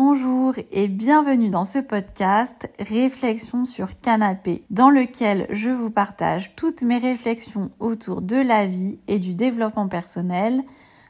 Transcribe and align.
Bonjour 0.00 0.54
et 0.70 0.86
bienvenue 0.86 1.50
dans 1.50 1.64
ce 1.64 1.80
podcast 1.80 2.70
Réflexion 2.78 3.64
sur 3.64 3.98
canapé, 3.98 4.62
dans 4.70 4.90
lequel 4.90 5.48
je 5.50 5.70
vous 5.70 5.90
partage 5.90 6.54
toutes 6.54 6.82
mes 6.82 6.98
réflexions 6.98 7.68
autour 7.80 8.22
de 8.22 8.36
la 8.36 8.64
vie 8.64 9.00
et 9.08 9.18
du 9.18 9.34
développement 9.34 9.88
personnel 9.88 10.62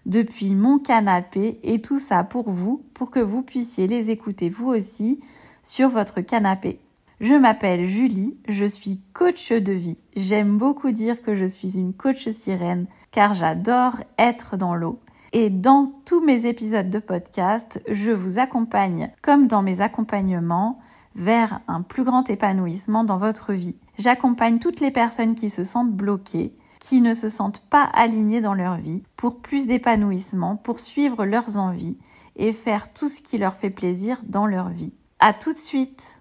depuis 0.06 0.54
mon 0.54 0.78
canapé 0.78 1.60
et 1.64 1.82
tout 1.82 1.98
ça 1.98 2.24
pour 2.24 2.48
vous, 2.48 2.82
pour 2.94 3.10
que 3.10 3.20
vous 3.20 3.42
puissiez 3.42 3.86
les 3.86 4.10
écouter 4.10 4.48
vous 4.48 4.68
aussi 4.68 5.20
sur 5.62 5.90
votre 5.90 6.22
canapé. 6.22 6.80
Je 7.20 7.34
m'appelle 7.34 7.84
Julie, 7.84 8.40
je 8.48 8.64
suis 8.64 9.02
coach 9.12 9.52
de 9.52 9.72
vie. 9.74 9.98
J'aime 10.16 10.56
beaucoup 10.56 10.92
dire 10.92 11.20
que 11.20 11.34
je 11.34 11.44
suis 11.44 11.76
une 11.76 11.92
coach 11.92 12.26
sirène 12.30 12.86
car 13.10 13.34
j'adore 13.34 13.96
être 14.16 14.56
dans 14.56 14.74
l'eau. 14.74 14.98
Et 15.32 15.50
dans 15.50 15.86
tous 16.06 16.24
mes 16.24 16.46
épisodes 16.46 16.88
de 16.88 16.98
podcast, 16.98 17.82
je 17.88 18.12
vous 18.12 18.38
accompagne, 18.38 19.12
comme 19.20 19.46
dans 19.46 19.62
mes 19.62 19.82
accompagnements, 19.82 20.78
vers 21.14 21.60
un 21.68 21.82
plus 21.82 22.04
grand 22.04 22.30
épanouissement 22.30 23.04
dans 23.04 23.18
votre 23.18 23.52
vie. 23.52 23.76
J'accompagne 23.98 24.58
toutes 24.58 24.80
les 24.80 24.90
personnes 24.90 25.34
qui 25.34 25.50
se 25.50 25.64
sentent 25.64 25.92
bloquées, 25.92 26.56
qui 26.80 27.00
ne 27.00 27.12
se 27.12 27.28
sentent 27.28 27.68
pas 27.68 27.84
alignées 27.84 28.40
dans 28.40 28.54
leur 28.54 28.76
vie, 28.76 29.02
pour 29.16 29.40
plus 29.40 29.66
d'épanouissement, 29.66 30.56
pour 30.56 30.80
suivre 30.80 31.26
leurs 31.26 31.58
envies 31.58 31.98
et 32.36 32.52
faire 32.52 32.92
tout 32.92 33.08
ce 33.08 33.20
qui 33.20 33.36
leur 33.36 33.54
fait 33.54 33.70
plaisir 33.70 34.22
dans 34.26 34.46
leur 34.46 34.70
vie. 34.70 34.92
À 35.18 35.34
tout 35.34 35.52
de 35.52 35.58
suite! 35.58 36.17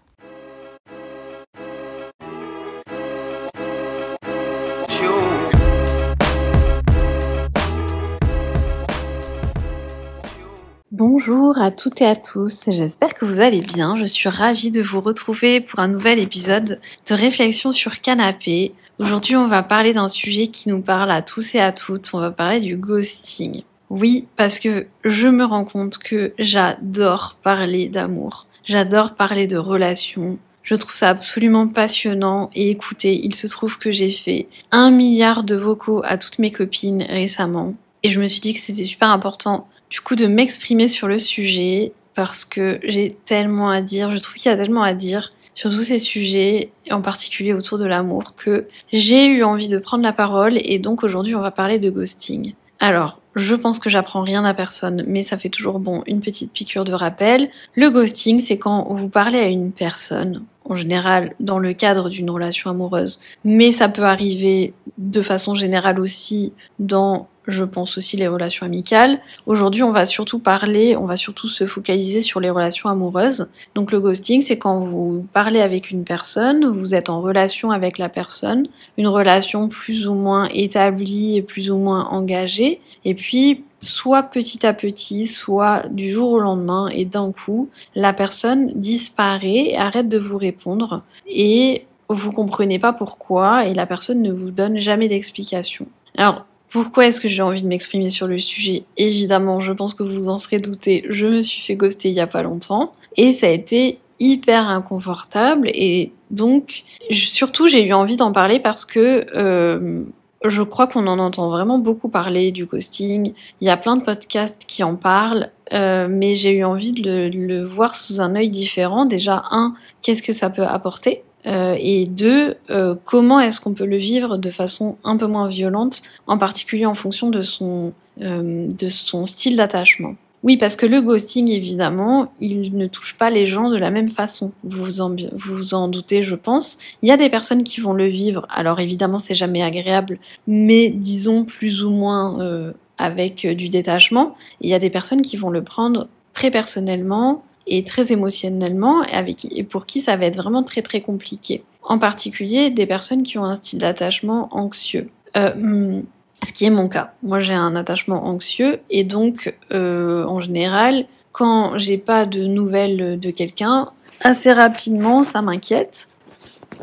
Bonjour 10.98 11.62
à 11.62 11.70
toutes 11.70 12.02
et 12.02 12.08
à 12.08 12.16
tous, 12.16 12.72
j'espère 12.72 13.14
que 13.14 13.24
vous 13.24 13.40
allez 13.40 13.62
bien. 13.62 14.00
Je 14.00 14.06
suis 14.06 14.30
ravie 14.30 14.72
de 14.72 14.82
vous 14.82 15.00
retrouver 15.00 15.62
pour 15.62 15.78
un 15.78 15.90
nouvel 15.90 16.18
épisode 16.18 16.80
de 17.08 17.14
réflexion 17.14 17.72
sur 17.72 18.02
canapé. 18.02 18.74
Aujourd'hui, 18.98 19.36
on 19.36 19.46
va 19.46 19.62
parler 19.62 19.94
d'un 19.94 20.08
sujet 20.08 20.48
qui 20.48 20.70
nous 20.70 20.82
parle 20.82 21.12
à 21.12 21.22
tous 21.22 21.54
et 21.54 21.60
à 21.60 21.72
toutes. 21.72 22.10
On 22.16 22.20
va 22.20 22.32
parler 22.32 22.62
du 22.62 22.78
ghosting. 22.78 23.62
Oui, 23.92 24.26
parce 24.38 24.58
que 24.58 24.88
je 25.06 25.28
me 25.28 25.46
rends 25.46 25.66
compte 25.66 26.00
que 26.00 26.34
j'adore 26.40 27.38
parler 27.44 27.90
d'amour. 27.90 28.48
J'adore 28.64 29.14
parler 29.14 29.46
de 29.46 29.58
relations. 29.58 30.40
Je 30.64 30.74
trouve 30.74 30.96
ça 30.96 31.10
absolument 31.10 31.68
passionnant 31.68 32.50
et 32.56 32.72
écoutez, 32.72 33.24
il 33.24 33.36
se 33.36 33.46
trouve 33.46 33.78
que 33.78 33.92
j'ai 33.92 34.10
fait 34.10 34.48
un 34.72 34.90
milliard 34.90 35.44
de 35.44 35.58
vocaux 35.58 36.02
à 36.06 36.18
toutes 36.18 36.40
mes 36.40 36.52
copines 36.52 37.04
récemment 37.04 37.76
et 38.02 38.10
je 38.10 38.20
me 38.20 38.28
suis 38.28 38.42
dit 38.42 38.54
que 38.54 38.60
c'était 38.60 38.86
super 38.86 39.10
important 39.10 39.68
du 39.90 40.02
coup 40.02 40.16
de 40.16 40.28
m'exprimer 40.28 40.88
sur 40.88 41.08
le 41.08 41.20
sujet 41.20 41.94
parce 42.16 42.46
que 42.46 42.80
j'ai 42.84 43.12
tellement 43.26 43.70
à 43.70 43.82
dire, 43.82 44.12
je 44.12 44.18
trouve 44.18 44.36
qu'il 44.36 44.50
y 44.50 44.54
a 44.54 44.58
tellement 44.58 44.84
à 44.84 44.94
dire 44.94 45.34
sur 45.54 45.72
tous 45.72 45.84
ces 45.84 45.98
sujets, 45.98 46.70
en 46.92 47.02
particulier 47.02 47.54
autour 47.54 47.78
de 47.78 47.86
l'amour, 47.86 48.36
que 48.36 48.68
j'ai 48.92 49.26
eu 49.26 49.44
envie 49.44 49.70
de 49.70 49.80
prendre 49.80 50.04
la 50.04 50.14
parole 50.14 50.58
et 50.62 50.78
donc 50.78 51.04
aujourd'hui 51.04 51.36
on 51.36 51.42
va 51.42 51.52
parler 51.52 51.80
de 51.80 51.90
ghosting. 51.90 52.54
Alors, 52.80 53.20
je 53.36 53.56
pense 53.56 53.80
que 53.80 53.90
j'apprends 53.90 54.22
rien 54.22 54.46
à 54.46 54.54
personne, 54.54 55.04
mais 55.08 55.24
ça 55.24 55.38
fait 55.38 55.50
toujours 55.50 55.80
bon 55.80 56.04
une 56.06 56.22
petite 56.22 56.52
piqûre 56.52 56.86
de 56.86 56.94
rappel. 56.94 57.50
Le 57.76 57.90
ghosting, 57.90 58.40
c'est 58.40 58.58
quand 58.58 58.88
vous 58.92 59.10
parlez 59.10 59.40
à 59.40 59.48
une 59.48 59.72
personne, 59.72 60.44
en 60.66 60.76
général 60.76 61.34
dans 61.40 61.60
le 61.60 61.74
cadre 61.74 62.10
d'une 62.10 62.30
relation 62.30 62.70
amoureuse, 62.70 63.20
mais 63.44 63.72
ça 63.72 63.90
peut 63.90 64.04
arriver 64.04 64.74
de 64.98 65.22
façon 65.22 65.56
générale 65.56 66.00
aussi 66.00 66.54
dans 66.80 67.28
je 67.48 67.64
pense 67.64 67.98
aussi 67.98 68.18
les 68.18 68.28
relations 68.28 68.66
amicales. 68.66 69.20
Aujourd'hui, 69.46 69.84
on 69.84 69.92
va 69.92 70.06
surtout 70.06 70.40
parler, 70.40 70.96
on 70.98 71.06
va 71.06 71.18
surtout 71.18 71.48
se 71.48 71.66
focaliser 71.66 72.22
sur 72.22 72.40
les 72.40 72.50
relations 72.50 72.90
amoureuses. 72.90 73.48
Donc 73.74 73.92
le 73.92 74.00
ghosting, 74.00 74.42
c'est 74.42 74.58
quand 74.58 74.80
vous 74.80 75.26
parlez 75.34 75.62
avec 75.62 75.90
une 75.90 76.04
personne, 76.04 76.66
vous 76.66 76.94
êtes 76.94 77.10
en 77.10 77.22
relation 77.22 77.72
avec 77.72 77.98
la 77.98 78.10
personne, 78.10 78.68
une 78.98 79.08
relation 79.08 79.70
plus 79.70 80.08
ou 80.08 80.14
moins 80.14 80.50
établie 80.54 81.38
et 81.38 81.42
plus 81.42 81.72
ou 81.72 81.78
moins 81.78 82.06
engagée, 82.10 82.82
et 83.06 83.14
puis 83.14 83.64
soit 83.82 84.24
petit 84.24 84.66
à 84.66 84.74
petit, 84.74 85.28
soit 85.28 85.88
du 85.90 86.12
jour 86.12 86.32
au 86.32 86.40
lendemain, 86.40 86.90
et 86.90 87.06
d'un 87.06 87.32
coup, 87.32 87.70
la 87.96 88.12
personne 88.12 88.72
disparaît, 88.76 89.76
arrête 89.76 90.10
de 90.10 90.18
vous 90.18 90.38
répondre, 90.38 91.04
et 91.28 91.86
vous 92.10 92.32
comprenez 92.32 92.80
pas 92.80 92.94
pourquoi, 92.94 93.66
et 93.66 93.74
la 93.74 93.86
personne 93.86 94.22
ne 94.22 94.32
vous 94.32 94.52
donne 94.52 94.78
jamais 94.78 95.08
d'explication. 95.08 95.88
Alors, 96.18 96.46
pourquoi 96.70 97.08
est-ce 97.08 97.22
que 97.22 97.30
j'ai 97.30 97.42
envie 97.42 97.64
de 97.64 97.68
m'exprimer 97.68 98.10
sur 98.10 98.28
le 98.28 98.40
sujet? 98.40 98.84
Évidemment, 98.98 99.62
je 99.62 99.72
pense 99.72 99.94
que 99.94 100.04
vous 100.04 100.30
en 100.30 100.38
serez 100.38 100.58
douté, 100.58 101.06
je 101.10 101.28
me 101.28 101.42
suis 101.42 101.62
fait 101.62 101.76
ghoster 101.76 102.10
il 102.10 102.16
y 102.16 102.20
a 102.20 102.28
pas 102.28 102.44
longtemps 102.44 102.94
et 103.16 103.34
ça 103.34 103.48
a 103.48 103.52
été 103.52 104.00
hyper 104.20 104.68
inconfortable 104.68 105.70
et 105.70 106.12
donc 106.32 106.84
surtout 107.12 107.68
j'ai 107.68 107.86
eu 107.86 107.94
envie 107.94 108.18
d'en 108.18 108.32
parler 108.32 108.60
parce 108.60 108.84
que 108.84 109.26
euh, 109.36 110.04
je 110.46 110.62
crois 110.62 110.88
qu'on 110.88 111.08
en 111.08 111.20
entend 111.20 111.50
vraiment 111.50 111.80
beaucoup 111.80 112.10
parler 112.10 112.52
du 112.52 112.66
ghosting. 112.66 113.34
Il 113.62 113.68
y 113.68 113.70
a 113.70 113.78
plein 113.78 113.98
de 113.98 114.04
podcasts 114.04 114.64
qui 114.68 114.84
en 114.84 114.96
parlent, 114.96 115.50
euh, 115.74 116.08
mais 116.10 116.36
j'ai 116.36 116.52
eu 116.52 116.64
envie 116.64 116.94
de 116.94 117.30
le, 117.34 117.64
voir 117.64 117.96
sous 117.96 118.22
un 118.22 118.36
œil 118.36 118.50
différent. 118.50 119.06
Déjà, 119.06 119.46
un, 119.52 119.74
qu'est-ce 120.02 120.22
que 120.22 120.34
ça 120.34 120.50
peut 120.50 120.66
apporter? 120.66 121.24
Euh, 121.48 121.76
et 121.80 122.06
deux, 122.06 122.56
euh, 122.70 122.96
comment 123.06 123.40
est-ce 123.40 123.62
qu'on 123.62 123.74
peut 123.74 123.86
le 123.86 123.98
vivre 123.98 124.38
de 124.38 124.50
façon 124.52 124.98
un 125.04 125.16
peu 125.18 125.28
moins 125.28 125.48
violente, 125.48 126.02
en 126.28 126.38
particulier 126.38 126.86
en 126.86 126.96
fonction 126.96 127.30
de 127.30 127.42
son, 127.42 127.94
euh, 128.22 128.68
de 128.68 128.90
son 128.90 129.26
style 129.26 129.56
d'attachement? 129.56 130.16
Oui, 130.44 130.58
parce 130.58 130.76
que 130.76 130.86
le 130.86 131.02
ghosting, 131.02 131.50
évidemment, 131.50 132.32
il 132.40 132.78
ne 132.78 132.88
touche 132.88 133.18
pas 133.18 133.30
les 133.30 133.48
gens 133.48 133.70
de 133.70 133.78
la 133.78 133.90
même 133.90 134.10
façon. 134.10 134.52
Vous 134.64 135.02
en, 135.02 135.16
vous 135.34 135.74
en 135.74 135.88
doutez, 135.88 136.22
je 136.22 136.36
pense. 136.36 136.78
Il 137.02 137.10
y 137.10 137.12
a 137.12 137.18
des 137.18 137.30
personnes 137.30 137.64
qui 137.64 137.82
vont 137.82 137.94
le 137.94 138.06
vivre. 138.06 138.46
Alors 138.50 138.80
évidemment, 138.80 139.20
c'est 139.20 139.36
jamais 139.36 139.64
agréable, 139.64 140.20
mais 140.46 140.90
disons 140.90 141.44
plus 141.44 141.84
ou 141.84 141.90
moins 141.90 142.74
avec 143.00 143.48
du 143.48 143.70
détachement. 143.70 144.36
il 144.62 144.70
y 144.70 144.74
a 144.74 144.80
des 144.80 144.90
personnes 144.90 145.22
qui 145.22 145.38
vont 145.38 145.50
le 145.50 145.64
prendre 145.64 146.08
très 146.34 146.52
personnellement, 146.52 147.44
et 147.68 147.84
très 147.84 148.12
émotionnellement 148.12 149.04
et, 149.04 149.64
pour 149.64 149.86
qui 149.86 150.02
ça 150.02 150.16
va 150.16 150.26
être 150.26 150.38
vraiment 150.38 150.64
très 150.64 150.82
très 150.82 151.02
compliqué. 151.02 151.64
En 151.84 152.00
particulier 152.00 152.70
des 152.70 152.86
personnes 152.86 153.24
qui 153.24 153.38
ont 153.38 153.46
un 153.46 153.56
style 153.56 153.80
d'attachement 153.80 154.50
anxieux. 154.52 155.10
Euh, 155.36 155.54
hmm, 155.54 156.04
ce 156.44 156.54
qui 156.54 156.66
est 156.66 156.70
mon 156.70 156.88
cas. 156.88 157.14
Moi 157.24 157.40
j'ai 157.40 157.54
un 157.54 157.76
attachement 157.76 158.26
anxieux 158.26 158.80
et 158.90 159.04
donc 159.04 159.56
euh, 159.72 160.24
en 160.26 160.40
général 160.40 161.06
quand 161.32 161.78
j'ai 161.78 161.98
pas 161.98 162.26
de 162.26 162.46
nouvelles 162.46 163.20
de 163.20 163.32
quelqu'un, 163.32 163.90
assez 164.22 164.52
rapidement 164.52 165.24
ça 165.24 165.42
m'inquiète 165.42 166.08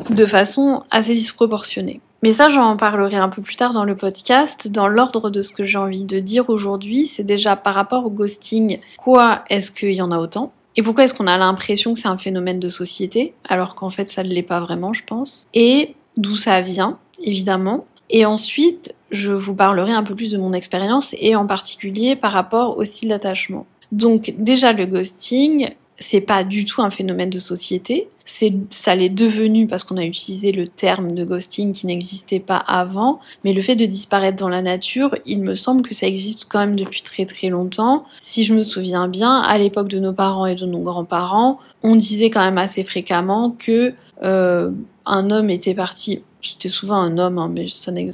de 0.09 0.25
façon 0.25 0.83
assez 0.91 1.13
disproportionnée. 1.13 2.01
Mais 2.23 2.31
ça, 2.31 2.49
j'en 2.49 2.75
parlerai 2.75 3.17
un 3.17 3.29
peu 3.29 3.43
plus 3.43 3.55
tard 3.55 3.71
dans 3.71 3.83
le 3.83 3.95
podcast. 3.95 4.67
Dans 4.67 4.87
l'ordre 4.87 5.29
de 5.29 5.43
ce 5.43 5.51
que 5.51 5.63
j'ai 5.63 5.77
envie 5.77 6.05
de 6.05 6.19
dire 6.19 6.49
aujourd'hui, 6.49 7.05
c'est 7.05 7.23
déjà 7.23 7.55
par 7.55 7.75
rapport 7.75 8.03
au 8.03 8.09
ghosting, 8.09 8.79
quoi 8.97 9.43
est-ce 9.51 9.71
qu'il 9.71 9.93
y 9.93 10.01
en 10.01 10.11
a 10.11 10.17
autant? 10.17 10.51
Et 10.75 10.83
pourquoi 10.83 11.05
est-ce 11.05 11.13
qu'on 11.13 11.27
a 11.27 11.37
l'impression 11.37 11.93
que 11.93 11.99
c'est 11.99 12.07
un 12.07 12.17
phénomène 12.17 12.59
de 12.59 12.69
société, 12.69 13.33
alors 13.47 13.75
qu'en 13.75 13.89
fait 13.89 14.09
ça 14.09 14.23
ne 14.23 14.29
l'est 14.29 14.43
pas 14.43 14.59
vraiment, 14.59 14.93
je 14.93 15.03
pense? 15.05 15.47
Et 15.53 15.95
d'où 16.17 16.35
ça 16.35 16.61
vient, 16.61 16.97
évidemment. 17.21 17.85
Et 18.09 18.25
ensuite, 18.25 18.93
je 19.11 19.31
vous 19.31 19.55
parlerai 19.55 19.91
un 19.91 20.03
peu 20.03 20.15
plus 20.15 20.31
de 20.31 20.37
mon 20.37 20.53
expérience 20.53 21.15
et 21.19 21.35
en 21.35 21.47
particulier 21.47 22.15
par 22.15 22.31
rapport 22.31 22.77
au 22.77 22.83
style 22.83 23.09
d'attachement. 23.09 23.65
Donc 23.91 24.33
déjà 24.37 24.73
le 24.73 24.85
ghosting, 24.85 25.69
c'est 25.99 26.21
pas 26.21 26.43
du 26.43 26.65
tout 26.65 26.81
un 26.81 26.91
phénomène 26.91 27.29
de 27.29 27.39
société. 27.39 28.09
C'est, 28.25 28.53
ça 28.71 28.95
l'est 28.95 29.09
devenu 29.09 29.67
parce 29.67 29.83
qu'on 29.83 29.97
a 29.97 30.03
utilisé 30.03 30.51
le 30.51 30.67
terme 30.67 31.13
de 31.13 31.23
ghosting 31.23 31.73
qui 31.73 31.85
n'existait 31.85 32.39
pas 32.39 32.57
avant. 32.57 33.19
Mais 33.43 33.53
le 33.53 33.61
fait 33.61 33.75
de 33.75 33.85
disparaître 33.85 34.37
dans 34.37 34.49
la 34.49 34.61
nature, 34.61 35.15
il 35.25 35.39
me 35.39 35.55
semble 35.55 35.83
que 35.83 35.93
ça 35.93 36.07
existe 36.07 36.45
quand 36.49 36.59
même 36.59 36.75
depuis 36.75 37.01
très 37.01 37.25
très 37.25 37.49
longtemps. 37.49 38.05
Si 38.21 38.43
je 38.43 38.53
me 38.53 38.63
souviens 38.63 39.07
bien, 39.07 39.39
à 39.41 39.57
l'époque 39.57 39.87
de 39.87 39.99
nos 39.99 40.13
parents 40.13 40.47
et 40.47 40.55
de 40.55 40.65
nos 40.65 40.79
grands-parents, 40.79 41.59
on 41.83 41.95
disait 41.95 42.29
quand 42.29 42.43
même 42.43 42.57
assez 42.57 42.83
fréquemment 42.83 43.55
que 43.57 43.93
euh, 44.23 44.71
un 45.05 45.29
homme 45.29 45.49
était 45.49 45.75
parti. 45.75 46.23
C'était 46.41 46.69
souvent 46.69 46.95
un 46.95 47.17
homme, 47.17 47.37
hein, 47.37 47.49
mais 47.51 47.67
ça 47.69 47.91
n'est 47.91 48.09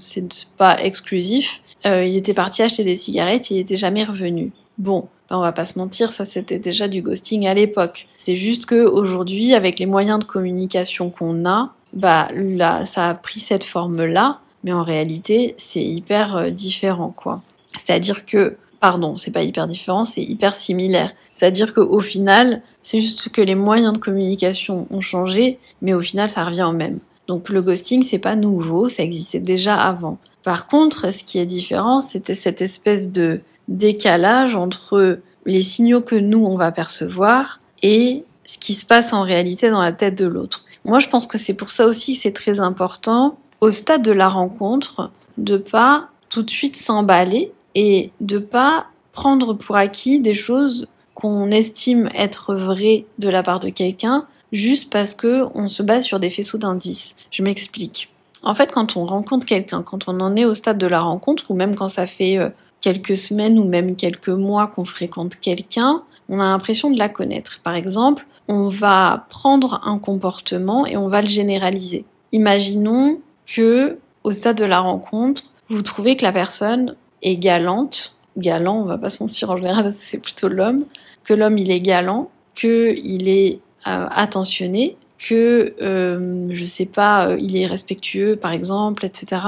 pas 0.57 0.81
exclusif. 0.81 1.61
Euh, 1.85 2.05
il 2.05 2.15
était 2.15 2.33
parti 2.33 2.61
acheter 2.61 2.83
des 2.83 2.95
cigarettes, 2.95 3.49
il 3.49 3.57
était 3.57 3.77
jamais 3.77 4.03
revenu. 4.03 4.51
Bon, 4.77 5.07
on 5.37 5.41
va 5.41 5.51
pas 5.51 5.65
se 5.65 5.79
mentir, 5.79 6.13
ça 6.13 6.25
c'était 6.25 6.59
déjà 6.59 6.87
du 6.87 7.01
ghosting 7.01 7.47
à 7.47 7.53
l'époque. 7.53 8.07
C'est 8.17 8.35
juste 8.35 8.65
que 8.65 8.85
aujourd'hui, 8.85 9.53
avec 9.53 9.79
les 9.79 9.85
moyens 9.85 10.19
de 10.19 10.25
communication 10.25 11.09
qu'on 11.09 11.45
a, 11.45 11.73
bah 11.93 12.29
là, 12.33 12.85
ça 12.85 13.09
a 13.09 13.13
pris 13.13 13.39
cette 13.39 13.63
forme-là, 13.63 14.39
mais 14.63 14.73
en 14.73 14.83
réalité, 14.83 15.55
c'est 15.57 15.83
hyper 15.83 16.35
euh, 16.35 16.49
différent, 16.49 17.13
quoi. 17.15 17.41
C'est-à-dire 17.73 18.25
que, 18.25 18.57
pardon, 18.79 19.17
c'est 19.17 19.31
pas 19.31 19.43
hyper 19.43 19.67
différent, 19.67 20.05
c'est 20.05 20.23
hyper 20.23 20.55
similaire. 20.55 21.11
C'est-à-dire 21.31 21.73
qu'au 21.73 21.99
final, 21.99 22.61
c'est 22.81 22.99
juste 22.99 23.29
que 23.29 23.41
les 23.41 23.55
moyens 23.55 23.93
de 23.93 23.99
communication 23.99 24.87
ont 24.89 25.01
changé, 25.01 25.59
mais 25.81 25.93
au 25.93 26.01
final, 26.01 26.29
ça 26.29 26.43
revient 26.43 26.67
au 26.67 26.73
même. 26.73 26.99
Donc 27.27 27.49
le 27.49 27.61
ghosting, 27.61 28.03
c'est 28.03 28.19
pas 28.19 28.35
nouveau, 28.35 28.89
ça 28.89 29.03
existait 29.03 29.39
déjà 29.39 29.75
avant. 29.75 30.17
Par 30.43 30.67
contre, 30.67 31.13
ce 31.13 31.23
qui 31.23 31.37
est 31.37 31.45
différent, 31.45 32.01
c'était 32.01 32.33
cette 32.33 32.61
espèce 32.61 33.09
de 33.09 33.41
décalage 33.77 34.55
entre 34.55 35.19
les 35.45 35.61
signaux 35.61 36.01
que 36.01 36.15
nous, 36.15 36.45
on 36.45 36.57
va 36.57 36.71
percevoir 36.71 37.59
et 37.81 38.23
ce 38.45 38.57
qui 38.57 38.73
se 38.73 38.85
passe 38.85 39.13
en 39.13 39.23
réalité 39.23 39.69
dans 39.69 39.81
la 39.81 39.93
tête 39.93 40.15
de 40.15 40.25
l'autre. 40.25 40.65
Moi, 40.85 40.99
je 40.99 41.07
pense 41.07 41.27
que 41.27 41.37
c'est 41.37 41.53
pour 41.53 41.71
ça 41.71 41.85
aussi 41.85 42.15
que 42.15 42.21
c'est 42.21 42.33
très 42.33 42.59
important, 42.59 43.37
au 43.61 43.71
stade 43.71 44.01
de 44.01 44.11
la 44.11 44.27
rencontre, 44.27 45.11
de 45.37 45.57
pas 45.57 46.09
tout 46.29 46.43
de 46.43 46.49
suite 46.49 46.75
s'emballer 46.75 47.51
et 47.75 48.11
de 48.19 48.39
pas 48.39 48.87
prendre 49.13 49.53
pour 49.53 49.75
acquis 49.75 50.19
des 50.19 50.33
choses 50.33 50.87
qu'on 51.13 51.51
estime 51.51 52.09
être 52.15 52.55
vraies 52.55 53.05
de 53.19 53.29
la 53.29 53.43
part 53.43 53.59
de 53.59 53.69
quelqu'un 53.69 54.25
juste 54.51 54.91
parce 54.91 55.13
que 55.13 55.43
on 55.55 55.69
se 55.69 55.83
base 55.83 56.03
sur 56.03 56.19
des 56.19 56.29
faisceaux 56.29 56.57
d'indices. 56.57 57.15
Je 57.29 57.43
m'explique. 57.43 58.09
En 58.43 58.55
fait, 58.55 58.71
quand 58.71 58.97
on 58.97 59.05
rencontre 59.05 59.45
quelqu'un, 59.45 59.83
quand 59.83 60.07
on 60.07 60.19
en 60.19 60.35
est 60.35 60.45
au 60.45 60.55
stade 60.55 60.77
de 60.77 60.87
la 60.87 61.01
rencontre, 61.01 61.45
ou 61.49 61.53
même 61.53 61.75
quand 61.75 61.89
ça 61.89 62.07
fait 62.07 62.37
euh, 62.37 62.49
quelques 62.81 63.17
semaines 63.17 63.57
ou 63.59 63.63
même 63.63 63.95
quelques 63.95 64.29
mois 64.29 64.67
qu'on 64.67 64.85
fréquente 64.85 65.35
quelqu'un, 65.39 66.03
on 66.29 66.39
a 66.39 66.43
l'impression 66.43 66.89
de 66.89 66.97
la 66.97 67.09
connaître. 67.09 67.59
Par 67.63 67.75
exemple, 67.75 68.25
on 68.47 68.69
va 68.69 69.25
prendre 69.29 69.81
un 69.85 69.99
comportement 69.99 70.85
et 70.85 70.97
on 70.97 71.07
va 71.07 71.21
le 71.21 71.29
généraliser. 71.29 72.05
Imaginons 72.31 73.19
que, 73.45 73.97
au 74.23 74.31
stade 74.31 74.57
de 74.57 74.65
la 74.65 74.79
rencontre, 74.79 75.43
vous 75.69 75.81
trouvez 75.81 76.17
que 76.17 76.23
la 76.23 76.31
personne 76.31 76.95
est 77.21 77.37
galante, 77.37 78.15
galant, 78.37 78.81
on 78.81 78.85
va 78.85 78.97
pas 78.97 79.09
se 79.09 79.21
mentir 79.21 79.51
en 79.51 79.57
général, 79.57 79.93
c'est 79.97 80.19
plutôt 80.19 80.47
l'homme, 80.47 80.85
que 81.23 81.33
l'homme 81.33 81.57
il 81.57 81.71
est 81.71 81.81
galant, 81.81 82.29
que 82.55 82.95
il 82.97 83.27
est 83.27 83.59
euh, 83.87 84.07
attentionné, 84.09 84.97
que 85.17 85.75
euh, 85.81 86.47
je 86.51 86.65
sais 86.65 86.85
pas, 86.85 87.27
euh, 87.27 87.37
il 87.39 87.55
est 87.57 87.67
respectueux 87.67 88.35
par 88.35 88.51
exemple, 88.51 89.05
etc. 89.05 89.41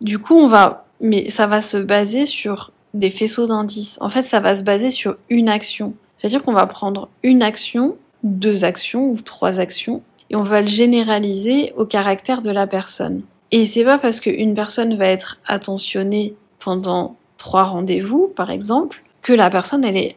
Du 0.00 0.18
coup, 0.18 0.34
on 0.34 0.46
va, 0.46 0.86
mais 1.00 1.28
ça 1.28 1.46
va 1.46 1.60
se 1.60 1.76
baser 1.76 2.26
sur 2.26 2.72
des 2.94 3.10
faisceaux 3.10 3.46
d'indices. 3.46 3.98
En 4.00 4.10
fait, 4.10 4.22
ça 4.22 4.40
va 4.40 4.54
se 4.54 4.62
baser 4.62 4.90
sur 4.90 5.16
une 5.28 5.48
action. 5.48 5.94
C'est-à-dire 6.16 6.42
qu'on 6.42 6.52
va 6.52 6.66
prendre 6.66 7.08
une 7.22 7.42
action, 7.42 7.96
deux 8.22 8.64
actions 8.64 9.08
ou 9.10 9.20
trois 9.20 9.60
actions, 9.60 10.02
et 10.30 10.36
on 10.36 10.42
va 10.42 10.60
le 10.60 10.66
généraliser 10.66 11.72
au 11.76 11.84
caractère 11.84 12.42
de 12.42 12.50
la 12.50 12.66
personne. 12.66 13.22
Et 13.50 13.64
c'est 13.64 13.84
pas 13.84 13.98
parce 13.98 14.20
qu'une 14.20 14.54
personne 14.54 14.96
va 14.96 15.06
être 15.06 15.38
attentionnée 15.46 16.34
pendant 16.58 17.16
trois 17.38 17.62
rendez-vous, 17.62 18.32
par 18.34 18.50
exemple, 18.50 19.02
que 19.22 19.32
la 19.32 19.50
personne 19.50 19.84
elle 19.84 19.96
est 19.96 20.16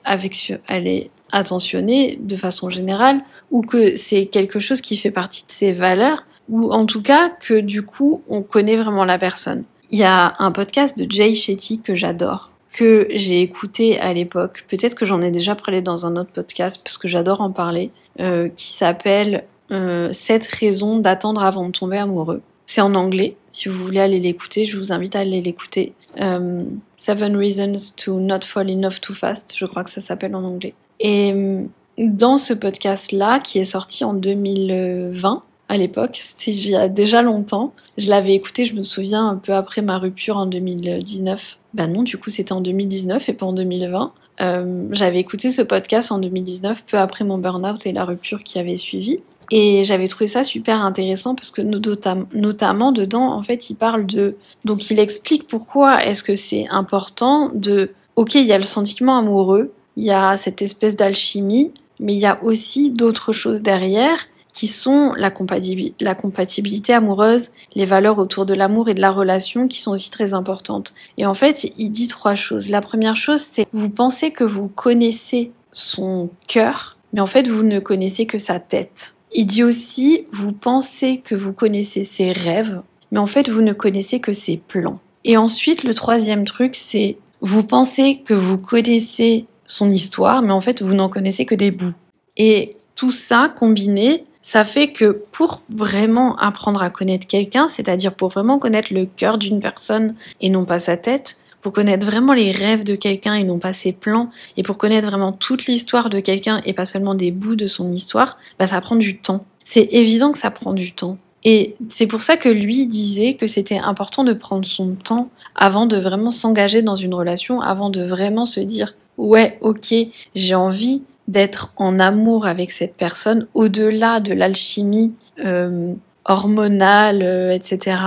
elle 0.67 0.87
est 0.87 1.09
attentionnée 1.31 2.19
de 2.21 2.35
façon 2.35 2.69
générale, 2.69 3.21
ou 3.51 3.61
que 3.61 3.95
c'est 3.95 4.25
quelque 4.25 4.59
chose 4.59 4.81
qui 4.81 4.97
fait 4.97 5.11
partie 5.11 5.45
de 5.47 5.51
ses 5.51 5.71
valeurs, 5.71 6.25
ou 6.49 6.73
en 6.73 6.85
tout 6.85 7.01
cas 7.01 7.29
que 7.29 7.59
du 7.59 7.83
coup 7.83 8.21
on 8.27 8.41
connaît 8.41 8.75
vraiment 8.75 9.05
la 9.05 9.17
personne. 9.17 9.63
Il 9.91 9.99
y 9.99 10.03
a 10.03 10.35
un 10.39 10.51
podcast 10.51 10.97
de 10.97 11.09
Jay 11.09 11.35
Shetty 11.35 11.79
que 11.79 11.95
j'adore, 11.95 12.50
que 12.73 13.07
j'ai 13.09 13.41
écouté 13.41 13.99
à 13.99 14.13
l'époque. 14.13 14.65
Peut-être 14.69 14.95
que 14.95 15.05
j'en 15.05 15.21
ai 15.21 15.31
déjà 15.31 15.55
parlé 15.55 15.81
dans 15.81 16.05
un 16.05 16.15
autre 16.15 16.31
podcast 16.31 16.79
parce 16.83 16.97
que 16.97 17.07
j'adore 17.07 17.41
en 17.41 17.51
parler, 17.51 17.91
euh, 18.19 18.49
qui 18.55 18.71
s'appelle 18.71 19.43
euh, 19.71 20.11
7 20.13 20.47
raisons 20.47 20.99
d'attendre 20.99 21.43
avant 21.43 21.67
de 21.67 21.71
tomber 21.71 21.97
amoureux. 21.97 22.41
C'est 22.65 22.81
en 22.81 22.95
anglais. 22.95 23.35
Si 23.51 23.67
vous 23.67 23.83
voulez 23.83 23.99
aller 23.99 24.19
l'écouter, 24.19 24.65
je 24.65 24.77
vous 24.77 24.93
invite 24.93 25.15
à 25.15 25.19
aller 25.19 25.41
l'écouter. 25.41 25.93
Euh, 26.19 26.63
Seven 26.97 27.35
Reasons 27.35 27.93
to 27.97 28.19
Not 28.19 28.41
Fall 28.45 28.69
in 28.69 28.81
Love 28.81 28.99
Too 28.99 29.13
Fast, 29.13 29.53
je 29.57 29.65
crois 29.65 29.83
que 29.83 29.89
ça 29.89 30.01
s'appelle 30.01 30.35
en 30.35 30.43
anglais. 30.43 30.73
Et 30.99 31.33
euh, 31.33 31.63
dans 31.97 32.37
ce 32.37 32.53
podcast-là, 32.53 33.39
qui 33.39 33.59
est 33.59 33.65
sorti 33.65 34.03
en 34.03 34.13
2020, 34.13 35.43
à 35.71 35.77
l'époque, 35.77 36.19
c'était 36.21 36.51
il 36.51 36.69
y 36.69 36.75
a 36.75 36.89
déjà 36.89 37.21
longtemps, 37.21 37.73
je 37.97 38.09
l'avais 38.09 38.33
écouté, 38.33 38.65
je 38.65 38.75
me 38.75 38.83
souviens, 38.83 39.29
un 39.29 39.37
peu 39.37 39.53
après 39.53 39.81
ma 39.81 39.99
rupture 39.99 40.35
en 40.35 40.45
2019. 40.45 41.57
Ben 41.73 41.87
non, 41.87 42.03
du 42.03 42.17
coup, 42.17 42.29
c'était 42.29 42.51
en 42.51 42.59
2019 42.59 43.29
et 43.29 43.33
pas 43.33 43.45
en 43.45 43.53
2020. 43.53 44.11
Euh, 44.41 44.87
j'avais 44.91 45.19
écouté 45.19 45.49
ce 45.49 45.61
podcast 45.61 46.11
en 46.11 46.19
2019, 46.19 46.83
peu 46.91 46.97
après 46.97 47.23
mon 47.23 47.37
burn-out 47.37 47.85
et 47.85 47.93
la 47.93 48.03
rupture 48.03 48.43
qui 48.43 48.59
avait 48.59 48.75
suivi. 48.75 49.19
Et 49.49 49.85
j'avais 49.85 50.09
trouvé 50.09 50.27
ça 50.27 50.43
super 50.43 50.81
intéressant 50.81 51.35
parce 51.35 51.51
que 51.51 51.61
notamment 51.61 52.91
dedans, 52.91 53.31
en 53.31 53.41
fait, 53.41 53.69
il 53.69 53.75
parle 53.75 54.05
de... 54.05 54.35
Donc 54.65 54.91
il 54.91 54.99
explique 54.99 55.47
pourquoi 55.47 56.03
est-ce 56.03 56.21
que 56.21 56.35
c'est 56.35 56.67
important 56.69 57.49
de... 57.53 57.91
Ok, 58.17 58.35
il 58.35 58.45
y 58.45 58.51
a 58.51 58.57
le 58.57 58.65
sentiment 58.65 59.17
amoureux, 59.17 59.71
il 59.95 60.03
y 60.03 60.11
a 60.11 60.35
cette 60.35 60.61
espèce 60.61 60.97
d'alchimie, 60.97 61.71
mais 62.01 62.11
il 62.11 62.19
y 62.19 62.25
a 62.25 62.43
aussi 62.43 62.91
d'autres 62.91 63.31
choses 63.31 63.61
derrière 63.61 64.27
qui 64.53 64.67
sont 64.67 65.13
la, 65.15 65.31
compatibilité, 65.31 66.93
amoureuse, 66.93 67.51
les 67.75 67.85
valeurs 67.85 68.19
autour 68.19 68.45
de 68.45 68.53
l'amour 68.53 68.89
et 68.89 68.93
de 68.93 69.01
la 69.01 69.11
relation 69.11 69.67
qui 69.67 69.79
sont 69.79 69.91
aussi 69.91 70.11
très 70.11 70.33
importantes. 70.33 70.93
Et 71.17 71.25
en 71.25 71.33
fait, 71.33 71.71
il 71.77 71.89
dit 71.89 72.07
trois 72.07 72.35
choses. 72.35 72.69
La 72.69 72.81
première 72.81 73.15
chose, 73.15 73.41
c'est 73.49 73.65
vous 73.71 73.89
pensez 73.89 74.31
que 74.31 74.43
vous 74.43 74.67
connaissez 74.67 75.51
son 75.71 76.29
cœur, 76.47 76.97
mais 77.13 77.21
en 77.21 77.27
fait, 77.27 77.47
vous 77.47 77.63
ne 77.63 77.79
connaissez 77.79 78.25
que 78.25 78.37
sa 78.37 78.59
tête. 78.59 79.13
Il 79.33 79.45
dit 79.45 79.63
aussi, 79.63 80.25
vous 80.31 80.51
pensez 80.51 81.19
que 81.23 81.35
vous 81.35 81.53
connaissez 81.53 82.03
ses 82.03 82.31
rêves, 82.31 82.81
mais 83.11 83.19
en 83.19 83.27
fait, 83.27 83.49
vous 83.49 83.61
ne 83.61 83.73
connaissez 83.73 84.19
que 84.19 84.33
ses 84.33 84.57
plans. 84.57 84.99
Et 85.23 85.37
ensuite, 85.37 85.83
le 85.83 85.93
troisième 85.93 86.45
truc, 86.45 86.75
c'est, 86.75 87.17
vous 87.39 87.63
pensez 87.63 88.21
que 88.25 88.33
vous 88.33 88.57
connaissez 88.57 89.45
son 89.65 89.89
histoire, 89.89 90.41
mais 90.41 90.51
en 90.51 90.61
fait, 90.61 90.81
vous 90.81 90.93
n'en 90.93 91.09
connaissez 91.09 91.45
que 91.45 91.55
des 91.55 91.71
bouts. 91.71 91.93
Et 92.35 92.75
tout 92.95 93.11
ça 93.11 93.53
combiné, 93.57 94.25
ça 94.41 94.63
fait 94.63 94.91
que 94.91 95.23
pour 95.31 95.61
vraiment 95.69 96.35
apprendre 96.37 96.81
à 96.81 96.89
connaître 96.89 97.27
quelqu'un, 97.27 97.67
c'est-à-dire 97.67 98.15
pour 98.15 98.29
vraiment 98.29 98.59
connaître 98.59 98.93
le 98.93 99.05
cœur 99.05 99.37
d'une 99.37 99.59
personne 99.59 100.15
et 100.39 100.49
non 100.49 100.65
pas 100.65 100.79
sa 100.79 100.97
tête, 100.97 101.37
pour 101.61 101.73
connaître 101.73 102.05
vraiment 102.05 102.33
les 102.33 102.51
rêves 102.51 102.83
de 102.83 102.95
quelqu'un 102.95 103.35
et 103.35 103.43
non 103.43 103.59
pas 103.59 103.73
ses 103.73 103.91
plans, 103.91 104.31
et 104.57 104.63
pour 104.63 104.77
connaître 104.77 105.07
vraiment 105.07 105.31
toute 105.31 105.67
l'histoire 105.67 106.09
de 106.09 106.19
quelqu'un 106.19 106.61
et 106.65 106.73
pas 106.73 106.85
seulement 106.85 107.13
des 107.13 107.31
bouts 107.31 107.55
de 107.55 107.67
son 107.67 107.93
histoire, 107.93 108.37
bah 108.57 108.67
ça 108.67 108.81
prend 108.81 108.95
du 108.95 109.19
temps. 109.19 109.45
C'est 109.63 109.87
évident 109.91 110.31
que 110.31 110.39
ça 110.39 110.51
prend 110.51 110.73
du 110.73 110.93
temps. 110.93 111.17
Et 111.43 111.75
c'est 111.89 112.07
pour 112.07 112.21
ça 112.23 112.37
que 112.37 112.49
lui 112.49 112.85
disait 112.85 113.33
que 113.33 113.47
c'était 113.47 113.77
important 113.77 114.23
de 114.23 114.33
prendre 114.33 114.65
son 114.65 114.93
temps 114.93 115.29
avant 115.55 115.87
de 115.87 115.97
vraiment 115.97 116.31
s'engager 116.31 116.81
dans 116.81 116.95
une 116.95 117.13
relation, 117.13 117.61
avant 117.61 117.89
de 117.89 118.03
vraiment 118.03 118.45
se 118.45 118.59
dire 118.59 118.93
ouais, 119.17 119.57
ok, 119.61 119.93
j'ai 120.35 120.55
envie 120.55 121.03
d'être 121.31 121.71
en 121.77 121.97
amour 121.97 122.45
avec 122.45 122.71
cette 122.71 122.95
personne 122.95 123.47
au-delà 123.53 124.19
de 124.19 124.33
l'alchimie 124.33 125.13
euh, 125.43 125.93
hormonale, 126.25 127.21
euh, 127.23 127.51
etc. 127.51 127.97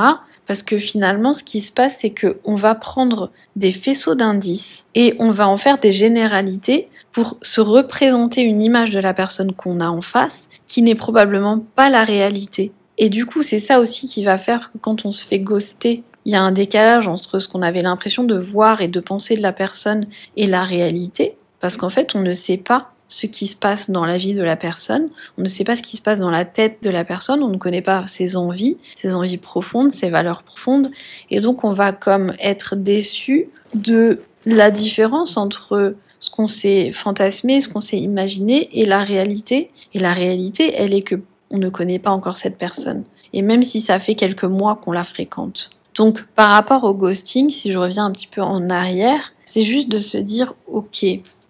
Parce 0.46 0.62
que 0.62 0.78
finalement, 0.78 1.32
ce 1.32 1.42
qui 1.42 1.60
se 1.60 1.72
passe, 1.72 1.96
c'est 2.00 2.10
que 2.10 2.38
on 2.44 2.54
va 2.54 2.74
prendre 2.74 3.30
des 3.56 3.72
faisceaux 3.72 4.14
d'indices 4.14 4.86
et 4.94 5.14
on 5.18 5.30
va 5.30 5.48
en 5.48 5.56
faire 5.56 5.78
des 5.78 5.90
généralités 5.90 6.88
pour 7.12 7.38
se 7.40 7.62
représenter 7.62 8.42
une 8.42 8.60
image 8.60 8.90
de 8.90 8.98
la 8.98 9.14
personne 9.14 9.54
qu'on 9.54 9.80
a 9.80 9.88
en 9.88 10.02
face 10.02 10.50
qui 10.66 10.82
n'est 10.82 10.94
probablement 10.94 11.64
pas 11.76 11.88
la 11.88 12.04
réalité. 12.04 12.72
Et 12.98 13.08
du 13.08 13.24
coup, 13.24 13.42
c'est 13.42 13.58
ça 13.58 13.80
aussi 13.80 14.06
qui 14.06 14.22
va 14.22 14.36
faire 14.36 14.70
que 14.72 14.78
quand 14.78 15.06
on 15.06 15.12
se 15.12 15.24
fait 15.24 15.38
ghoster, 15.38 16.02
il 16.26 16.32
y 16.32 16.36
a 16.36 16.42
un 16.42 16.52
décalage 16.52 17.08
entre 17.08 17.38
ce 17.38 17.48
qu'on 17.48 17.62
avait 17.62 17.82
l'impression 17.82 18.24
de 18.24 18.36
voir 18.36 18.82
et 18.82 18.88
de 18.88 19.00
penser 19.00 19.34
de 19.34 19.42
la 19.42 19.52
personne 19.52 20.08
et 20.36 20.46
la 20.46 20.64
réalité, 20.64 21.36
parce 21.60 21.76
qu'en 21.76 21.90
fait, 21.90 22.14
on 22.14 22.20
ne 22.20 22.32
sait 22.32 22.56
pas 22.58 22.93
ce 23.08 23.26
qui 23.26 23.46
se 23.46 23.56
passe 23.56 23.90
dans 23.90 24.04
la 24.04 24.16
vie 24.16 24.34
de 24.34 24.42
la 24.42 24.56
personne, 24.56 25.08
on 25.38 25.42
ne 25.42 25.48
sait 25.48 25.64
pas 25.64 25.76
ce 25.76 25.82
qui 25.82 25.96
se 25.96 26.02
passe 26.02 26.18
dans 26.18 26.30
la 26.30 26.44
tête 26.44 26.78
de 26.82 26.90
la 26.90 27.04
personne, 27.04 27.42
on 27.42 27.48
ne 27.48 27.58
connaît 27.58 27.82
pas 27.82 28.06
ses 28.06 28.36
envies, 28.36 28.76
ses 28.96 29.14
envies 29.14 29.36
profondes, 29.36 29.92
ses 29.92 30.10
valeurs 30.10 30.42
profondes, 30.42 30.90
et 31.30 31.40
donc 31.40 31.64
on 31.64 31.72
va 31.72 31.92
comme 31.92 32.32
être 32.40 32.76
déçu 32.76 33.48
de 33.74 34.20
la 34.46 34.70
différence 34.70 35.36
entre 35.36 35.94
ce 36.24 36.30
qu'on 36.30 36.46
s'est 36.46 36.90
fantasmé, 36.92 37.60
ce 37.60 37.68
qu'on 37.68 37.80
s'est 37.80 37.98
imaginé 37.98 38.68
et 38.80 38.86
la 38.86 39.02
réalité. 39.02 39.70
Et 39.92 39.98
la 39.98 40.14
réalité, 40.14 40.72
elle 40.74 40.94
est 40.94 41.02
que 41.02 41.16
on 41.50 41.58
ne 41.58 41.68
connaît 41.68 41.98
pas 41.98 42.10
encore 42.10 42.38
cette 42.38 42.56
personne. 42.56 43.04
Et 43.32 43.42
même 43.42 43.62
si 43.62 43.80
ça 43.80 43.98
fait 43.98 44.14
quelques 44.14 44.44
mois 44.44 44.76
qu'on 44.76 44.92
la 44.92 45.04
fréquente. 45.04 45.70
Donc 45.94 46.24
par 46.34 46.50
rapport 46.50 46.84
au 46.84 46.94
ghosting, 46.94 47.50
si 47.50 47.70
je 47.70 47.78
reviens 47.78 48.06
un 48.06 48.10
petit 48.10 48.26
peu 48.26 48.40
en 48.40 48.70
arrière, 48.70 49.32
c'est 49.44 49.62
juste 49.62 49.88
de 49.88 49.98
se 49.98 50.16
dire 50.18 50.54
ok, 50.66 51.04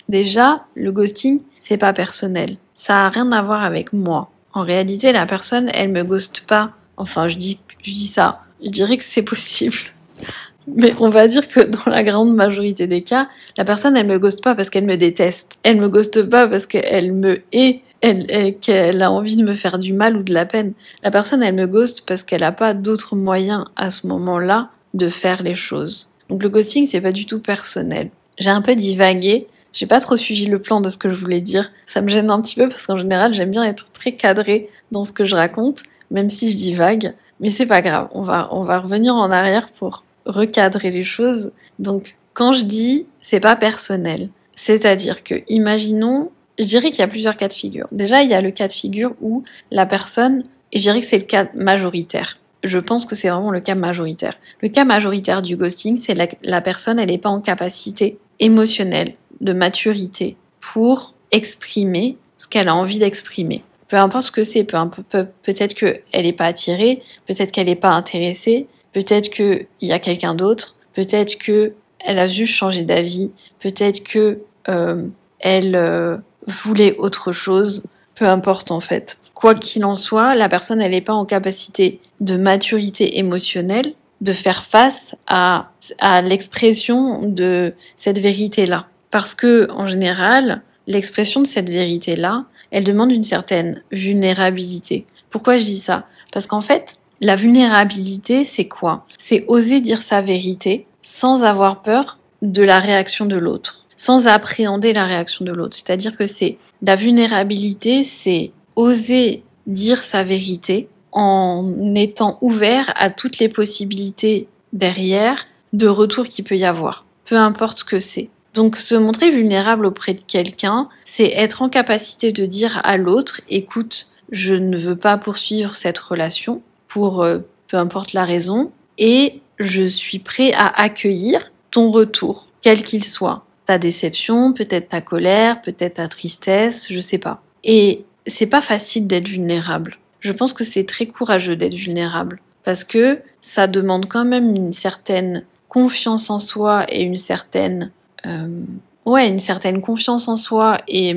Déjà, 0.09 0.65
le 0.75 0.93
ghosting, 0.93 1.41
c'est 1.59 1.79
pas 1.79 1.93
personnel. 1.93 2.57
Ça 2.75 3.07
a 3.07 3.09
rien 3.09 3.33
à 3.33 3.43
voir 3.43 3.65
avec 3.65 3.93
moi. 3.93 4.31
En 4.53 4.63
réalité, 4.63 5.13
la 5.13 5.27
personne, 5.27 5.71
elle 5.73 5.93
me 5.93 6.05
ghoste 6.05 6.41
pas. 6.41 6.73
Enfin, 6.97 7.29
je 7.29 7.37
dis, 7.37 7.59
je 7.83 7.93
dis 7.93 8.07
ça. 8.07 8.43
Je 8.63 8.71
dirais 8.71 8.97
que 8.97 9.05
c'est 9.05 9.23
possible. 9.23 9.77
Mais 10.67 10.95
on 10.99 11.11
va 11.11 11.27
dire 11.27 11.49
que 11.49 11.61
dans 11.61 11.91
la 11.91 12.03
grande 12.05 12.35
majorité 12.35 12.87
des 12.87 13.03
cas, 13.03 13.29
la 13.57 13.65
personne, 13.65 13.97
elle 13.97 14.07
me 14.07 14.19
ghoste 14.19 14.43
pas 14.43 14.55
parce 14.55 14.71
qu'elle 14.71 14.87
me 14.87 14.97
déteste. 14.97 15.59
Elle 15.63 15.81
me 15.81 15.89
ghoste 15.89 16.23
pas 16.23 16.47
parce 16.47 16.67
qu'elle 16.67 17.13
me 17.13 17.43
hait, 17.53 17.81
elle, 18.01 18.57
qu'elle 18.61 19.03
a 19.03 19.11
envie 19.11 19.37
de 19.37 19.45
me 19.45 19.55
faire 19.55 19.79
du 19.79 19.93
mal 19.93 20.17
ou 20.17 20.23
de 20.23 20.33
la 20.33 20.47
peine. 20.47 20.73
La 21.03 21.11
personne, 21.11 21.43
elle 21.43 21.55
me 21.55 21.67
ghoste 21.67 22.03
parce 22.07 22.23
qu'elle 22.23 22.43
a 22.43 22.53
pas 22.53 22.75
d'autres 22.75 23.17
moyens 23.17 23.67
à 23.77 23.91
ce 23.91 24.07
moment-là 24.07 24.71
de 24.95 25.09
faire 25.09 25.43
les 25.43 25.55
choses. 25.55 26.09
Donc 26.31 26.43
le 26.43 26.49
ghosting, 26.49 26.89
c'est 26.89 27.01
pas 27.01 27.13
du 27.13 27.27
tout 27.27 27.41
personnel. 27.41 28.11
J'ai 28.39 28.51
un 28.51 28.63
peu 28.63 28.75
divagué, 28.75 29.47
j'ai 29.75 29.87
pas 29.87 30.00
trop 30.00 30.16
suivi 30.16 30.47
le 30.47 30.62
plan 30.62 30.81
de 30.81 30.88
ce 30.88 30.97
que 30.97 31.12
je 31.12 31.19
voulais 31.19 31.40
dire. 31.40 31.73
Ça 31.85 32.00
me 32.00 32.09
gêne 32.09 32.31
un 32.31 32.40
petit 32.40 32.54
peu 32.54 32.69
parce 32.69 32.87
qu'en 32.87 32.97
général, 32.97 33.35
j'aime 33.35 33.50
bien 33.50 33.64
être 33.64 33.93
très 33.93 34.12
cadré 34.12 34.71
dans 34.93 35.04
ce 35.04 35.12
que 35.12 35.25
je 35.25 35.35
raconte, 35.35 35.83
même 36.11 36.31
si 36.31 36.50
je 36.50 36.57
dis 36.57 36.75
vague. 36.75 37.14
Mais 37.40 37.50
c'est 37.50 37.66
pas 37.66 37.83
grave. 37.83 38.09
On 38.12 38.23
va, 38.23 38.49
on 38.52 38.62
va 38.62 38.78
revenir 38.78 39.14
en 39.16 39.31
arrière 39.31 39.71
pour 39.73 40.04
recadrer 40.25 40.90
les 40.93 41.02
choses. 41.02 41.52
Donc, 41.81 42.16
quand 42.33 42.52
je 42.52 42.64
dis 42.64 43.07
c'est 43.21 43.40
pas 43.40 43.57
personnel, 43.57 44.31
C'est-à-dire 44.52 45.25
que, 45.25 45.43
imaginons, 45.49 46.31
je 46.61 46.64
dirais 46.64 46.90
qu'il 46.90 47.00
y 47.00 47.02
a 47.02 47.09
plusieurs 47.09 47.37
cas 47.37 47.49
de 47.49 47.52
figure. 47.52 47.88
Déjà, 47.90 48.23
il 48.23 48.31
y 48.31 48.35
a 48.35 48.40
le 48.40 48.52
cas 48.52 48.69
de 48.69 48.73
figure 48.73 49.14
où 49.21 49.43
la 49.73 49.87
personne, 49.87 50.45
et 50.71 50.78
je 50.78 50.83
dirais 50.83 51.00
que 51.00 51.07
c'est 51.07 51.19
le 51.19 51.25
cas 51.25 51.49
majoritaire. 51.54 52.38
Je 52.62 52.78
pense 52.78 53.04
que 53.04 53.16
c'est 53.16 53.28
vraiment 53.28 53.50
le 53.50 53.61
cas 53.61 53.75
majoritaire. 53.75 54.38
Le 54.62 54.69
cas 54.69 54.85
majoritaire 54.85 55.43
du 55.43 55.57
ghosting, 55.57 55.97
c'est 55.97 56.14
la, 56.14 56.28
la 56.43 56.61
personne, 56.61 57.00
elle 57.00 57.11
n'est 57.11 57.19
pas 57.19 57.28
en 57.28 57.40
capacité 57.40 58.19
émotionnelle, 58.41 59.14
de 59.41 59.53
maturité, 59.53 60.37
pour 60.61 61.14
exprimer 61.33 62.17
ce 62.37 62.49
qu'elle 62.49 62.69
a 62.69 62.75
envie 62.75 62.99
d'exprimer. 62.99 63.62
Peu 63.88 63.97
importe 63.97 64.26
ce 64.26 64.31
que 64.31 64.45
c'est, 64.45 64.64
peu, 64.64 64.79
peu, 65.09 65.26
peut-être 65.43 65.75
qu'elle 65.75 66.03
n'est 66.12 66.33
pas 66.33 66.47
attirée, 66.47 67.03
peut-être 67.26 67.53
qu'elle 67.53 67.67
n'est 67.67 67.76
pas 67.76 67.91
intéressée, 67.91 68.67
peut-être 68.93 69.31
qu'il 69.31 69.67
y 69.83 69.93
a 69.93 69.99
quelqu'un 69.99 70.35
d'autre, 70.35 70.76
peut-être 70.95 71.37
que 71.38 71.75
elle 72.00 72.19
a 72.19 72.29
juste 72.29 72.55
changé 72.55 72.85
d'avis, 72.85 73.31
peut-être 73.61 74.03
que 74.05 74.41
euh, 74.69 75.07
elle 75.38 75.75
euh, 75.75 76.17
voulait 76.47 76.97
autre 76.97 77.33
chose, 77.33 77.83
peu 78.14 78.26
importe 78.26 78.71
en 78.71 78.81
fait. 78.81 79.19
Quoi 79.35 79.55
qu'il 79.55 79.85
en 79.85 79.95
soit, 79.95 80.35
la 80.35 80.49
personne 80.49 80.79
n'est 80.79 81.00
pas 81.00 81.12
en 81.12 81.25
capacité 81.25 82.00
de 82.21 82.37
maturité 82.37 83.19
émotionnelle 83.19 83.95
de 84.25 84.33
faire 84.33 84.64
face 84.64 85.14
à, 85.26 85.71
à 86.00 86.23
l'expression 86.23 87.23
de 87.23 87.75
cette 87.97 88.19
vérité-là. 88.19 88.87
Parce 89.11 89.35
que, 89.35 89.69
en 89.71 89.87
général, 89.87 90.62
l'expression 90.87 91.43
de 91.43 91.47
cette 91.47 91.69
vérité-là, 91.69 92.47
elle 92.71 92.85
demande 92.85 93.12
une 93.12 93.23
certaine 93.23 93.83
vulnérabilité. 93.93 95.07
Pourquoi 95.31 95.59
je 95.59 95.64
dis 95.64 95.78
ça? 95.78 96.07
Parce 96.33 96.47
qu'en 96.47 96.62
fait, 96.62 96.97
la 97.21 97.37
vulnérabilité, 97.37 98.45
c'est 98.45 98.66
quoi? 98.66 99.07
C'est 99.19 99.45
oser 99.47 99.81
dire 99.81 100.02
sa 100.02 100.23
vérité 100.23 100.87
sans 101.02 101.45
avoir 101.45 101.83
peur 101.83 102.19
de 102.40 102.62
la 102.62 102.78
réaction 102.78 103.26
de 103.26 103.37
l'autre, 103.37 103.85
sans 103.97 104.26
appréhender 104.26 104.95
la 104.95 105.04
réaction 105.04 105.45
de 105.45 105.52
l'autre. 105.52 105.76
C'est-à-dire 105.76 106.16
que 106.16 106.26
c'est 106.26 106.57
la 106.83 106.97
vulnérabilité, 106.97 108.02
c'est 108.02 108.52
oser 108.75 109.45
dire 109.66 110.02
sa 110.02 110.25
vérité 110.25 110.88
en 111.14 111.94
étant 111.94 112.38
ouvert 112.42 112.92
à 112.97 113.09
toutes 113.09 113.38
les 113.38 113.49
possibilités 113.49 114.49
derrière 114.73 115.47
de 115.73 115.88
retour 115.88 116.26
qu'il 116.26 116.44
peut 116.44 116.56
y 116.56 116.64
avoir, 116.64 117.06
peu 117.25 117.37
importe 117.37 117.78
ce 117.78 117.85
que 117.85 118.00
c'est. 118.00 118.30
Donc 118.52 118.76
se 118.76 118.94
montrer 118.94 119.30
vulnérable 119.30 119.87
auprès 119.87 120.14
de 120.14 120.23
quelqu'un, 120.23 120.88
c'est 121.04 121.33
être 121.33 121.62
en 121.62 121.68
capacité 121.68 122.30
de 122.30 122.47
dire 122.47 122.80
à 122.85 122.97
l'autre, 122.97 123.40
écoute, 123.49 124.09
je 124.30 124.54
ne 124.54 124.76
veux 124.76 124.97
pas 124.97 125.16
poursuivre 125.16 125.75
cette 125.75 125.99
relation 125.99 126.62
pour 126.88 127.23
euh, 127.23 127.38
peu 127.68 127.76
importe 127.76 128.12
la 128.12 128.25
raison, 128.25 128.71
et 128.99 129.40
je 129.59 129.87
suis 129.87 130.18
prêt 130.21 130.52
à 130.52 130.68
accueillir 130.68 131.52
ton 131.71 131.90
retour, 131.90 132.49
quel 132.62 132.83
qu'il 132.83 133.04
soit. 133.04 133.44
Ta 133.66 133.78
déception, 133.78 134.52
peut-être 134.52 134.90
ta 134.90 135.00
colère, 135.00 135.62
peut-être 135.62 135.94
ta 135.94 136.09
tristesse, 136.09 136.87
je 136.88 137.00
sais 137.00 137.18
pas. 137.18 137.42
Et 137.64 138.04
c'est 138.26 138.47
pas 138.47 138.61
facile 138.61 139.06
d'être 139.06 139.28
vulnérable. 139.28 139.99
Je 140.25 140.33
pense 140.33 140.54
que 140.54 140.64
c'est 140.64 140.85
très 140.85 141.04
courageux 141.04 141.54
d'être 141.54 141.75
vulnérable 141.75 142.40
parce 142.64 142.83
que 142.83 143.21
ça 143.43 143.66
demande 143.66 144.07
quand 144.07 144.25
même 144.25 144.57
une 144.57 144.73
certaine 144.73 145.45
confiance 145.69 146.31
en 146.31 146.38
soi 146.38 146.87
et 146.88 147.02
une 147.02 147.19
certaine 147.19 147.90
euh, 148.25 148.62
ouais 149.04 149.28
une 149.28 149.38
certaine 149.38 149.83
confiance 149.83 150.26
en 150.28 150.38
soi 150.38 150.81
et, 150.88 151.14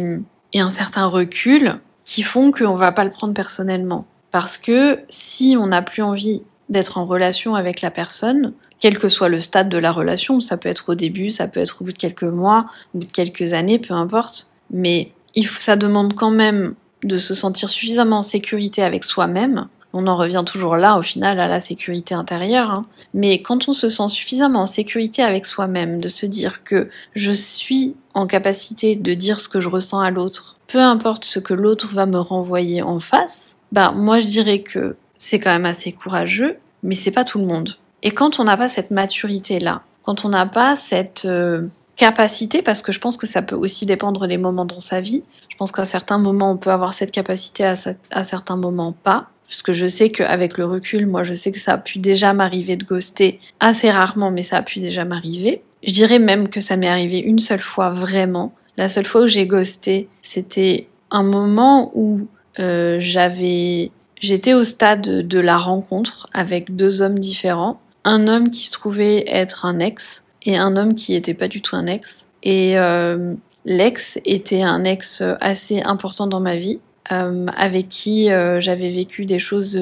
et 0.51 0.59
un 0.59 0.69
certain 0.69 1.05
recul 1.05 1.79
qui 2.03 2.21
font 2.21 2.51
qu'on 2.51 2.75
va 2.75 2.91
pas 2.91 3.05
le 3.05 3.11
prendre 3.11 3.33
personnellement. 3.33 4.05
Parce 4.31 4.57
que 4.57 4.99
si 5.07 5.55
on 5.57 5.67
n'a 5.67 5.81
plus 5.81 6.01
envie 6.01 6.41
d'être 6.67 6.97
en 6.97 7.05
relation 7.05 7.55
avec 7.55 7.81
la 7.81 7.91
personne, 7.91 8.51
quel 8.81 8.99
que 8.99 9.07
soit 9.07 9.29
le 9.29 9.39
stade 9.39 9.69
de 9.69 9.77
la 9.77 9.93
relation, 9.93 10.41
ça 10.41 10.57
peut 10.57 10.67
être 10.67 10.89
au 10.89 10.95
début, 10.95 11.31
ça 11.31 11.47
peut 11.47 11.61
être 11.61 11.81
au 11.81 11.85
bout 11.85 11.93
de 11.93 11.97
quelques 11.97 12.23
mois, 12.23 12.65
au 12.93 12.99
bout 12.99 13.07
de 13.07 13.11
quelques 13.11 13.53
années, 13.53 13.79
peu 13.79 13.93
importe, 13.93 14.51
mais 14.69 15.13
il 15.33 15.47
faut, 15.47 15.61
ça 15.61 15.77
demande 15.77 16.13
quand 16.13 16.29
même 16.29 16.75
de 17.07 17.17
se 17.17 17.33
sentir 17.33 17.69
suffisamment 17.69 18.19
en 18.19 18.23
sécurité 18.23 18.83
avec 18.83 19.03
soi-même. 19.03 19.67
On 19.93 20.05
en 20.07 20.17
revient 20.17 20.43
toujours 20.45 20.75
là, 20.75 20.97
au 20.97 21.01
final, 21.01 21.39
à 21.39 21.47
la 21.47 21.59
sécurité 21.59 22.13
intérieure. 22.13 22.69
Hein. 22.69 22.83
Mais 23.13 23.41
quand 23.41 23.69
on 23.69 23.73
se 23.73 23.89
sent 23.89 24.09
suffisamment 24.09 24.61
en 24.61 24.65
sécurité 24.65 25.23
avec 25.23 25.45
soi-même, 25.45 25.99
de 25.99 26.09
se 26.09 26.25
dire 26.25 26.63
que 26.63 26.89
je 27.15 27.31
suis 27.31 27.95
en 28.13 28.27
capacité 28.27 28.95
de 28.95 29.13
dire 29.13 29.39
ce 29.39 29.49
que 29.49 29.59
je 29.59 29.69
ressens 29.69 29.99
à 29.99 30.11
l'autre, 30.11 30.57
peu 30.67 30.79
importe 30.79 31.25
ce 31.25 31.39
que 31.39 31.53
l'autre 31.53 31.89
va 31.93 32.05
me 32.05 32.19
renvoyer 32.19 32.81
en 32.81 32.99
face, 32.99 33.57
bah 33.71 33.91
moi 33.95 34.19
je 34.19 34.27
dirais 34.27 34.59
que 34.59 34.97
c'est 35.17 35.39
quand 35.39 35.51
même 35.51 35.65
assez 35.65 35.93
courageux, 35.93 36.57
mais 36.83 36.95
c'est 36.95 37.11
pas 37.11 37.23
tout 37.23 37.39
le 37.39 37.45
monde. 37.45 37.77
Et 38.03 38.11
quand 38.11 38.39
on 38.39 38.43
n'a 38.43 38.57
pas 38.57 38.69
cette 38.69 38.91
maturité-là, 38.91 39.81
quand 40.03 40.25
on 40.25 40.29
n'a 40.29 40.45
pas 40.45 40.75
cette 40.75 41.25
euh, 41.25 41.67
capacité, 41.97 42.61
parce 42.61 42.81
que 42.81 42.91
je 42.91 42.99
pense 42.99 43.17
que 43.17 43.27
ça 43.27 43.41
peut 43.41 43.55
aussi 43.55 43.85
dépendre 43.85 44.27
des 44.27 44.37
moments 44.37 44.65
dans 44.65 44.79
sa 44.79 45.01
vie, 45.01 45.23
je 45.49 45.57
pense 45.57 45.71
qu'à 45.71 45.85
certains 45.85 46.17
moments 46.17 46.51
on 46.51 46.57
peut 46.57 46.71
avoir 46.71 46.93
cette 46.93 47.11
capacité, 47.11 47.65
à, 47.65 47.73
à 48.11 48.23
certains 48.23 48.55
moments 48.55 48.93
pas. 48.93 49.27
Parce 49.49 49.61
que 49.61 49.71
je 49.71 49.87
sais 49.87 50.09
qu'avec 50.09 50.57
le 50.57 50.65
recul, 50.65 51.07
moi 51.07 51.23
je 51.23 51.33
sais 51.33 51.51
que 51.51 51.59
ça 51.59 51.73
a 51.73 51.77
pu 51.77 51.99
déjà 51.99 52.33
m'arriver 52.33 52.75
de 52.75 52.83
ghoster 52.83 53.39
assez 53.59 53.89
rarement, 53.89 54.29
mais 54.29 54.43
ça 54.43 54.57
a 54.57 54.61
pu 54.61 54.79
déjà 54.79 55.05
m'arriver. 55.05 55.61
Je 55.83 55.93
dirais 55.93 56.19
même 56.19 56.49
que 56.49 56.59
ça 56.59 56.75
m'est 56.75 56.89
arrivé 56.89 57.19
une 57.19 57.39
seule 57.39 57.61
fois 57.61 57.89
vraiment. 57.89 58.53
La 58.75 58.89
seule 58.89 59.05
fois 59.05 59.21
où 59.21 59.27
j'ai 59.27 59.47
ghosté, 59.47 60.09
c'était 60.21 60.87
un 61.11 61.23
moment 61.23 61.91
où 61.95 62.27
euh, 62.59 62.97
j'avais 62.99 63.91
J'étais 64.19 64.55
au 64.55 64.63
stade 64.63 65.27
de 65.27 65.39
la 65.39 65.57
rencontre 65.57 66.27
avec 66.33 66.75
deux 66.75 67.01
hommes 67.01 67.19
différents. 67.19 67.79
Un 68.03 68.27
homme 68.27 68.49
qui 68.49 68.65
se 68.65 68.71
trouvait 68.71 69.23
être 69.27 69.65
un 69.65 69.79
ex 69.79 70.25
et 70.47 70.55
un 70.55 70.77
homme 70.77 70.95
qui 70.95 71.13
était 71.13 71.35
pas 71.35 71.49
du 71.49 71.61
tout 71.61 71.75
un 71.75 71.85
ex. 71.85 72.25
Et 72.41 72.79
euh, 72.79 73.35
l'ex 73.65 74.17
était 74.25 74.63
un 74.63 74.85
ex 74.85 75.21
assez 75.41 75.81
important 75.81 76.25
dans 76.25 76.39
ma 76.39 76.55
vie, 76.55 76.79
euh, 77.11 77.45
avec 77.55 77.89
qui 77.89 78.31
euh, 78.31 78.61
j'avais 78.61 78.89
vécu 78.89 79.25
des 79.25 79.39
choses 79.39 79.77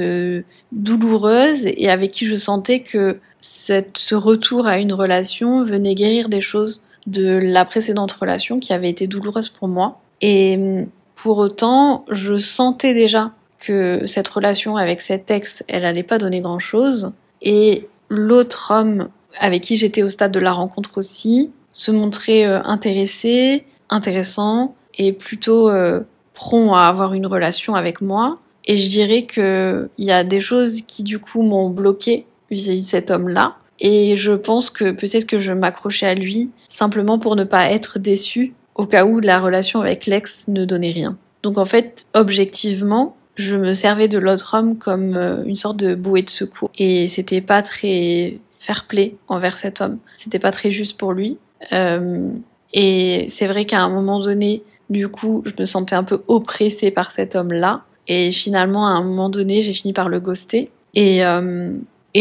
douloureuses 0.71 1.67
et 1.67 1.89
avec 1.89 2.11
qui 2.11 2.25
je 2.25 2.35
sentais 2.35 2.79
que 2.81 3.19
ce 3.39 4.15
retour 4.15 4.65
à 4.65 4.79
une 4.79 4.91
relation 4.91 5.63
venait 5.63 5.93
guérir 5.93 6.29
des 6.29 6.41
choses 6.41 6.83
de 7.05 7.39
la 7.41 7.63
précédente 7.63 8.11
relation 8.13 8.59
qui 8.59 8.73
avait 8.73 8.89
été 8.89 9.05
douloureuse 9.05 9.49
pour 9.49 9.67
moi. 9.67 10.01
Et 10.21 10.59
pour 11.13 11.37
autant, 11.37 12.05
je 12.09 12.37
sentais 12.37 12.95
déjà 12.95 13.31
que 13.59 14.07
cette 14.07 14.27
relation 14.27 14.77
avec 14.77 15.01
cet 15.01 15.29
ex, 15.29 15.63
elle 15.67 15.85
allait 15.85 16.01
pas 16.01 16.17
donner 16.17 16.41
grand 16.41 16.57
chose. 16.57 17.11
Et 17.43 17.87
l'autre 18.09 18.71
homme 18.73 19.09
avec 19.39 19.63
qui 19.63 19.75
j'étais 19.75 20.03
au 20.03 20.09
stade 20.09 20.31
de 20.31 20.39
la 20.39 20.51
rencontre 20.51 20.97
aussi 20.97 21.51
se 21.73 21.91
montrait 21.91 22.45
euh, 22.45 22.61
intéressé, 22.63 23.65
intéressant 23.89 24.75
et 24.97 25.11
plutôt 25.11 25.69
euh, 25.69 26.01
prompt 26.33 26.73
à 26.73 26.87
avoir 26.87 27.13
une 27.13 27.27
relation 27.27 27.75
avec 27.75 28.01
moi. 28.01 28.39
Et 28.65 28.77
je 28.77 28.87
dirais 28.87 29.23
que 29.23 29.89
il 29.97 30.05
y 30.05 30.11
a 30.11 30.23
des 30.23 30.39
choses 30.39 30.81
qui 30.87 31.03
du 31.03 31.19
coup 31.19 31.43
m'ont 31.43 31.69
bloqué 31.69 32.25
vis-à-vis 32.49 32.83
de 32.83 32.87
cet 32.87 33.11
homme-là. 33.11 33.57
Et 33.79 34.15
je 34.15 34.31
pense 34.31 34.69
que 34.69 34.91
peut-être 34.91 35.25
que 35.25 35.39
je 35.39 35.51
m'accrochais 35.51 36.07
à 36.07 36.15
lui 36.15 36.49
simplement 36.69 37.19
pour 37.19 37.35
ne 37.35 37.43
pas 37.43 37.69
être 37.71 37.99
déçue 37.99 38.53
au 38.75 38.85
cas 38.85 39.05
où 39.05 39.19
la 39.19 39.39
relation 39.39 39.81
avec 39.81 40.05
l'ex 40.05 40.47
ne 40.47 40.65
donnait 40.65 40.91
rien. 40.91 41.17
Donc 41.43 41.57
en 41.57 41.65
fait, 41.65 42.05
objectivement, 42.13 43.15
je 43.35 43.55
me 43.55 43.73
servais 43.73 44.07
de 44.07 44.17
l'autre 44.17 44.55
homme 44.57 44.77
comme 44.77 45.15
euh, 45.15 45.43
une 45.45 45.55
sorte 45.55 45.77
de 45.77 45.93
bouée 45.93 46.21
de 46.21 46.29
secours. 46.29 46.71
Et 46.77 47.07
c'était 47.07 47.41
pas 47.41 47.61
très 47.61 48.39
fair 48.65 48.85
play 48.85 49.15
envers 49.27 49.57
cet 49.57 49.81
homme. 49.81 49.99
C'était 50.17 50.39
pas 50.39 50.51
très 50.51 50.71
juste 50.71 50.97
pour 50.97 51.13
lui. 51.13 51.37
Euh, 51.71 52.29
et 52.73 53.25
c'est 53.27 53.47
vrai 53.47 53.65
qu'à 53.65 53.81
un 53.81 53.89
moment 53.89 54.19
donné, 54.19 54.63
du 54.89 55.07
coup, 55.07 55.43
je 55.45 55.51
me 55.57 55.65
sentais 55.65 55.95
un 55.95 56.03
peu 56.03 56.23
oppressée 56.27 56.91
par 56.91 57.11
cet 57.11 57.35
homme-là. 57.35 57.83
Et 58.07 58.31
finalement, 58.31 58.87
à 58.87 58.91
un 58.91 59.03
moment 59.03 59.29
donné, 59.29 59.61
j'ai 59.61 59.73
fini 59.73 59.93
par 59.93 60.09
le 60.09 60.19
ghoster. 60.19 60.71
Et, 60.93 61.23
euh, 61.25 61.73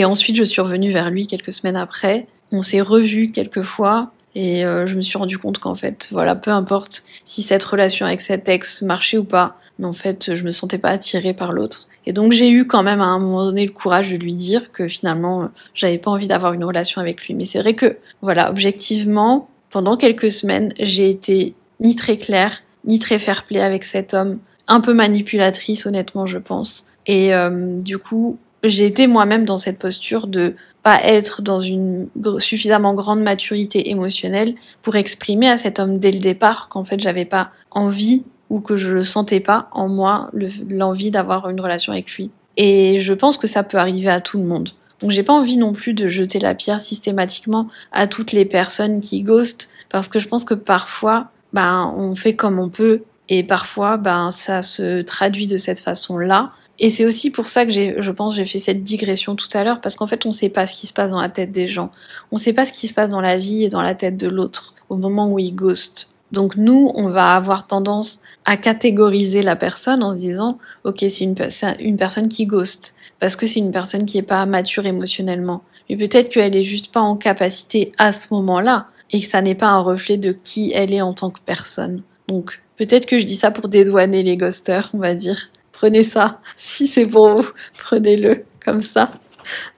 ensuite, 0.02 0.36
je 0.36 0.44
suis 0.44 0.60
revenue 0.60 0.90
vers 0.90 1.10
lui 1.10 1.26
quelques 1.26 1.52
semaines 1.52 1.76
après. 1.76 2.26
On 2.52 2.62
s'est 2.62 2.80
revus 2.80 3.30
quelques 3.32 3.62
fois. 3.62 4.12
Et 4.34 4.64
euh, 4.64 4.86
je 4.86 4.96
me 4.96 5.00
suis 5.00 5.16
rendu 5.16 5.38
compte 5.38 5.58
qu'en 5.58 5.74
fait, 5.74 6.08
voilà, 6.10 6.34
peu 6.34 6.50
importe 6.50 7.04
si 7.24 7.42
cette 7.42 7.62
relation 7.62 8.04
avec 8.04 8.20
cet 8.20 8.48
ex 8.48 8.82
marchait 8.82 9.18
ou 9.18 9.24
pas, 9.24 9.56
mais 9.78 9.86
en 9.86 9.92
fait, 9.92 10.34
je 10.34 10.42
me 10.42 10.50
sentais 10.50 10.78
pas 10.78 10.90
attirée 10.90 11.34
par 11.34 11.52
l'autre. 11.52 11.88
Et 12.06 12.12
donc 12.12 12.32
j'ai 12.32 12.50
eu 12.50 12.66
quand 12.66 12.82
même 12.82 13.00
à 13.00 13.06
un 13.06 13.18
moment 13.18 13.44
donné 13.44 13.64
le 13.64 13.72
courage 13.72 14.10
de 14.10 14.16
lui 14.16 14.34
dire 14.34 14.72
que 14.72 14.88
finalement, 14.88 15.48
j'avais 15.74 15.98
pas 15.98 16.10
envie 16.10 16.26
d'avoir 16.26 16.52
une 16.52 16.64
relation 16.64 17.00
avec 17.00 17.26
lui. 17.26 17.34
Mais 17.34 17.44
c'est 17.44 17.60
vrai 17.60 17.74
que, 17.74 17.96
voilà, 18.22 18.50
objectivement, 18.50 19.48
pendant 19.70 19.96
quelques 19.96 20.30
semaines, 20.30 20.72
j'ai 20.78 21.08
été 21.08 21.54
ni 21.80 21.96
très 21.96 22.16
claire, 22.16 22.62
ni 22.84 22.98
très 22.98 23.18
fair-play 23.18 23.60
avec 23.60 23.84
cet 23.84 24.14
homme, 24.14 24.38
un 24.68 24.80
peu 24.80 24.94
manipulatrice, 24.94 25.86
honnêtement, 25.86 26.26
je 26.26 26.38
pense. 26.38 26.86
Et 27.06 27.34
euh, 27.34 27.80
du 27.80 27.98
coup, 27.98 28.38
j'ai 28.62 28.86
été 28.86 29.06
moi-même 29.06 29.44
dans 29.44 29.58
cette 29.58 29.78
posture 29.78 30.26
de 30.26 30.54
pas 30.82 31.02
être 31.02 31.40
dans 31.40 31.60
une 31.60 32.08
suffisamment 32.38 32.94
grande 32.94 33.22
maturité 33.22 33.90
émotionnelle 33.90 34.54
pour 34.82 34.96
exprimer 34.96 35.48
à 35.48 35.56
cet 35.56 35.78
homme 35.78 35.98
dès 35.98 36.12
le 36.12 36.18
départ 36.18 36.68
qu'en 36.68 36.84
fait 36.84 37.00
j'avais 37.00 37.24
pas 37.24 37.50
envie 37.70 38.22
ou 38.50 38.60
que 38.60 38.76
je 38.76 38.90
le 38.90 39.04
sentais 39.04 39.40
pas 39.40 39.68
en 39.72 39.88
moi 39.88 40.30
l'envie 40.68 41.10
d'avoir 41.10 41.48
une 41.48 41.60
relation 41.60 41.92
avec 41.92 42.10
lui. 42.12 42.30
Et 42.56 43.00
je 43.00 43.14
pense 43.14 43.38
que 43.38 43.46
ça 43.46 43.62
peut 43.62 43.78
arriver 43.78 44.10
à 44.10 44.20
tout 44.20 44.38
le 44.38 44.44
monde. 44.44 44.70
Donc 45.00 45.10
j'ai 45.10 45.22
pas 45.22 45.32
envie 45.32 45.56
non 45.56 45.72
plus 45.72 45.92
de 45.92 46.08
jeter 46.08 46.38
la 46.38 46.54
pierre 46.54 46.80
systématiquement 46.80 47.68
à 47.92 48.06
toutes 48.06 48.32
les 48.32 48.44
personnes 48.44 49.00
qui 49.00 49.22
ghostent 49.22 49.68
parce 49.90 50.08
que 50.08 50.18
je 50.18 50.28
pense 50.28 50.44
que 50.44 50.54
parfois, 50.54 51.28
ben, 51.52 51.92
on 51.96 52.14
fait 52.14 52.34
comme 52.34 52.58
on 52.58 52.68
peut 52.68 53.02
et 53.28 53.42
parfois, 53.42 53.96
ben, 53.96 54.30
ça 54.30 54.62
se 54.62 55.02
traduit 55.02 55.46
de 55.46 55.56
cette 55.56 55.78
façon-là. 55.78 56.52
Et 56.78 56.88
c'est 56.88 57.04
aussi 57.04 57.30
pour 57.30 57.48
ça 57.48 57.64
que 57.64 57.70
j'ai, 57.70 57.94
je 57.98 58.10
pense, 58.10 58.34
j'ai 58.34 58.46
fait 58.46 58.58
cette 58.58 58.82
digression 58.82 59.36
tout 59.36 59.48
à 59.54 59.62
l'heure, 59.62 59.80
parce 59.80 59.94
qu'en 59.94 60.06
fait, 60.06 60.26
on 60.26 60.32
sait 60.32 60.48
pas 60.48 60.66
ce 60.66 60.74
qui 60.74 60.86
se 60.86 60.92
passe 60.92 61.10
dans 61.10 61.20
la 61.20 61.28
tête 61.28 61.52
des 61.52 61.68
gens. 61.68 61.90
On 62.32 62.36
sait 62.36 62.52
pas 62.52 62.64
ce 62.64 62.72
qui 62.72 62.88
se 62.88 62.94
passe 62.94 63.10
dans 63.10 63.20
la 63.20 63.38
vie 63.38 63.64
et 63.64 63.68
dans 63.68 63.82
la 63.82 63.94
tête 63.94 64.16
de 64.16 64.28
l'autre 64.28 64.74
au 64.88 64.96
moment 64.96 65.30
où 65.30 65.38
il 65.38 65.54
ghost. 65.54 66.10
Donc 66.32 66.56
nous, 66.56 66.90
on 66.94 67.08
va 67.08 67.34
avoir 67.34 67.66
tendance 67.66 68.20
à 68.44 68.56
catégoriser 68.56 69.42
la 69.42 69.56
personne 69.56 70.02
en 70.02 70.12
se 70.12 70.18
disant, 70.18 70.58
ok, 70.84 70.98
c'est 71.00 71.24
une, 71.24 71.34
une 71.80 71.96
personne 71.96 72.28
qui 72.28 72.46
ghost, 72.46 72.94
parce 73.20 73.36
que 73.36 73.46
c'est 73.46 73.60
une 73.60 73.72
personne 73.72 74.06
qui 74.06 74.18
est 74.18 74.22
pas 74.22 74.44
mature 74.46 74.86
émotionnellement. 74.86 75.62
Mais 75.88 75.96
peut-être 75.96 76.28
qu'elle 76.28 76.56
est 76.56 76.62
juste 76.62 76.92
pas 76.92 77.00
en 77.00 77.16
capacité 77.16 77.92
à 77.98 78.12
ce 78.12 78.32
moment-là, 78.34 78.88
et 79.10 79.20
que 79.20 79.26
ça 79.26 79.42
n'est 79.42 79.54
pas 79.54 79.68
un 79.68 79.80
reflet 79.80 80.16
de 80.16 80.36
qui 80.44 80.72
elle 80.74 80.92
est 80.92 81.00
en 81.00 81.14
tant 81.14 81.30
que 81.30 81.40
personne. 81.44 82.02
Donc 82.28 82.60
peut-être 82.76 83.06
que 83.06 83.18
je 83.18 83.24
dis 83.24 83.36
ça 83.36 83.50
pour 83.50 83.68
dédouaner 83.68 84.22
les 84.22 84.36
ghosters, 84.36 84.90
on 84.92 84.98
va 84.98 85.14
dire. 85.14 85.50
Prenez 85.72 86.02
ça, 86.02 86.40
si 86.56 86.88
c'est 86.88 87.06
pour 87.06 87.36
vous, 87.36 87.48
prenez-le 87.78 88.44
comme 88.64 88.82
ça. 88.82 89.10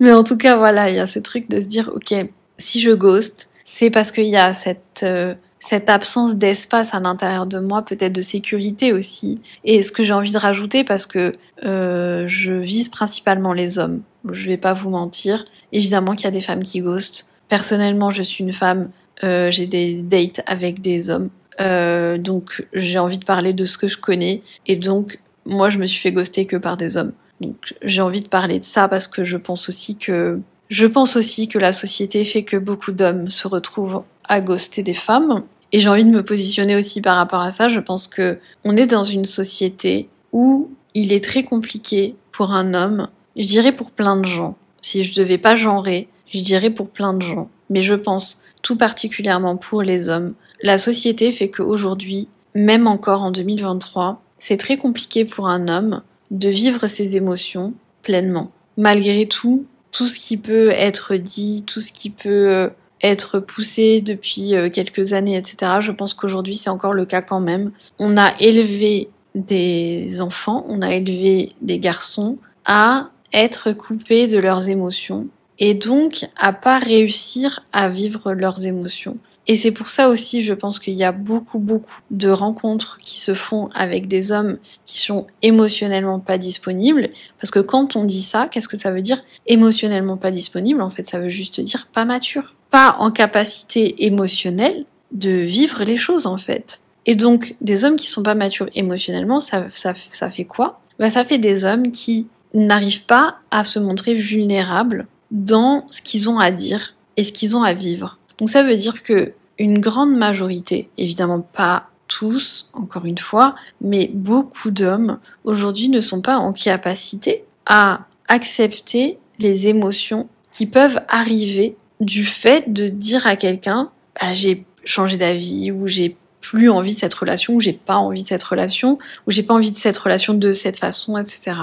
Mais 0.00 0.12
en 0.12 0.22
tout 0.22 0.38
cas, 0.38 0.56
voilà, 0.56 0.90
il 0.90 0.96
y 0.96 1.00
a 1.00 1.06
ce 1.06 1.18
truc 1.18 1.50
de 1.50 1.60
se 1.60 1.66
dire, 1.66 1.90
ok, 1.94 2.14
si 2.56 2.80
je 2.80 2.92
ghost, 2.92 3.50
c'est 3.64 3.90
parce 3.90 4.12
qu'il 4.12 4.26
y 4.26 4.36
a 4.36 4.52
cette 4.52 5.02
euh, 5.02 5.34
cette 5.66 5.90
absence 5.90 6.36
d'espace 6.36 6.94
à 6.94 7.00
l'intérieur 7.00 7.44
de 7.44 7.58
moi, 7.58 7.82
peut-être 7.82 8.12
de 8.12 8.22
sécurité 8.22 8.92
aussi. 8.92 9.40
Et 9.64 9.82
ce 9.82 9.90
que 9.90 10.04
j'ai 10.04 10.12
envie 10.12 10.30
de 10.30 10.38
rajouter, 10.38 10.84
parce 10.84 11.06
que 11.06 11.32
euh, 11.64 12.24
je 12.28 12.52
vise 12.52 12.88
principalement 12.88 13.52
les 13.52 13.78
hommes, 13.78 14.02
je 14.30 14.46
vais 14.46 14.56
pas 14.56 14.74
vous 14.74 14.90
mentir. 14.90 15.44
Évidemment 15.72 16.14
qu'il 16.14 16.24
y 16.24 16.28
a 16.28 16.32
des 16.32 16.40
femmes 16.40 16.62
qui 16.62 16.80
ghostent. 16.80 17.26
Personnellement, 17.48 18.10
je 18.10 18.22
suis 18.22 18.44
une 18.44 18.52
femme, 18.52 18.90
euh, 19.24 19.50
j'ai 19.50 19.66
des 19.66 19.94
dates 19.94 20.40
avec 20.46 20.80
des 20.82 21.10
hommes. 21.10 21.30
Euh, 21.60 22.16
donc 22.18 22.64
j'ai 22.72 22.98
envie 22.98 23.18
de 23.18 23.24
parler 23.24 23.52
de 23.52 23.64
ce 23.64 23.76
que 23.76 23.88
je 23.88 23.98
connais. 23.98 24.42
Et 24.66 24.76
donc, 24.76 25.18
moi, 25.44 25.68
je 25.68 25.78
me 25.78 25.86
suis 25.86 26.00
fait 26.00 26.12
ghoster 26.12 26.46
que 26.46 26.56
par 26.56 26.76
des 26.76 26.96
hommes. 26.96 27.12
Donc 27.40 27.74
j'ai 27.82 28.02
envie 28.02 28.20
de 28.20 28.28
parler 28.28 28.60
de 28.60 28.64
ça 28.64 28.86
parce 28.86 29.08
que 29.08 29.24
je 29.24 29.36
pense 29.36 29.68
aussi 29.68 29.96
que 29.96 30.40
je 30.68 30.86
pense 30.86 31.16
aussi 31.16 31.48
que 31.48 31.58
la 31.58 31.72
société 31.72 32.24
fait 32.24 32.42
que 32.44 32.56
beaucoup 32.56 32.92
d'hommes 32.92 33.28
se 33.30 33.46
retrouvent 33.46 34.02
à 34.24 34.40
ghoster 34.40 34.82
des 34.82 34.94
femmes. 34.94 35.42
Et 35.76 35.80
j'ai 35.80 35.90
envie 35.90 36.06
de 36.06 36.10
me 36.10 36.24
positionner 36.24 36.74
aussi 36.74 37.02
par 37.02 37.18
rapport 37.18 37.42
à 37.42 37.50
ça. 37.50 37.68
Je 37.68 37.80
pense 37.80 38.08
que 38.08 38.38
on 38.64 38.78
est 38.78 38.86
dans 38.86 39.02
une 39.02 39.26
société 39.26 40.08
où 40.32 40.70
il 40.94 41.12
est 41.12 41.22
très 41.22 41.44
compliqué 41.44 42.14
pour 42.32 42.52
un 42.52 42.72
homme, 42.72 43.08
je 43.36 43.46
dirais 43.46 43.72
pour 43.72 43.90
plein 43.90 44.16
de 44.16 44.24
gens. 44.24 44.56
Si 44.80 45.04
je 45.04 45.14
devais 45.14 45.36
pas 45.36 45.54
genrer, 45.54 46.08
je 46.32 46.40
dirais 46.40 46.70
pour 46.70 46.88
plein 46.88 47.12
de 47.12 47.20
gens. 47.20 47.50
Mais 47.68 47.82
je 47.82 47.92
pense 47.92 48.40
tout 48.62 48.76
particulièrement 48.76 49.58
pour 49.58 49.82
les 49.82 50.08
hommes. 50.08 50.32
La 50.62 50.78
société 50.78 51.30
fait 51.30 51.50
qu'aujourd'hui, 51.50 52.26
même 52.54 52.86
encore 52.86 53.20
en 53.20 53.30
2023, 53.30 54.22
c'est 54.38 54.56
très 54.56 54.78
compliqué 54.78 55.26
pour 55.26 55.46
un 55.46 55.68
homme 55.68 56.00
de 56.30 56.48
vivre 56.48 56.86
ses 56.86 57.16
émotions 57.16 57.74
pleinement. 58.02 58.50
Malgré 58.78 59.26
tout, 59.26 59.66
tout 59.92 60.06
ce 60.06 60.18
qui 60.18 60.38
peut 60.38 60.70
être 60.70 61.16
dit, 61.16 61.64
tout 61.66 61.82
ce 61.82 61.92
qui 61.92 62.08
peut 62.08 62.48
euh, 62.48 62.68
être 63.02 63.38
poussé 63.40 64.00
depuis 64.00 64.54
euh, 64.54 64.70
quelques 64.70 65.12
années, 65.12 65.36
etc. 65.36 65.72
Je 65.80 65.92
pense 65.92 66.14
qu'aujourd'hui 66.14 66.56
c'est 66.56 66.70
encore 66.70 66.94
le 66.94 67.06
cas 67.06 67.22
quand 67.22 67.40
même. 67.40 67.72
On 67.98 68.16
a 68.16 68.34
élevé 68.40 69.08
des 69.34 70.20
enfants, 70.20 70.64
on 70.68 70.82
a 70.82 70.94
élevé 70.94 71.52
des 71.60 71.78
garçons 71.78 72.38
à 72.64 73.10
être 73.32 73.72
coupés 73.72 74.26
de 74.26 74.38
leurs 74.38 74.68
émotions 74.68 75.26
et 75.58 75.74
donc 75.74 76.26
à 76.36 76.52
pas 76.52 76.78
réussir 76.78 77.64
à 77.72 77.88
vivre 77.88 78.32
leurs 78.32 78.66
émotions. 78.66 79.18
Et 79.48 79.54
c'est 79.54 79.70
pour 79.70 79.90
ça 79.90 80.08
aussi, 80.08 80.42
je 80.42 80.54
pense 80.54 80.80
qu'il 80.80 80.94
y 80.94 81.04
a 81.04 81.12
beaucoup, 81.12 81.60
beaucoup 81.60 82.00
de 82.10 82.28
rencontres 82.28 82.98
qui 83.00 83.20
se 83.20 83.32
font 83.32 83.68
avec 83.74 84.08
des 84.08 84.32
hommes 84.32 84.58
qui 84.86 84.98
sont 84.98 85.28
émotionnellement 85.40 86.18
pas 86.18 86.36
disponibles. 86.36 87.10
Parce 87.40 87.52
que 87.52 87.60
quand 87.60 87.94
on 87.94 88.04
dit 88.04 88.22
ça, 88.22 88.48
qu'est-ce 88.50 88.68
que 88.68 88.76
ça 88.76 88.90
veut 88.90 89.02
dire? 89.02 89.22
Émotionnellement 89.46 90.16
pas 90.16 90.32
disponible 90.32 90.82
En 90.82 90.90
fait, 90.90 91.08
ça 91.08 91.20
veut 91.20 91.28
juste 91.28 91.60
dire 91.60 91.86
pas 91.92 92.04
mature. 92.04 92.55
Pas 92.70 92.96
en 92.98 93.10
capacité 93.10 94.06
émotionnelle 94.06 94.84
de 95.12 95.30
vivre 95.30 95.84
les 95.84 95.96
choses, 95.96 96.26
en 96.26 96.36
fait. 96.36 96.80
Et 97.06 97.14
donc, 97.14 97.54
des 97.60 97.84
hommes 97.84 97.96
qui 97.96 98.08
sont 98.08 98.22
pas 98.22 98.34
matures 98.34 98.68
émotionnellement, 98.74 99.40
ça, 99.40 99.66
ça, 99.70 99.94
ça 99.96 100.30
fait 100.30 100.44
quoi? 100.44 100.80
Bah, 100.98 101.10
Ça 101.10 101.24
fait 101.24 101.38
des 101.38 101.64
hommes 101.64 101.92
qui 101.92 102.26
n'arrivent 102.54 103.04
pas 103.04 103.36
à 103.50 103.64
se 103.64 103.78
montrer 103.78 104.14
vulnérables 104.14 105.06
dans 105.30 105.86
ce 105.90 106.02
qu'ils 106.02 106.28
ont 106.28 106.38
à 106.38 106.50
dire 106.50 106.94
et 107.16 107.24
ce 107.24 107.32
qu'ils 107.32 107.56
ont 107.56 107.62
à 107.62 107.74
vivre. 107.74 108.18
Donc 108.38 108.48
ça 108.50 108.62
veut 108.62 108.76
dire 108.76 109.02
que 109.02 109.32
une 109.58 109.78
grande 109.78 110.14
majorité, 110.14 110.90
évidemment 110.98 111.40
pas 111.40 111.88
tous, 112.08 112.68
encore 112.72 113.04
une 113.04 113.18
fois, 113.18 113.54
mais 113.80 114.10
beaucoup 114.12 114.70
d'hommes 114.70 115.18
aujourd'hui 115.44 115.88
ne 115.88 116.00
sont 116.00 116.20
pas 116.20 116.36
en 116.36 116.52
capacité 116.52 117.44
à 117.64 118.06
accepter 118.28 119.18
les 119.38 119.66
émotions 119.66 120.28
qui 120.52 120.66
peuvent 120.66 121.00
arriver 121.08 121.76
du 122.00 122.24
fait 122.24 122.72
de 122.72 122.88
dire 122.88 123.26
à 123.26 123.36
quelqu'un 123.36 123.90
bah, 124.20 124.34
j'ai 124.34 124.64
changé 124.84 125.16
d'avis 125.16 125.70
ou 125.72 125.86
j'ai 125.86 126.16
plus 126.40 126.70
envie 126.70 126.94
de 126.94 126.98
cette 126.98 127.14
relation 127.14 127.54
ou 127.54 127.60
j'ai 127.60 127.72
pas 127.72 127.96
envie 127.96 128.22
de 128.22 128.28
cette 128.28 128.42
relation 128.42 128.98
ou 129.26 129.30
j'ai 129.30 129.42
pas 129.42 129.54
envie 129.54 129.72
de 129.72 129.76
cette 129.76 129.96
relation 129.96 130.32
de 130.32 130.52
cette 130.52 130.78
façon, 130.78 131.18
etc. 131.18 131.56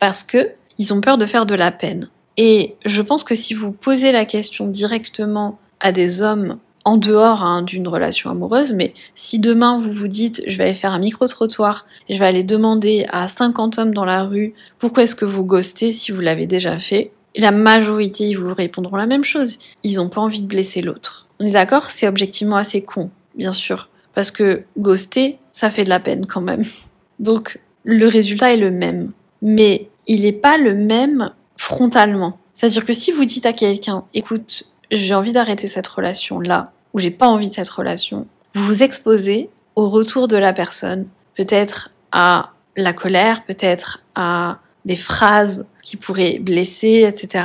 Parce 0.00 0.24
que 0.24 0.50
ils 0.78 0.92
ont 0.92 1.00
peur 1.00 1.18
de 1.18 1.26
faire 1.26 1.46
de 1.46 1.54
la 1.54 1.70
peine. 1.70 2.08
Et 2.36 2.74
je 2.84 3.00
pense 3.00 3.22
que 3.22 3.36
si 3.36 3.54
vous 3.54 3.70
posez 3.70 4.10
la 4.10 4.24
question 4.24 4.66
directement 4.66 5.58
à 5.78 5.92
des 5.92 6.20
hommes 6.20 6.58
en 6.84 6.96
dehors 6.96 7.42
hein, 7.42 7.62
d'une 7.62 7.86
relation 7.86 8.28
amoureuse, 8.28 8.72
mais 8.72 8.92
si 9.14 9.38
demain 9.38 9.78
vous 9.78 9.92
vous 9.92 10.08
dites 10.08 10.42
je 10.46 10.58
vais 10.58 10.64
aller 10.64 10.74
faire 10.74 10.92
un 10.92 10.98
micro-trottoir, 10.98 11.86
je 12.10 12.18
vais 12.18 12.26
aller 12.26 12.42
demander 12.42 13.06
à 13.10 13.28
50 13.28 13.78
hommes 13.78 13.94
dans 13.94 14.04
la 14.04 14.24
rue 14.24 14.52
pourquoi 14.78 15.04
est-ce 15.04 15.14
que 15.14 15.24
vous 15.24 15.44
ghostez 15.44 15.92
si 15.92 16.10
vous 16.10 16.20
l'avez 16.20 16.46
déjà 16.46 16.78
fait, 16.78 17.12
la 17.36 17.50
majorité 17.50 18.28
ils 18.28 18.38
vous 18.38 18.54
répondront 18.54 18.96
la 18.96 19.06
même 19.06 19.24
chose. 19.24 19.58
Ils 19.82 19.96
n'ont 19.96 20.08
pas 20.08 20.20
envie 20.20 20.42
de 20.42 20.46
blesser 20.46 20.82
l'autre. 20.82 21.28
On 21.40 21.46
est 21.46 21.52
d'accord 21.52 21.90
C'est 21.90 22.06
objectivement 22.06 22.56
assez 22.56 22.82
con, 22.82 23.10
bien 23.34 23.52
sûr. 23.52 23.88
Parce 24.14 24.30
que 24.30 24.62
ghoster, 24.78 25.38
ça 25.52 25.70
fait 25.70 25.84
de 25.84 25.88
la 25.88 26.00
peine 26.00 26.26
quand 26.26 26.40
même. 26.40 26.64
Donc 27.18 27.60
le 27.84 28.06
résultat 28.06 28.52
est 28.52 28.58
le 28.58 28.70
même. 28.70 29.12
Mais 29.42 29.88
il 30.06 30.22
n'est 30.22 30.32
pas 30.32 30.56
le 30.56 30.74
même 30.74 31.30
frontalement. 31.56 32.38
C'est-à-dire 32.54 32.84
que 32.84 32.92
si 32.92 33.12
vous 33.12 33.24
dites 33.24 33.46
à 33.46 33.52
quelqu'un, 33.52 34.04
écoute, 34.14 34.64
j'ai 34.90 35.14
envie 35.14 35.32
d'arrêter 35.32 35.66
cette 35.66 35.88
relation-là, 35.88 36.72
ou 36.92 37.00
j'ai 37.00 37.10
pas 37.10 37.26
envie 37.26 37.48
de 37.48 37.54
cette 37.54 37.68
relation, 37.68 38.26
vous 38.54 38.64
vous 38.64 38.82
exposez 38.82 39.50
au 39.74 39.88
retour 39.88 40.28
de 40.28 40.36
la 40.36 40.52
personne, 40.52 41.08
peut-être 41.36 41.90
à 42.12 42.50
la 42.76 42.92
colère, 42.92 43.44
peut-être 43.44 44.04
à 44.14 44.58
des 44.84 44.96
phrases 44.96 45.66
qui 45.82 45.96
pourraient 45.96 46.38
blesser, 46.38 47.04
etc. 47.06 47.44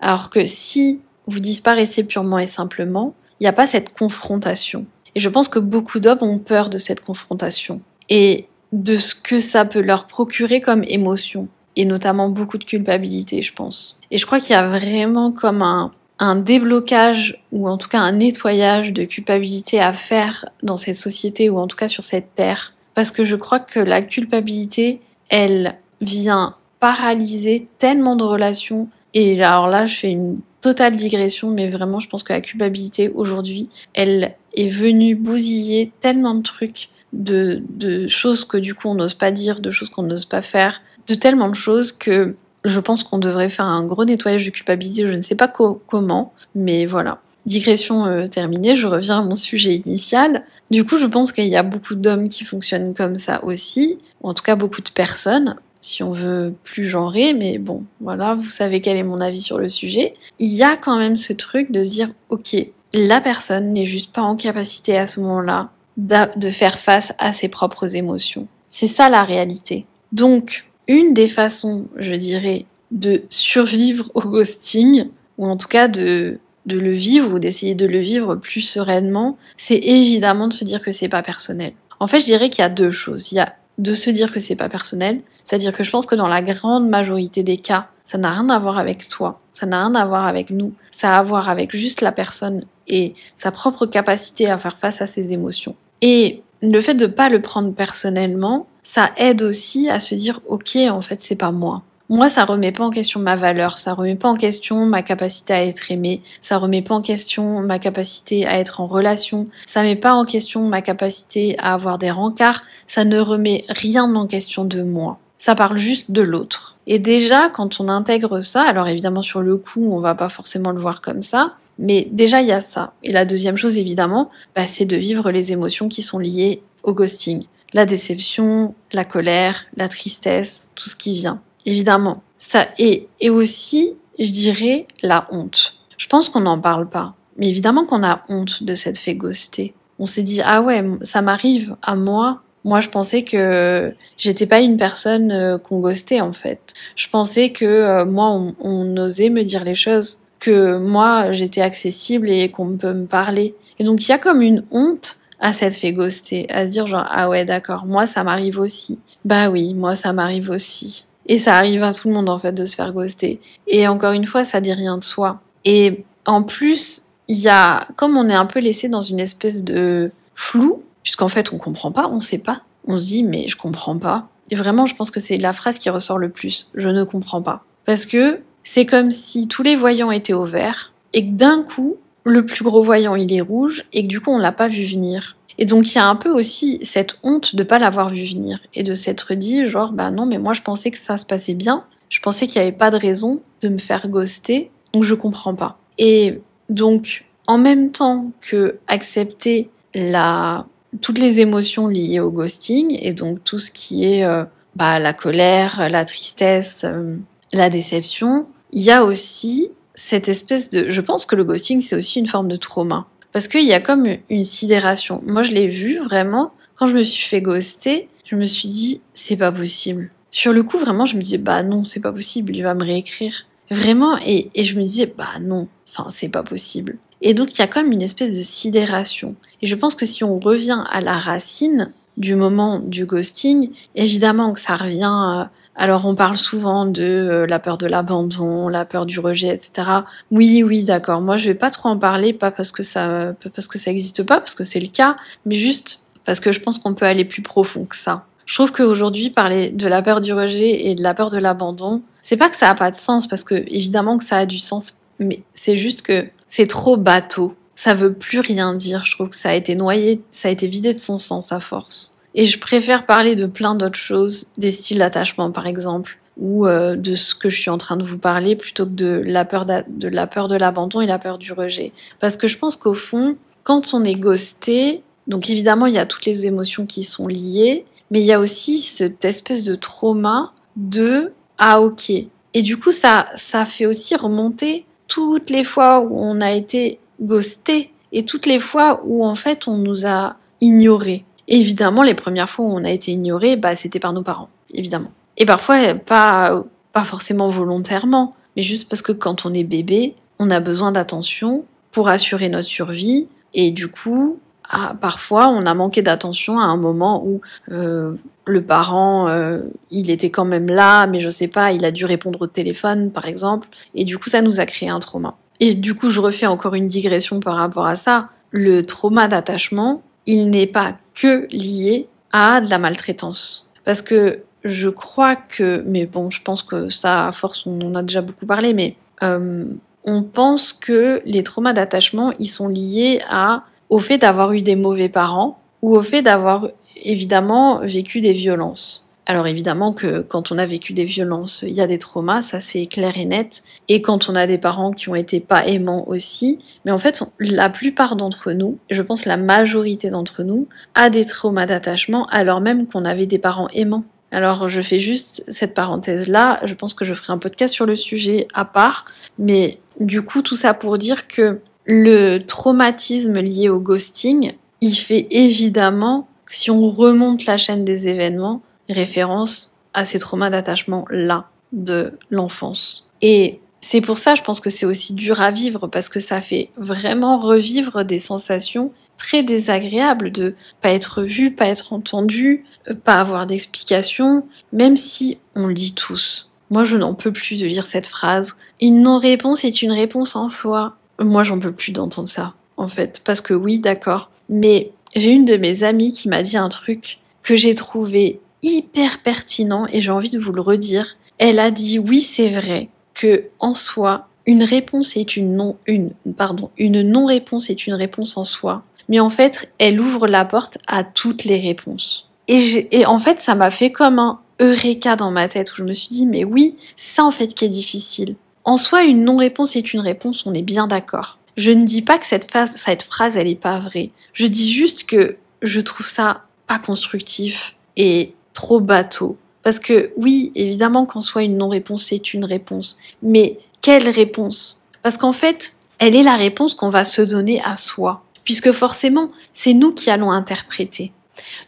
Alors 0.00 0.30
que 0.30 0.46
si 0.46 1.00
vous 1.26 1.40
disparaissez 1.40 2.04
purement 2.04 2.38
et 2.38 2.46
simplement, 2.46 3.14
il 3.40 3.44
n'y 3.44 3.48
a 3.48 3.52
pas 3.52 3.66
cette 3.66 3.92
confrontation. 3.96 4.86
Et 5.14 5.20
je 5.20 5.28
pense 5.28 5.48
que 5.48 5.58
beaucoup 5.58 6.00
d'hommes 6.00 6.22
ont 6.22 6.38
peur 6.38 6.70
de 6.70 6.78
cette 6.78 7.00
confrontation 7.00 7.80
et 8.08 8.46
de 8.72 8.96
ce 8.96 9.14
que 9.14 9.40
ça 9.40 9.64
peut 9.64 9.80
leur 9.80 10.06
procurer 10.06 10.60
comme 10.60 10.84
émotion 10.84 11.48
et 11.76 11.84
notamment 11.84 12.28
beaucoup 12.28 12.58
de 12.58 12.64
culpabilité, 12.64 13.42
je 13.42 13.54
pense. 13.54 13.98
Et 14.10 14.18
je 14.18 14.26
crois 14.26 14.40
qu'il 14.40 14.54
y 14.54 14.58
a 14.58 14.68
vraiment 14.68 15.30
comme 15.30 15.62
un, 15.62 15.92
un 16.18 16.36
déblocage 16.36 17.40
ou 17.52 17.68
en 17.68 17.78
tout 17.78 17.88
cas 17.88 18.00
un 18.00 18.12
nettoyage 18.12 18.92
de 18.92 19.04
culpabilité 19.04 19.80
à 19.80 19.92
faire 19.92 20.46
dans 20.62 20.76
cette 20.76 20.96
société 20.96 21.48
ou 21.50 21.58
en 21.58 21.68
tout 21.68 21.76
cas 21.76 21.88
sur 21.88 22.04
cette 22.04 22.34
terre. 22.34 22.74
Parce 22.94 23.10
que 23.10 23.24
je 23.24 23.36
crois 23.36 23.60
que 23.60 23.78
la 23.78 24.02
culpabilité, 24.02 25.00
elle 25.28 25.76
vient 26.00 26.56
paralyser 26.80 27.68
tellement 27.78 28.16
de 28.16 28.24
relations. 28.24 28.88
Et 29.14 29.42
alors 29.42 29.68
là, 29.68 29.86
je 29.86 29.96
fais 29.96 30.10
une 30.10 30.36
totale 30.60 30.96
digression, 30.96 31.50
mais 31.50 31.68
vraiment, 31.68 32.00
je 32.00 32.08
pense 32.08 32.22
que 32.22 32.32
la 32.32 32.40
culpabilité 32.40 33.08
aujourd'hui, 33.08 33.68
elle 33.94 34.34
est 34.54 34.68
venue 34.68 35.14
bousiller 35.14 35.92
tellement 36.00 36.34
de 36.34 36.42
trucs, 36.42 36.88
de, 37.12 37.62
de 37.70 38.06
choses 38.08 38.44
que 38.44 38.56
du 38.58 38.74
coup 38.74 38.88
on 38.88 38.94
n'ose 38.94 39.14
pas 39.14 39.30
dire, 39.30 39.60
de 39.60 39.70
choses 39.70 39.88
qu'on 39.88 40.02
n'ose 40.02 40.24
pas 40.24 40.42
faire, 40.42 40.82
de 41.06 41.14
tellement 41.14 41.48
de 41.48 41.54
choses 41.54 41.92
que 41.92 42.34
je 42.64 42.80
pense 42.80 43.02
qu'on 43.02 43.18
devrait 43.18 43.48
faire 43.48 43.64
un 43.64 43.84
gros 43.84 44.04
nettoyage 44.04 44.44
de 44.44 44.50
culpabilité, 44.50 45.06
je 45.06 45.14
ne 45.14 45.20
sais 45.20 45.36
pas 45.36 45.48
comment, 45.48 46.32
mais 46.54 46.86
voilà. 46.86 47.20
Digression 47.46 48.04
euh, 48.04 48.26
terminée, 48.26 48.74
je 48.74 48.86
reviens 48.86 49.20
à 49.20 49.22
mon 49.22 49.36
sujet 49.36 49.74
initial. 49.74 50.44
Du 50.70 50.84
coup, 50.84 50.98
je 50.98 51.06
pense 51.06 51.32
qu'il 51.32 51.46
y 51.46 51.56
a 51.56 51.62
beaucoup 51.62 51.94
d'hommes 51.94 52.28
qui 52.28 52.44
fonctionnent 52.44 52.94
comme 52.94 53.14
ça 53.14 53.42
aussi, 53.42 53.98
ou 54.20 54.28
en 54.28 54.34
tout 54.34 54.42
cas 54.42 54.54
beaucoup 54.54 54.82
de 54.82 54.90
personnes, 54.90 55.56
si 55.80 56.02
on 56.02 56.12
veut 56.12 56.54
plus 56.64 56.88
genrer, 56.88 57.34
mais 57.34 57.58
bon, 57.58 57.84
voilà, 58.00 58.34
vous 58.34 58.48
savez 58.48 58.80
quel 58.80 58.96
est 58.96 59.02
mon 59.02 59.20
avis 59.20 59.42
sur 59.42 59.58
le 59.58 59.68
sujet. 59.68 60.14
Il 60.38 60.52
y 60.52 60.62
a 60.62 60.76
quand 60.76 60.98
même 60.98 61.16
ce 61.16 61.32
truc 61.32 61.70
de 61.70 61.84
se 61.84 61.90
dire, 61.90 62.12
ok, 62.30 62.56
la 62.92 63.20
personne 63.20 63.72
n'est 63.72 63.86
juste 63.86 64.12
pas 64.12 64.22
en 64.22 64.36
capacité 64.36 64.96
à 64.96 65.06
ce 65.06 65.20
moment-là 65.20 65.70
de 65.96 66.50
faire 66.50 66.78
face 66.78 67.12
à 67.18 67.32
ses 67.32 67.48
propres 67.48 67.96
émotions. 67.96 68.46
C'est 68.70 68.86
ça 68.86 69.08
la 69.08 69.24
réalité. 69.24 69.84
Donc, 70.12 70.68
une 70.86 71.12
des 71.12 71.28
façons, 71.28 71.86
je 71.96 72.14
dirais, 72.14 72.66
de 72.92 73.24
survivre 73.28 74.10
au 74.14 74.20
ghosting, 74.20 75.08
ou 75.38 75.46
en 75.46 75.56
tout 75.56 75.68
cas 75.68 75.88
de 75.88 76.38
de 76.68 76.78
le 76.78 76.92
vivre 76.92 77.32
ou 77.34 77.38
d'essayer 77.38 77.74
de 77.74 77.86
le 77.86 77.98
vivre 77.98 78.36
plus 78.36 78.60
sereinement, 78.60 79.38
c'est 79.56 79.78
évidemment 79.78 80.48
de 80.48 80.52
se 80.52 80.64
dire 80.64 80.82
que 80.82 80.92
c'est 80.92 81.08
pas 81.08 81.22
personnel. 81.22 81.72
En 81.98 82.06
fait, 82.06 82.20
je 82.20 82.26
dirais 82.26 82.50
qu'il 82.50 82.62
y 82.62 82.66
a 82.66 82.68
deux 82.68 82.92
choses. 82.92 83.32
Il 83.32 83.36
y 83.36 83.40
a 83.40 83.56
de 83.78 83.94
se 83.94 84.10
dire 84.10 84.32
que 84.32 84.40
c'est 84.40 84.56
pas 84.56 84.68
personnel, 84.68 85.20
c'est-à-dire 85.44 85.72
que 85.72 85.84
je 85.84 85.90
pense 85.90 86.06
que 86.06 86.14
dans 86.14 86.26
la 86.26 86.42
grande 86.42 86.88
majorité 86.88 87.42
des 87.42 87.56
cas, 87.56 87.88
ça 88.04 88.18
n'a 88.18 88.30
rien 88.30 88.48
à 88.50 88.58
voir 88.58 88.78
avec 88.78 89.08
toi, 89.08 89.40
ça 89.52 89.66
n'a 89.66 89.86
rien 89.86 89.94
à 89.94 90.04
voir 90.04 90.26
avec 90.26 90.50
nous, 90.50 90.74
ça 90.90 91.14
a 91.14 91.18
à 91.18 91.22
voir 91.22 91.48
avec 91.48 91.74
juste 91.74 92.00
la 92.00 92.12
personne 92.12 92.64
et 92.86 93.14
sa 93.36 93.50
propre 93.50 93.86
capacité 93.86 94.50
à 94.50 94.58
faire 94.58 94.78
face 94.78 95.00
à 95.00 95.06
ses 95.06 95.32
émotions. 95.32 95.76
Et 96.02 96.42
le 96.60 96.80
fait 96.80 96.94
de 96.94 97.06
pas 97.06 97.28
le 97.28 97.40
prendre 97.40 97.72
personnellement, 97.72 98.66
ça 98.82 99.10
aide 99.16 99.42
aussi 99.42 99.88
à 99.90 100.00
se 100.00 100.14
dire 100.14 100.40
ok 100.48 100.76
en 100.90 101.02
fait 101.02 101.20
c'est 101.20 101.36
pas 101.36 101.52
moi 101.52 101.82
moi, 102.10 102.30
ça 102.30 102.46
remet 102.46 102.72
pas 102.72 102.84
en 102.84 102.90
question 102.90 103.20
ma 103.20 103.36
valeur, 103.36 103.76
ça 103.76 103.92
remet 103.92 104.14
pas 104.14 104.28
en 104.28 104.36
question 104.36 104.86
ma 104.86 105.02
capacité 105.02 105.52
à 105.52 105.64
être 105.66 105.90
aimée, 105.90 106.22
ça 106.40 106.56
remet 106.56 106.80
pas 106.80 106.94
en 106.94 107.02
question 107.02 107.60
ma 107.60 107.78
capacité 107.78 108.46
à 108.46 108.58
être 108.58 108.80
en 108.80 108.86
relation, 108.86 109.48
ça 109.66 109.82
met 109.82 109.94
pas 109.94 110.14
en 110.14 110.24
question 110.24 110.66
ma 110.66 110.80
capacité 110.80 111.56
à 111.58 111.74
avoir 111.74 111.98
des 111.98 112.10
rencarts, 112.10 112.62
ça 112.86 113.04
ne 113.04 113.18
remet 113.18 113.66
rien 113.68 114.14
en 114.14 114.26
question 114.26 114.64
de 114.64 114.82
moi. 114.82 115.18
Ça 115.38 115.54
parle 115.54 115.76
juste 115.76 116.10
de 116.10 116.22
l'autre. 116.22 116.78
Et 116.86 116.98
déjà, 116.98 117.50
quand 117.50 117.78
on 117.78 117.88
intègre 117.88 118.40
ça, 118.40 118.62
alors 118.62 118.88
évidemment 118.88 119.22
sur 119.22 119.42
le 119.42 119.58
coup, 119.58 119.92
on 119.92 120.00
va 120.00 120.14
pas 120.14 120.30
forcément 120.30 120.70
le 120.70 120.80
voir 120.80 121.02
comme 121.02 121.22
ça, 121.22 121.56
mais 121.78 122.08
déjà 122.10 122.40
il 122.40 122.48
y 122.48 122.52
a 122.52 122.62
ça. 122.62 122.94
Et 123.02 123.12
la 123.12 123.26
deuxième 123.26 123.58
chose, 123.58 123.76
évidemment, 123.76 124.30
bah, 124.56 124.66
c'est 124.66 124.86
de 124.86 124.96
vivre 124.96 125.30
les 125.30 125.52
émotions 125.52 125.90
qui 125.90 126.00
sont 126.00 126.18
liées 126.18 126.62
au 126.82 126.94
ghosting. 126.94 127.44
La 127.74 127.84
déception, 127.84 128.74
la 128.92 129.04
colère, 129.04 129.66
la 129.76 129.90
tristesse, 129.90 130.70
tout 130.74 130.88
ce 130.88 130.96
qui 130.96 131.12
vient 131.12 131.42
évidemment. 131.66 132.22
Ça 132.38 132.68
et, 132.78 133.08
et 133.20 133.30
aussi, 133.30 133.94
je 134.18 134.30
dirais, 134.30 134.86
la 135.02 135.26
honte. 135.30 135.74
Je 135.96 136.06
pense 136.06 136.28
qu'on 136.28 136.40
n'en 136.40 136.60
parle 136.60 136.88
pas. 136.88 137.14
Mais 137.36 137.48
évidemment 137.48 137.84
qu'on 137.84 138.02
a 138.02 138.22
honte 138.28 138.62
de 138.62 138.74
cette 138.74 138.98
fait 138.98 139.14
ghoster. 139.14 139.74
On 139.98 140.06
s'est 140.06 140.22
dit, 140.22 140.40
ah 140.44 140.62
ouais, 140.62 140.84
ça 141.02 141.22
m'arrive 141.22 141.76
à 141.82 141.96
moi. 141.96 142.42
Moi, 142.64 142.80
je 142.80 142.88
pensais 142.88 143.22
que 143.22 143.94
j'étais 144.16 144.46
pas 144.46 144.60
une 144.60 144.76
personne 144.76 145.30
euh, 145.30 145.58
qu'on 145.58 145.80
ghostait, 145.80 146.20
en 146.20 146.32
fait. 146.32 146.74
Je 146.96 147.08
pensais 147.08 147.50
que 147.50 147.64
euh, 147.64 148.04
moi, 148.04 148.30
on, 148.30 148.54
on 148.60 148.96
osait 148.96 149.30
me 149.30 149.42
dire 149.42 149.64
les 149.64 149.76
choses, 149.76 150.18
que 150.40 150.78
moi, 150.78 151.32
j'étais 151.32 151.60
accessible 151.62 152.30
et 152.30 152.50
qu'on 152.50 152.76
peut 152.76 152.92
me 152.92 153.06
parler. 153.06 153.54
Et 153.78 153.84
donc, 153.84 154.06
il 154.06 154.10
y 154.10 154.14
a 154.14 154.18
comme 154.18 154.42
une 154.42 154.64
honte 154.70 155.16
à 155.40 155.52
cette 155.52 155.74
fait 155.74 155.92
ghoster, 155.92 156.46
à 156.50 156.66
se 156.66 156.72
dire 156.72 156.86
genre, 156.86 157.06
ah 157.08 157.28
ouais, 157.28 157.44
d'accord, 157.44 157.86
moi, 157.86 158.06
ça 158.06 158.24
m'arrive 158.24 158.58
aussi. 158.58 158.98
Bah 159.24 159.50
oui, 159.50 159.74
moi, 159.74 159.94
ça 159.94 160.12
m'arrive 160.12 160.50
aussi. 160.50 161.06
Et 161.28 161.38
ça 161.38 161.54
arrive 161.54 161.82
à 161.82 161.92
tout 161.92 162.08
le 162.08 162.14
monde 162.14 162.28
en 162.28 162.38
fait 162.38 162.52
de 162.52 162.66
se 162.66 162.74
faire 162.74 162.92
ghoster. 162.92 163.40
Et 163.66 163.86
encore 163.86 164.12
une 164.12 164.26
fois, 164.26 164.44
ça 164.44 164.60
dit 164.60 164.72
rien 164.72 164.98
de 164.98 165.04
soi. 165.04 165.40
Et 165.64 166.04
en 166.26 166.42
plus, 166.42 167.02
il 167.28 167.38
y 167.38 167.48
a, 167.48 167.86
comme 167.96 168.16
on 168.16 168.28
est 168.28 168.34
un 168.34 168.46
peu 168.46 168.60
laissé 168.60 168.88
dans 168.88 169.02
une 169.02 169.20
espèce 169.20 169.62
de 169.62 170.10
flou, 170.34 170.82
puisqu'en 171.02 171.28
fait 171.28 171.52
on 171.52 171.58
comprend 171.58 171.92
pas, 171.92 172.08
on 172.08 172.20
sait 172.20 172.38
pas. 172.38 172.62
On 172.86 172.98
se 172.98 173.06
dit 173.06 173.22
mais 173.22 173.46
je 173.48 173.56
comprends 173.56 173.98
pas. 173.98 174.28
Et 174.50 174.56
vraiment, 174.56 174.86
je 174.86 174.94
pense 174.94 175.10
que 175.10 175.20
c'est 175.20 175.36
la 175.36 175.52
phrase 175.52 175.78
qui 175.78 175.90
ressort 175.90 176.18
le 176.18 176.30
plus. 176.30 176.68
Je 176.74 176.88
ne 176.88 177.04
comprends 177.04 177.42
pas. 177.42 177.62
Parce 177.84 178.06
que 178.06 178.40
c'est 178.62 178.86
comme 178.86 179.10
si 179.10 179.48
tous 179.48 179.62
les 179.62 179.76
voyants 179.76 180.10
étaient 180.10 180.32
au 180.32 180.44
vert 180.44 180.92
et 181.12 181.26
que 181.26 181.32
d'un 181.32 181.62
coup, 181.62 181.96
le 182.24 182.44
plus 182.44 182.62
gros 182.62 182.82
voyant 182.82 183.16
il 183.16 183.32
est 183.32 183.40
rouge 183.40 183.86
et 183.92 184.02
que 184.02 184.08
du 184.08 184.20
coup 184.20 184.30
on 184.30 184.38
l'a 184.38 184.52
pas 184.52 184.68
vu 184.68 184.84
venir. 184.84 185.37
Et 185.58 185.66
donc 185.66 185.92
il 185.92 185.96
y 185.96 185.98
a 185.98 186.06
un 186.06 186.16
peu 186.16 186.30
aussi 186.30 186.78
cette 186.82 187.18
honte 187.24 187.56
de 187.56 187.62
pas 187.64 187.80
l'avoir 187.80 188.10
vu 188.10 188.24
venir 188.24 188.60
et 188.74 188.84
de 188.84 188.94
s'être 188.94 189.34
dit 189.34 189.66
genre 189.66 189.92
bah 189.92 190.10
non 190.10 190.24
mais 190.24 190.38
moi 190.38 190.52
je 190.52 190.62
pensais 190.62 190.92
que 190.92 190.98
ça 190.98 191.16
se 191.16 191.26
passait 191.26 191.54
bien, 191.54 191.84
je 192.08 192.20
pensais 192.20 192.46
qu'il 192.46 192.62
n'y 192.62 192.68
avait 192.68 192.76
pas 192.76 192.92
de 192.92 192.96
raison 192.96 193.40
de 193.60 193.68
me 193.68 193.78
faire 193.78 194.08
ghoster, 194.08 194.70
donc 194.92 195.02
je 195.02 195.14
comprends 195.14 195.56
pas. 195.56 195.78
Et 195.98 196.40
donc 196.68 197.26
en 197.48 197.58
même 197.58 197.90
temps 197.90 198.30
que 198.40 198.78
accepter 198.86 199.68
la 199.94 200.66
toutes 201.00 201.18
les 201.18 201.40
émotions 201.40 201.88
liées 201.88 202.20
au 202.20 202.30
ghosting 202.30 202.96
et 203.00 203.12
donc 203.12 203.42
tout 203.44 203.58
ce 203.58 203.70
qui 203.70 204.04
est 204.04 204.24
euh, 204.24 204.44
bah, 204.76 204.98
la 204.98 205.12
colère, 205.12 205.88
la 205.90 206.04
tristesse, 206.04 206.84
euh, 206.84 207.16
la 207.52 207.68
déception, 207.68 208.46
il 208.72 208.82
y 208.82 208.90
a 208.90 209.04
aussi 209.04 209.70
cette 209.94 210.28
espèce 210.28 210.70
de 210.70 210.88
je 210.88 211.00
pense 211.00 211.26
que 211.26 211.34
le 211.34 211.44
ghosting 211.44 211.82
c'est 211.82 211.96
aussi 211.96 212.20
une 212.20 212.28
forme 212.28 212.48
de 212.48 212.56
trauma 212.56 213.06
parce 213.32 213.48
qu'il 213.48 213.66
y 213.66 213.72
a 213.72 213.80
comme 213.80 214.06
une 214.30 214.44
sidération. 214.44 215.22
Moi, 215.26 215.42
je 215.42 215.52
l'ai 215.52 215.68
vu 215.68 215.98
vraiment. 215.98 216.52
Quand 216.76 216.86
je 216.86 216.94
me 216.94 217.02
suis 217.02 217.28
fait 217.28 217.42
ghoster, 217.42 218.08
je 218.24 218.36
me 218.36 218.44
suis 218.44 218.68
dit, 218.68 219.00
c'est 219.14 219.36
pas 219.36 219.52
possible. 219.52 220.10
Sur 220.30 220.52
le 220.52 220.62
coup, 220.62 220.78
vraiment, 220.78 221.06
je 221.06 221.16
me 221.16 221.22
disais, 221.22 221.38
bah 221.38 221.62
non, 221.62 221.84
c'est 221.84 222.00
pas 222.00 222.12
possible, 222.12 222.54
il 222.54 222.62
va 222.62 222.74
me 222.74 222.84
réécrire. 222.84 223.46
Vraiment, 223.70 224.18
et, 224.24 224.50
je 224.56 224.76
me 224.76 224.82
disais, 224.82 225.06
bah 225.06 225.38
non, 225.40 225.68
enfin, 225.88 226.10
c'est 226.14 226.28
pas 226.28 226.42
possible. 226.42 226.98
Et 227.20 227.34
donc, 227.34 227.54
il 227.54 227.58
y 227.58 227.62
a 227.62 227.66
comme 227.66 227.90
une 227.92 228.02
espèce 228.02 228.36
de 228.36 228.42
sidération. 228.42 229.34
Et 229.62 229.66
je 229.66 229.74
pense 229.74 229.94
que 229.94 230.06
si 230.06 230.24
on 230.24 230.38
revient 230.38 230.84
à 230.90 231.00
la 231.00 231.18
racine 231.18 231.92
du 232.16 232.34
moment 232.34 232.78
du 232.78 233.06
ghosting, 233.06 233.70
évidemment 233.94 234.52
que 234.52 234.60
ça 234.60 234.76
revient 234.76 235.48
alors 235.78 236.04
on 236.06 236.16
parle 236.16 236.36
souvent 236.36 236.84
de 236.84 237.02
euh, 237.02 237.46
la 237.46 237.60
peur 237.60 237.78
de 237.78 237.86
l'abandon, 237.86 238.68
la 238.68 238.84
peur 238.84 239.06
du 239.06 239.20
rejet, 239.20 239.48
etc. 239.48 239.88
Oui, 240.32 240.64
oui, 240.64 240.82
d'accord. 240.82 241.20
Moi, 241.20 241.36
je 241.36 241.48
vais 241.48 241.54
pas 241.54 241.70
trop 241.70 241.88
en 241.88 241.98
parler, 241.98 242.32
pas 242.32 242.50
parce 242.50 242.72
que 242.72 242.82
ça, 242.82 243.34
parce 243.54 243.68
que 243.68 243.78
ça 243.78 243.92
existe 243.92 244.24
pas, 244.24 244.38
parce 244.38 244.56
que 244.56 244.64
c'est 244.64 244.80
le 244.80 244.88
cas, 244.88 245.16
mais 245.46 245.54
juste 245.54 246.00
parce 246.24 246.40
que 246.40 246.52
je 246.52 246.60
pense 246.60 246.78
qu'on 246.78 246.94
peut 246.94 247.06
aller 247.06 247.24
plus 247.24 247.42
profond 247.42 247.86
que 247.86 247.96
ça. 247.96 248.26
Je 248.44 248.54
trouve 248.54 248.72
qu'aujourd'hui, 248.72 249.30
parler 249.30 249.70
de 249.70 249.86
la 249.86 250.02
peur 250.02 250.20
du 250.20 250.32
rejet 250.32 250.88
et 250.88 250.94
de 250.94 251.02
la 251.02 251.14
peur 251.14 251.30
de 251.30 251.38
l'abandon, 251.38 252.02
c'est 252.22 252.36
pas 252.36 252.50
que 252.50 252.56
ça 252.56 252.68
a 252.68 252.74
pas 252.74 252.90
de 252.90 252.96
sens, 252.96 253.28
parce 253.28 253.44
que 253.44 253.54
évidemment 253.54 254.18
que 254.18 254.24
ça 254.24 254.38
a 254.38 254.46
du 254.46 254.58
sens, 254.58 254.98
mais 255.20 255.42
c'est 255.54 255.76
juste 255.76 256.02
que 256.02 256.26
c'est 256.48 256.66
trop 256.66 256.96
bateau. 256.96 257.54
Ça 257.76 257.94
veut 257.94 258.12
plus 258.12 258.40
rien 258.40 258.74
dire. 258.74 259.04
Je 259.04 259.12
trouve 259.12 259.28
que 259.28 259.36
ça 259.36 259.50
a 259.50 259.54
été 259.54 259.76
noyé, 259.76 260.22
ça 260.32 260.48
a 260.48 260.50
été 260.50 260.66
vidé 260.66 260.92
de 260.92 260.98
son 260.98 261.18
sens 261.18 261.52
à 261.52 261.60
force. 261.60 262.17
Et 262.34 262.46
je 262.46 262.58
préfère 262.58 263.06
parler 263.06 263.34
de 263.34 263.46
plein 263.46 263.74
d'autres 263.74 263.98
choses, 263.98 264.46
des 264.56 264.72
styles 264.72 264.98
d'attachement 264.98 265.50
par 265.50 265.66
exemple, 265.66 266.18
ou 266.36 266.66
euh, 266.66 266.96
de 266.96 267.14
ce 267.14 267.34
que 267.34 267.50
je 267.50 267.60
suis 267.60 267.70
en 267.70 267.78
train 267.78 267.96
de 267.96 268.04
vous 268.04 268.18
parler, 268.18 268.56
plutôt 268.56 268.84
que 268.86 268.90
de 268.90 269.22
la 269.24 269.44
peur 269.44 269.66
de 269.66 270.08
la 270.08 270.26
peur 270.26 270.48
de 270.48 270.56
l'abandon 270.56 271.00
et 271.00 271.06
la 271.06 271.18
peur 271.18 271.38
du 271.38 271.52
rejet. 271.52 271.92
Parce 272.20 272.36
que 272.36 272.46
je 272.46 272.58
pense 272.58 272.76
qu'au 272.76 272.94
fond, 272.94 273.36
quand 273.64 273.92
on 273.92 274.04
est 274.04 274.14
ghosté, 274.14 275.02
donc 275.26 275.50
évidemment 275.50 275.86
il 275.86 275.94
y 275.94 275.98
a 275.98 276.06
toutes 276.06 276.26
les 276.26 276.46
émotions 276.46 276.86
qui 276.86 277.04
sont 277.04 277.26
liées, 277.26 277.84
mais 278.10 278.20
il 278.20 278.26
y 278.26 278.32
a 278.32 278.40
aussi 278.40 278.80
cette 278.80 279.24
espèce 279.24 279.64
de 279.64 279.74
trauma 279.74 280.52
de 280.76 281.32
ah 281.58 281.80
ok. 281.80 282.10
Et 282.10 282.62
du 282.62 282.76
coup 282.78 282.92
ça 282.92 283.26
ça 283.34 283.64
fait 283.64 283.86
aussi 283.86 284.14
remonter 284.16 284.86
toutes 285.08 285.50
les 285.50 285.64
fois 285.64 286.00
où 286.00 286.18
on 286.18 286.40
a 286.40 286.52
été 286.52 287.00
ghosté 287.20 287.90
et 288.12 288.24
toutes 288.24 288.46
les 288.46 288.58
fois 288.58 289.02
où 289.04 289.24
en 289.24 289.34
fait 289.34 289.66
on 289.66 289.76
nous 289.76 290.06
a 290.06 290.36
ignoré 290.60 291.24
évidemment, 291.48 292.02
les 292.02 292.14
premières 292.14 292.48
fois 292.48 292.64
où 292.64 292.68
on 292.68 292.84
a 292.84 292.90
été 292.90 293.12
ignoré, 293.12 293.56
bah, 293.56 293.74
c'était 293.74 293.98
par 293.98 294.12
nos 294.12 294.22
parents, 294.22 294.50
évidemment. 294.72 295.10
Et 295.36 295.46
parfois, 295.46 295.94
pas, 295.94 296.64
pas 296.92 297.04
forcément 297.04 297.48
volontairement, 297.48 298.34
mais 298.56 298.62
juste 298.62 298.88
parce 298.88 299.02
que 299.02 299.12
quand 299.12 299.46
on 299.46 299.54
est 299.54 299.64
bébé, 299.64 300.14
on 300.38 300.50
a 300.50 300.60
besoin 300.60 300.92
d'attention 300.92 301.64
pour 301.92 302.08
assurer 302.08 302.48
notre 302.48 302.68
survie. 302.68 303.28
Et 303.54 303.70
du 303.70 303.88
coup, 303.88 304.38
ah, 304.70 304.94
parfois, 305.00 305.48
on 305.48 305.64
a 305.64 305.74
manqué 305.74 306.02
d'attention 306.02 306.60
à 306.60 306.64
un 306.64 306.76
moment 306.76 307.24
où 307.24 307.40
euh, 307.70 308.14
le 308.44 308.62
parent, 308.62 309.28
euh, 309.28 309.60
il 309.90 310.10
était 310.10 310.30
quand 310.30 310.44
même 310.44 310.68
là, 310.68 311.06
mais 311.06 311.20
je 311.20 311.30
sais 311.30 311.48
pas, 311.48 311.72
il 311.72 311.84
a 311.84 311.90
dû 311.90 312.04
répondre 312.04 312.42
au 312.42 312.46
téléphone, 312.46 313.10
par 313.10 313.26
exemple. 313.26 313.68
Et 313.94 314.04
du 314.04 314.18
coup, 314.18 314.28
ça 314.28 314.42
nous 314.42 314.60
a 314.60 314.66
créé 314.66 314.88
un 314.90 315.00
trauma. 315.00 315.36
Et 315.60 315.74
du 315.74 315.94
coup, 315.94 316.10
je 316.10 316.20
refais 316.20 316.46
encore 316.46 316.74
une 316.74 316.88
digression 316.88 317.40
par 317.40 317.56
rapport 317.56 317.86
à 317.86 317.96
ça. 317.96 318.28
Le 318.50 318.84
trauma 318.84 319.28
d'attachement, 319.28 320.02
il 320.28 320.50
n'est 320.50 320.66
pas 320.66 320.94
que 321.14 321.48
lié 321.50 322.06
à 322.32 322.60
de 322.60 322.68
la 322.68 322.78
maltraitance. 322.78 323.66
Parce 323.84 324.02
que 324.02 324.42
je 324.62 324.90
crois 324.90 325.34
que, 325.34 325.82
mais 325.86 326.04
bon, 326.04 326.30
je 326.30 326.42
pense 326.42 326.62
que 326.62 326.90
ça, 326.90 327.26
à 327.26 327.32
force, 327.32 327.66
on 327.66 327.80
en 327.80 327.94
a 327.94 328.02
déjà 328.02 328.20
beaucoup 328.20 328.44
parlé, 328.44 328.74
mais 328.74 328.96
euh, 329.22 329.64
on 330.04 330.22
pense 330.22 330.74
que 330.74 331.22
les 331.24 331.42
traumas 331.42 331.72
d'attachement, 331.72 332.34
ils 332.38 332.46
sont 332.46 332.68
liés 332.68 333.22
à, 333.30 333.64
au 333.88 333.98
fait 333.98 334.18
d'avoir 334.18 334.52
eu 334.52 334.60
des 334.60 334.76
mauvais 334.76 335.08
parents 335.08 335.58
ou 335.80 335.96
au 335.96 336.02
fait 336.02 336.20
d'avoir 336.20 336.68
évidemment 337.02 337.78
vécu 337.78 338.20
des 338.20 338.34
violences. 338.34 339.07
Alors 339.30 339.46
évidemment 339.46 339.92
que 339.92 340.22
quand 340.22 340.52
on 340.52 340.58
a 340.58 340.64
vécu 340.64 340.94
des 340.94 341.04
violences, 341.04 341.62
il 341.62 341.74
y 341.74 341.82
a 341.82 341.86
des 341.86 341.98
traumas, 341.98 342.40
ça 342.40 342.60
c'est 342.60 342.86
clair 342.86 343.18
et 343.18 343.26
net. 343.26 343.62
Et 343.88 344.00
quand 344.00 344.30
on 344.30 344.34
a 344.34 344.46
des 344.46 344.56
parents 344.56 344.90
qui 344.90 345.10
ont 345.10 345.14
été 345.14 345.38
pas 345.38 345.66
aimants 345.66 346.08
aussi. 346.08 346.58
Mais 346.86 346.92
en 346.92 346.98
fait, 346.98 347.22
la 347.38 347.68
plupart 347.68 348.16
d'entre 348.16 348.52
nous, 348.52 348.78
je 348.88 349.02
pense 349.02 349.26
la 349.26 349.36
majorité 349.36 350.08
d'entre 350.08 350.44
nous, 350.44 350.66
a 350.94 351.10
des 351.10 351.26
traumas 351.26 351.66
d'attachement 351.66 352.26
alors 352.28 352.62
même 352.62 352.86
qu'on 352.86 353.04
avait 353.04 353.26
des 353.26 353.38
parents 353.38 353.68
aimants. 353.74 354.04
Alors 354.30 354.70
je 354.70 354.80
fais 354.80 354.98
juste 354.98 355.44
cette 355.48 355.74
parenthèse 355.74 356.28
là, 356.28 356.60
je 356.64 356.72
pense 356.72 356.94
que 356.94 357.04
je 357.04 357.12
ferai 357.12 357.34
un 357.34 357.38
podcast 357.38 357.74
sur 357.74 357.84
le 357.84 357.96
sujet 357.96 358.48
à 358.54 358.64
part. 358.64 359.04
Mais 359.38 359.78
du 360.00 360.22
coup, 360.22 360.40
tout 360.40 360.56
ça 360.56 360.72
pour 360.72 360.96
dire 360.96 361.28
que 361.28 361.60
le 361.84 362.38
traumatisme 362.38 363.38
lié 363.40 363.68
au 363.68 363.78
ghosting, 363.78 364.54
il 364.80 364.94
fait 364.94 365.26
évidemment, 365.30 366.28
si 366.48 366.70
on 366.70 366.88
remonte 366.88 367.44
la 367.44 367.58
chaîne 367.58 367.84
des 367.84 368.08
événements, 368.08 368.62
référence 368.88 369.74
à 369.94 370.04
ces 370.04 370.18
traumas 370.18 370.50
d'attachement 370.50 371.04
là 371.10 371.48
de 371.72 372.18
l'enfance. 372.30 373.06
Et 373.20 373.60
c'est 373.80 374.00
pour 374.00 374.18
ça, 374.18 374.34
je 374.34 374.42
pense 374.42 374.60
que 374.60 374.70
c'est 374.70 374.86
aussi 374.86 375.14
dur 375.14 375.40
à 375.40 375.50
vivre 375.50 375.86
parce 375.86 376.08
que 376.08 376.20
ça 376.20 376.40
fait 376.40 376.70
vraiment 376.76 377.38
revivre 377.38 378.04
des 378.04 378.18
sensations 378.18 378.92
très 379.18 379.42
désagréables 379.42 380.30
de 380.30 380.54
pas 380.80 380.90
être 380.90 381.22
vu, 381.22 381.52
pas 381.52 381.66
être 381.66 381.92
entendu, 381.92 382.64
euh, 382.88 382.94
pas 382.94 383.20
avoir 383.20 383.46
d'explication, 383.46 384.46
même 384.72 384.96
si 384.96 385.38
on 385.54 385.66
le 385.66 385.74
dit 385.74 385.94
tous. 385.94 386.50
Moi, 386.70 386.84
je 386.84 386.96
n'en 386.96 387.14
peux 387.14 387.32
plus 387.32 387.60
de 387.60 387.66
lire 387.66 387.86
cette 387.86 388.06
phrase. 388.06 388.56
Une 388.80 389.02
non-réponse 389.02 389.64
est 389.64 389.82
une 389.82 389.92
réponse 389.92 390.36
en 390.36 390.48
soi. 390.48 390.96
Moi, 391.18 391.42
j'en 391.42 391.58
peux 391.58 391.72
plus 391.72 391.92
d'entendre 391.92 392.28
ça, 392.28 392.54
en 392.76 392.88
fait. 392.88 393.20
Parce 393.24 393.40
que 393.40 393.54
oui, 393.54 393.80
d'accord. 393.80 394.30
Mais 394.48 394.92
j'ai 395.16 395.32
une 395.32 395.46
de 395.46 395.56
mes 395.56 395.82
amies 395.82 396.12
qui 396.12 396.28
m'a 396.28 396.42
dit 396.42 396.56
un 396.56 396.68
truc 396.68 397.18
que 397.42 397.56
j'ai 397.56 397.74
trouvé 397.74 398.40
hyper 398.62 399.22
pertinent 399.22 399.86
et 399.90 400.00
j'ai 400.00 400.10
envie 400.10 400.30
de 400.30 400.38
vous 400.38 400.52
le 400.52 400.60
redire. 400.60 401.16
Elle 401.38 401.58
a 401.58 401.70
dit 401.70 401.98
oui, 401.98 402.20
c'est 402.20 402.50
vrai 402.50 402.88
que 403.14 403.44
en 403.58 403.74
soi, 403.74 404.28
une 404.46 404.62
réponse 404.62 405.16
est 405.16 405.36
une 405.36 405.56
non 405.56 405.76
une 405.86 406.12
pardon, 406.36 406.70
une 406.78 407.02
non-réponse 407.02 407.70
est 407.70 407.86
une 407.86 407.94
réponse 407.94 408.36
en 408.36 408.44
soi. 408.44 408.82
Mais 409.08 409.20
en 409.20 409.30
fait, 409.30 409.72
elle 409.78 410.00
ouvre 410.00 410.26
la 410.26 410.44
porte 410.44 410.78
à 410.86 411.02
toutes 411.04 411.44
les 411.44 411.58
réponses. 411.58 412.28
Et, 412.46 413.04
en 413.06 413.18
fait, 413.18 413.40
ça 413.40 413.54
m'a 413.54 413.70
fait 413.70 413.92
comme 413.92 414.18
un 414.18 414.40
eureka 414.60 415.16
dans 415.16 415.30
ma 415.30 415.48
tête 415.48 415.72
où 415.72 415.76
je 415.76 415.84
me 415.84 415.92
suis 415.92 416.08
dit 416.08 416.26
mais 416.26 416.44
oui, 416.44 416.76
ça 416.96 417.24
en 417.24 417.30
fait 417.30 417.48
qui 417.48 417.64
est 417.64 417.68
difficile. 417.68 418.36
En 418.64 418.76
soi, 418.76 419.04
une 419.04 419.24
non-réponse 419.24 419.76
est 419.76 419.92
une 419.92 420.00
réponse, 420.00 420.44
on 420.46 420.54
est 420.54 420.62
bien 420.62 420.86
d'accord. 420.86 421.38
Je 421.56 421.70
ne 421.70 421.84
dis 421.84 422.02
pas 422.02 422.18
que 422.18 422.26
cette, 422.26 422.50
phrase, 422.50 422.70
cette 422.74 423.02
phrase, 423.02 423.36
elle 423.36 423.48
est 423.48 423.60
pas 423.60 423.78
vraie. 423.78 424.10
Je 424.32 424.46
dis 424.46 424.72
juste 424.72 425.04
que 425.04 425.36
je 425.62 425.80
trouve 425.80 426.06
ça 426.06 426.42
pas 426.66 426.78
constructif 426.78 427.74
et 427.96 428.34
trop 428.58 428.80
bateau. 428.80 429.36
Parce 429.62 429.78
que 429.78 430.10
oui, 430.16 430.50
évidemment 430.56 431.06
qu'en 431.06 431.20
soi 431.20 431.44
une 431.44 431.56
non-réponse 431.56 432.06
c'est 432.06 432.34
une 432.34 432.44
réponse. 432.44 432.98
Mais 433.22 433.60
quelle 433.82 434.08
réponse? 434.08 434.82
Parce 435.04 435.16
qu'en 435.16 435.32
fait, 435.32 435.74
elle 435.98 436.16
est 436.16 436.24
la 436.24 436.34
réponse 436.34 436.74
qu'on 436.74 436.90
va 436.90 437.04
se 437.04 437.22
donner 437.22 437.62
à 437.62 437.76
soi. 437.76 438.24
Puisque 438.42 438.72
forcément, 438.72 439.28
c'est 439.52 439.74
nous 439.74 439.92
qui 439.92 440.10
allons 440.10 440.32
interpréter. 440.32 441.12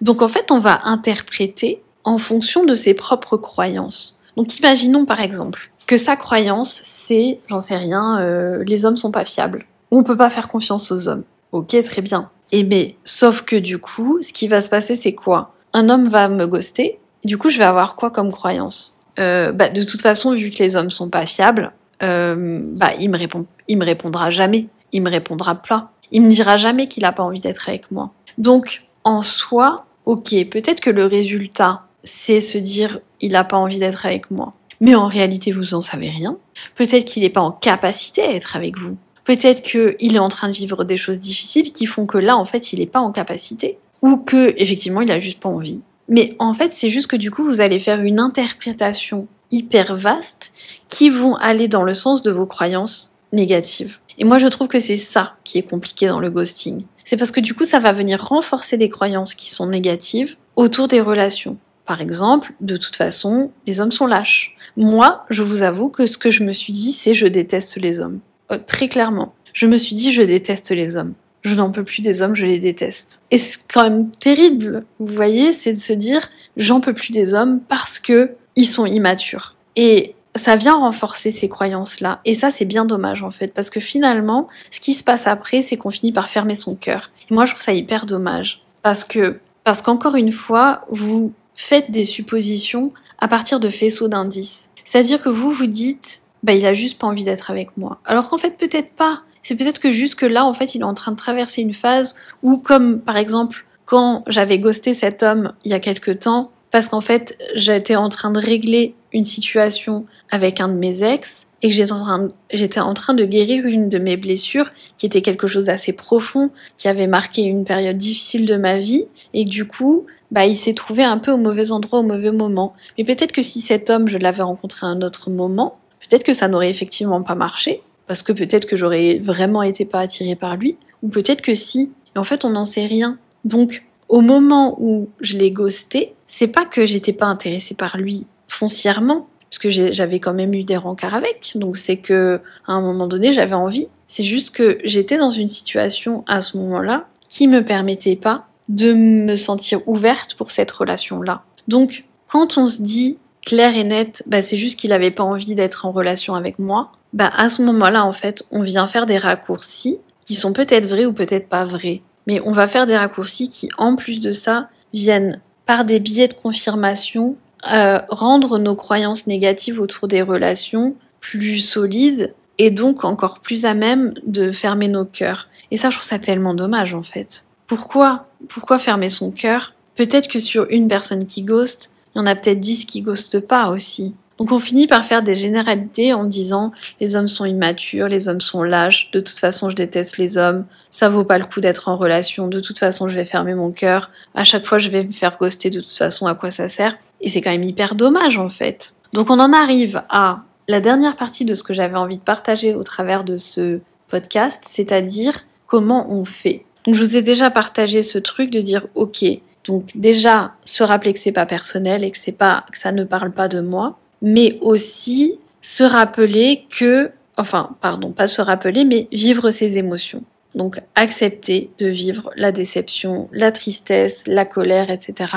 Donc 0.00 0.20
en 0.20 0.26
fait, 0.26 0.50
on 0.50 0.58
va 0.58 0.80
interpréter 0.82 1.80
en 2.02 2.18
fonction 2.18 2.64
de 2.64 2.74
ses 2.74 2.94
propres 2.94 3.36
croyances. 3.36 4.18
Donc 4.36 4.58
imaginons 4.58 5.04
par 5.04 5.20
exemple 5.20 5.70
que 5.86 5.96
sa 5.96 6.16
croyance 6.16 6.80
c'est, 6.82 7.38
j'en 7.48 7.60
sais 7.60 7.76
rien, 7.76 8.20
euh, 8.20 8.64
les 8.64 8.84
hommes 8.84 8.96
sont 8.96 9.12
pas 9.12 9.24
fiables. 9.24 9.64
On 9.92 10.02
peut 10.02 10.16
pas 10.16 10.30
faire 10.30 10.48
confiance 10.48 10.90
aux 10.90 11.06
hommes. 11.06 11.22
Ok, 11.52 11.76
très 11.84 12.02
bien. 12.02 12.30
Et 12.50 12.60
eh 12.60 12.64
mais 12.64 12.96
sauf 13.04 13.42
que 13.42 13.54
du 13.54 13.78
coup, 13.78 14.18
ce 14.22 14.32
qui 14.32 14.48
va 14.48 14.60
se 14.60 14.68
passer 14.68 14.96
c'est 14.96 15.14
quoi? 15.14 15.54
Un 15.72 15.88
homme 15.88 16.08
va 16.08 16.28
me 16.28 16.46
ghoster. 16.46 16.98
Du 17.24 17.38
coup, 17.38 17.50
je 17.50 17.58
vais 17.58 17.64
avoir 17.64 17.96
quoi 17.96 18.10
comme 18.10 18.32
croyance? 18.32 18.98
Euh, 19.18 19.52
bah, 19.52 19.68
de 19.68 19.82
toute 19.82 20.00
façon, 20.00 20.34
vu 20.34 20.50
que 20.50 20.62
les 20.62 20.76
hommes 20.76 20.90
sont 20.90 21.08
pas 21.08 21.26
fiables, 21.26 21.72
euh, 22.02 22.60
bah 22.62 22.92
il 22.98 23.10
me 23.10 23.18
me 23.18 23.84
répondra 23.84 24.30
jamais. 24.30 24.66
Il 24.92 25.02
me 25.02 25.10
répondra 25.10 25.54
pas. 25.56 25.90
Il 26.12 26.22
me 26.22 26.30
dira 26.30 26.56
jamais 26.56 26.88
qu'il 26.88 27.04
a 27.04 27.12
pas 27.12 27.22
envie 27.22 27.40
d'être 27.40 27.68
avec 27.68 27.90
moi. 27.90 28.10
Donc, 28.38 28.82
en 29.04 29.22
soi, 29.22 29.76
ok, 30.06 30.34
peut-être 30.50 30.80
que 30.80 30.90
le 30.90 31.06
résultat 31.06 31.82
c'est 32.04 32.40
se 32.40 32.58
dire 32.58 33.00
il 33.20 33.32
n'a 33.32 33.44
pas 33.44 33.56
envie 33.56 33.78
d'être 33.78 34.06
avec 34.06 34.30
moi. 34.30 34.52
Mais 34.80 34.94
en 34.94 35.06
réalité, 35.06 35.52
vous 35.52 35.74
en 35.74 35.80
savez 35.80 36.08
rien. 36.08 36.38
Peut-être 36.74 37.04
qu'il 37.04 37.22
n'est 37.22 37.30
pas 37.30 37.42
en 37.42 37.52
capacité 37.52 38.22
à 38.22 38.32
être 38.32 38.56
avec 38.56 38.78
vous. 38.78 38.96
Peut-être 39.24 39.62
qu'il 39.62 40.16
est 40.16 40.18
en 40.18 40.28
train 40.28 40.48
de 40.48 40.54
vivre 40.54 40.84
des 40.84 40.96
choses 40.96 41.20
difficiles 41.20 41.72
qui 41.72 41.84
font 41.84 42.06
que 42.06 42.16
là, 42.16 42.36
en 42.36 42.46
fait, 42.46 42.72
il 42.72 42.78
n'est 42.78 42.86
pas 42.86 43.00
en 43.00 43.12
capacité. 43.12 43.78
Ou 44.02 44.16
que, 44.16 44.54
effectivement, 44.56 45.00
il 45.00 45.10
a 45.12 45.18
juste 45.18 45.40
pas 45.40 45.48
envie. 45.48 45.80
Mais 46.08 46.34
en 46.38 46.54
fait, 46.54 46.74
c'est 46.74 46.90
juste 46.90 47.08
que 47.08 47.16
du 47.16 47.30
coup, 47.30 47.44
vous 47.44 47.60
allez 47.60 47.78
faire 47.78 48.00
une 48.00 48.18
interprétation 48.18 49.28
hyper 49.50 49.96
vaste 49.96 50.52
qui 50.88 51.10
vont 51.10 51.36
aller 51.36 51.68
dans 51.68 51.82
le 51.82 51.94
sens 51.94 52.22
de 52.22 52.30
vos 52.30 52.46
croyances 52.46 53.14
négatives. 53.32 53.98
Et 54.18 54.24
moi, 54.24 54.38
je 54.38 54.48
trouve 54.48 54.68
que 54.68 54.80
c'est 54.80 54.96
ça 54.96 55.34
qui 55.44 55.58
est 55.58 55.62
compliqué 55.62 56.08
dans 56.08 56.20
le 56.20 56.30
ghosting. 56.30 56.84
C'est 57.04 57.16
parce 57.16 57.30
que 57.30 57.40
du 57.40 57.54
coup, 57.54 57.64
ça 57.64 57.78
va 57.78 57.92
venir 57.92 58.22
renforcer 58.22 58.76
des 58.76 58.88
croyances 58.88 59.34
qui 59.34 59.50
sont 59.50 59.66
négatives 59.66 60.36
autour 60.56 60.88
des 60.88 61.00
relations. 61.00 61.56
Par 61.86 62.00
exemple, 62.00 62.52
de 62.60 62.76
toute 62.76 62.96
façon, 62.96 63.50
les 63.66 63.80
hommes 63.80 63.92
sont 63.92 64.06
lâches. 64.06 64.56
Moi, 64.76 65.24
je 65.30 65.42
vous 65.42 65.62
avoue 65.62 65.88
que 65.88 66.06
ce 66.06 66.18
que 66.18 66.30
je 66.30 66.44
me 66.44 66.52
suis 66.52 66.72
dit, 66.72 66.92
c'est 66.92 67.14
je 67.14 67.26
déteste 67.26 67.76
les 67.76 67.98
hommes. 67.98 68.20
Euh, 68.52 68.58
très 68.64 68.88
clairement. 68.88 69.34
Je 69.52 69.66
me 69.66 69.76
suis 69.76 69.96
dit 69.96 70.12
je 70.12 70.22
déteste 70.22 70.70
les 70.70 70.96
hommes. 70.96 71.14
Je 71.42 71.54
n'en 71.54 71.70
peux 71.70 71.84
plus 71.84 72.02
des 72.02 72.22
hommes, 72.22 72.34
je 72.34 72.46
les 72.46 72.58
déteste. 72.58 73.22
Et 73.30 73.38
c'est 73.38 73.58
quand 73.72 73.82
même 73.82 74.10
terrible, 74.10 74.84
vous 74.98 75.14
voyez, 75.14 75.52
c'est 75.52 75.72
de 75.72 75.78
se 75.78 75.92
dire 75.92 76.28
j'en 76.56 76.80
peux 76.80 76.92
plus 76.92 77.12
des 77.12 77.34
hommes 77.34 77.60
parce 77.68 77.98
que 77.98 78.32
ils 78.56 78.66
sont 78.66 78.86
immatures. 78.86 79.54
Et 79.76 80.14
ça 80.36 80.56
vient 80.56 80.76
renforcer 80.76 81.30
ces 81.32 81.48
croyances-là. 81.48 82.20
Et 82.24 82.34
ça, 82.34 82.50
c'est 82.50 82.64
bien 82.64 82.84
dommage, 82.84 83.22
en 83.22 83.30
fait, 83.30 83.48
parce 83.48 83.70
que 83.70 83.80
finalement, 83.80 84.48
ce 84.70 84.80
qui 84.80 84.94
se 84.94 85.02
passe 85.02 85.26
après, 85.26 85.62
c'est 85.62 85.76
qu'on 85.76 85.90
finit 85.90 86.12
par 86.12 86.28
fermer 86.28 86.54
son 86.54 86.74
cœur. 86.74 87.10
Et 87.30 87.34
moi, 87.34 87.44
je 87.44 87.52
trouve 87.52 87.62
ça 87.62 87.72
hyper 87.72 88.06
dommage. 88.06 88.62
Parce 88.82 89.04
que, 89.04 89.40
parce 89.64 89.82
qu'encore 89.82 90.16
une 90.16 90.32
fois, 90.32 90.82
vous 90.90 91.32
faites 91.56 91.90
des 91.90 92.04
suppositions 92.04 92.92
à 93.18 93.28
partir 93.28 93.60
de 93.60 93.70
faisceaux 93.70 94.08
d'indices. 94.08 94.68
C'est-à-dire 94.84 95.22
que 95.22 95.28
vous 95.28 95.52
vous 95.52 95.66
dites, 95.66 96.22
bah, 96.42 96.54
il 96.54 96.64
a 96.64 96.74
juste 96.74 96.98
pas 96.98 97.06
envie 97.06 97.24
d'être 97.24 97.50
avec 97.50 97.76
moi. 97.76 98.00
Alors 98.04 98.30
qu'en 98.30 98.38
fait, 98.38 98.56
peut-être 98.56 98.92
pas. 98.92 99.22
C'est 99.42 99.56
peut-être 99.56 99.80
que 99.80 99.90
jusque 99.90 100.22
là, 100.22 100.44
en 100.44 100.52
fait, 100.52 100.74
il 100.74 100.82
est 100.82 100.84
en 100.84 100.94
train 100.94 101.12
de 101.12 101.16
traverser 101.16 101.62
une 101.62 101.74
phase 101.74 102.14
où, 102.42 102.58
comme 102.58 103.00
par 103.00 103.16
exemple, 103.16 103.64
quand 103.86 104.22
j'avais 104.26 104.58
ghosté 104.58 104.94
cet 104.94 105.22
homme 105.22 105.52
il 105.64 105.70
y 105.70 105.74
a 105.74 105.80
quelque 105.80 106.10
temps, 106.10 106.50
parce 106.70 106.88
qu'en 106.88 107.00
fait, 107.00 107.36
j'étais 107.54 107.96
en 107.96 108.08
train 108.08 108.30
de 108.30 108.38
régler 108.38 108.94
une 109.12 109.24
situation 109.24 110.06
avec 110.30 110.60
un 110.60 110.68
de 110.68 110.74
mes 110.74 111.02
ex, 111.02 111.46
et 111.62 111.68
que 111.68 111.74
j'étais 111.74 112.80
en, 112.80 112.94
train 112.94 113.14
de, 113.14 113.24
guérir 113.24 113.66
une 113.66 113.88
de 113.88 113.98
mes 113.98 114.16
blessures 114.16 114.70
qui 114.96 115.06
était 115.06 115.20
quelque 115.20 115.46
chose 115.46 115.66
d'assez 115.66 115.92
profond, 115.92 116.50
qui 116.78 116.88
avait 116.88 117.06
marqué 117.06 117.42
une 117.42 117.64
période 117.64 117.98
difficile 117.98 118.46
de 118.46 118.56
ma 118.56 118.78
vie 118.78 119.04
et 119.34 119.44
du 119.44 119.66
coup, 119.66 120.06
bah, 120.30 120.46
il 120.46 120.56
s'est 120.56 120.74
trouvé 120.74 121.04
un 121.04 121.18
peu 121.18 121.32
au 121.32 121.36
mauvais 121.36 121.70
endroit 121.70 121.98
au 121.98 122.02
mauvais 122.02 122.32
moment. 122.32 122.74
Mais 122.96 123.04
peut-être 123.04 123.32
que 123.32 123.42
si 123.42 123.60
cet 123.60 123.90
homme, 123.90 124.08
je 124.08 124.16
l'avais 124.16 124.42
rencontré 124.42 124.86
à 124.86 124.90
un 124.90 125.02
autre 125.02 125.28
moment, 125.28 125.78
peut-être 126.08 126.24
que 126.24 126.32
ça 126.32 126.48
n'aurait 126.48 126.70
effectivement 126.70 127.22
pas 127.22 127.34
marché, 127.34 127.82
parce 128.10 128.24
que 128.24 128.32
peut-être 128.32 128.66
que 128.66 128.74
j'aurais 128.74 129.20
vraiment 129.22 129.62
été 129.62 129.84
pas 129.84 130.00
attirée 130.00 130.34
par 130.34 130.56
lui, 130.56 130.76
ou 131.00 131.10
peut-être 131.10 131.42
que 131.42 131.54
si. 131.54 131.92
Et 132.16 132.18
en 132.18 132.24
fait, 132.24 132.44
on 132.44 132.50
n'en 132.50 132.64
sait 132.64 132.86
rien. 132.86 133.18
Donc, 133.44 133.84
au 134.08 134.20
moment 134.20 134.76
où 134.80 135.10
je 135.20 135.38
l'ai 135.38 135.52
ghosté, 135.52 136.16
c'est 136.26 136.48
pas 136.48 136.64
que 136.64 136.84
j'étais 136.86 137.12
pas 137.12 137.26
intéressée 137.26 137.76
par 137.76 137.96
lui 137.98 138.26
foncièrement, 138.48 139.28
parce 139.48 139.60
que 139.60 139.70
j'avais 139.70 140.18
quand 140.18 140.34
même 140.34 140.54
eu 140.54 140.64
des 140.64 140.76
rencarts 140.76 141.14
avec, 141.14 141.52
donc 141.54 141.76
c'est 141.76 141.98
que 141.98 142.40
à 142.66 142.72
un 142.72 142.80
moment 142.80 143.06
donné, 143.06 143.32
j'avais 143.32 143.54
envie. 143.54 143.86
C'est 144.08 144.24
juste 144.24 144.50
que 144.56 144.80
j'étais 144.82 145.16
dans 145.16 145.30
une 145.30 145.46
situation 145.46 146.24
à 146.26 146.40
ce 146.40 146.56
moment-là 146.56 147.06
qui 147.28 147.46
me 147.46 147.64
permettait 147.64 148.16
pas 148.16 148.48
de 148.68 148.92
me 148.92 149.36
sentir 149.36 149.86
ouverte 149.86 150.34
pour 150.34 150.50
cette 150.50 150.72
relation-là. 150.72 151.44
Donc, 151.68 152.06
quand 152.26 152.58
on 152.58 152.66
se 152.66 152.82
dit 152.82 153.18
clair 153.46 153.76
et 153.76 153.84
net, 153.84 154.24
bah, 154.26 154.42
c'est 154.42 154.56
juste 154.56 154.80
qu'il 154.80 154.90
n'avait 154.90 155.12
pas 155.12 155.22
envie 155.22 155.54
d'être 155.54 155.86
en 155.86 155.92
relation 155.92 156.34
avec 156.34 156.58
moi, 156.58 156.90
bah, 157.12 157.30
à 157.36 157.48
ce 157.48 157.62
moment-là, 157.62 158.04
en 158.04 158.12
fait, 158.12 158.44
on 158.50 158.62
vient 158.62 158.86
faire 158.86 159.06
des 159.06 159.18
raccourcis 159.18 159.98
qui 160.26 160.34
sont 160.34 160.52
peut-être 160.52 160.86
vrais 160.86 161.06
ou 161.06 161.12
peut-être 161.12 161.48
pas 161.48 161.64
vrais. 161.64 162.02
Mais 162.26 162.40
on 162.44 162.52
va 162.52 162.68
faire 162.68 162.86
des 162.86 162.96
raccourcis 162.96 163.48
qui, 163.48 163.68
en 163.78 163.96
plus 163.96 164.20
de 164.20 164.32
ça, 164.32 164.68
viennent 164.92 165.40
par 165.66 165.84
des 165.84 166.00
billets 166.00 166.28
de 166.28 166.34
confirmation 166.34 167.36
euh, 167.70 168.00
rendre 168.08 168.58
nos 168.58 168.74
croyances 168.74 169.26
négatives 169.26 169.80
autour 169.80 170.08
des 170.08 170.22
relations 170.22 170.96
plus 171.20 171.58
solides 171.58 172.34
et 172.56 172.70
donc 172.70 173.04
encore 173.04 173.40
plus 173.40 173.64
à 173.64 173.74
même 173.74 174.14
de 174.24 174.50
fermer 174.50 174.88
nos 174.88 175.04
cœurs. 175.04 175.48
Et 175.70 175.76
ça, 175.76 175.90
je 175.90 175.96
trouve 175.96 176.08
ça 176.08 176.18
tellement 176.18 176.54
dommage 176.54 176.94
en 176.94 177.02
fait. 177.02 177.44
Pourquoi? 177.66 178.28
Pourquoi 178.48 178.78
fermer 178.78 179.10
son 179.10 179.30
cœur? 179.30 179.74
Peut-être 179.94 180.28
que 180.28 180.38
sur 180.38 180.66
une 180.70 180.88
personne 180.88 181.26
qui 181.26 181.42
ghost, 181.42 181.92
il 182.14 182.18
y 182.18 182.20
en 182.22 182.26
a 182.26 182.34
peut-être 182.34 182.60
dix 182.60 182.86
qui 182.86 183.02
ghostent 183.02 183.40
pas 183.40 183.68
aussi. 183.68 184.14
Donc 184.40 184.52
on 184.52 184.58
finit 184.58 184.86
par 184.86 185.04
faire 185.04 185.22
des 185.22 185.34
généralités 185.34 186.14
en 186.14 186.24
disant 186.24 186.72
les 186.98 187.14
hommes 187.14 187.28
sont 187.28 187.44
immatures, 187.44 188.08
les 188.08 188.26
hommes 188.26 188.40
sont 188.40 188.62
lâches, 188.62 189.10
de 189.12 189.20
toute 189.20 189.38
façon 189.38 189.68
je 189.68 189.76
déteste 189.76 190.16
les 190.16 190.38
hommes, 190.38 190.64
ça 190.88 191.10
vaut 191.10 191.24
pas 191.24 191.38
le 191.38 191.44
coup 191.44 191.60
d'être 191.60 191.88
en 191.88 191.96
relation, 191.96 192.48
de 192.48 192.58
toute 192.58 192.78
façon 192.78 193.10
je 193.10 193.16
vais 193.16 193.26
fermer 193.26 193.54
mon 193.54 193.70
cœur, 193.70 194.10
à 194.34 194.42
chaque 194.42 194.64
fois 194.64 194.78
je 194.78 194.88
vais 194.88 195.04
me 195.04 195.12
faire 195.12 195.36
ghoster, 195.38 195.68
de 195.68 195.80
toute 195.80 195.90
façon 195.90 196.26
à 196.26 196.34
quoi 196.34 196.50
ça 196.50 196.70
sert? 196.70 196.96
Et 197.20 197.28
c'est 197.28 197.42
quand 197.42 197.50
même 197.50 197.64
hyper 197.64 197.94
dommage 197.94 198.38
en 198.38 198.48
fait. 198.48 198.94
Donc 199.12 199.28
on 199.28 199.38
en 199.40 199.52
arrive 199.52 200.00
à 200.08 200.38
la 200.68 200.80
dernière 200.80 201.18
partie 201.18 201.44
de 201.44 201.52
ce 201.52 201.62
que 201.62 201.74
j'avais 201.74 201.98
envie 201.98 202.16
de 202.16 202.22
partager 202.22 202.74
au 202.74 202.82
travers 202.82 203.24
de 203.24 203.36
ce 203.36 203.80
podcast, 204.08 204.62
c'est-à-dire 204.72 205.44
comment 205.66 206.10
on 206.10 206.24
fait. 206.24 206.64
Donc 206.86 206.94
je 206.94 207.04
vous 207.04 207.14
ai 207.18 207.22
déjà 207.22 207.50
partagé 207.50 208.02
ce 208.02 208.16
truc 208.16 208.48
de 208.48 208.60
dire 208.60 208.86
ok, 208.94 209.22
donc 209.66 209.90
déjà 209.94 210.52
se 210.64 210.82
rappeler 210.82 211.12
que 211.12 211.18
c'est 211.18 211.30
pas 211.30 211.44
personnel 211.44 212.04
et 212.04 212.10
que 212.10 212.16
c'est 212.16 212.32
pas 212.32 212.64
que 212.72 212.78
ça 212.78 212.90
ne 212.90 213.04
parle 213.04 213.32
pas 213.32 213.48
de 213.48 213.60
moi, 213.60 213.98
mais 214.22 214.58
aussi 214.60 215.38
se 215.62 215.82
rappeler 215.82 216.66
que 216.70 217.10
enfin 217.36 217.70
pardon, 217.80 218.12
pas 218.12 218.26
se 218.26 218.42
rappeler 218.42 218.84
mais 218.84 219.08
vivre 219.12 219.50
ses 219.50 219.78
émotions. 219.78 220.22
Donc 220.54 220.80
accepter 220.94 221.70
de 221.78 221.86
vivre 221.86 222.30
la 222.36 222.52
déception, 222.52 223.28
la 223.32 223.52
tristesse, 223.52 224.26
la 224.26 224.44
colère, 224.44 224.90
etc. 224.90 225.32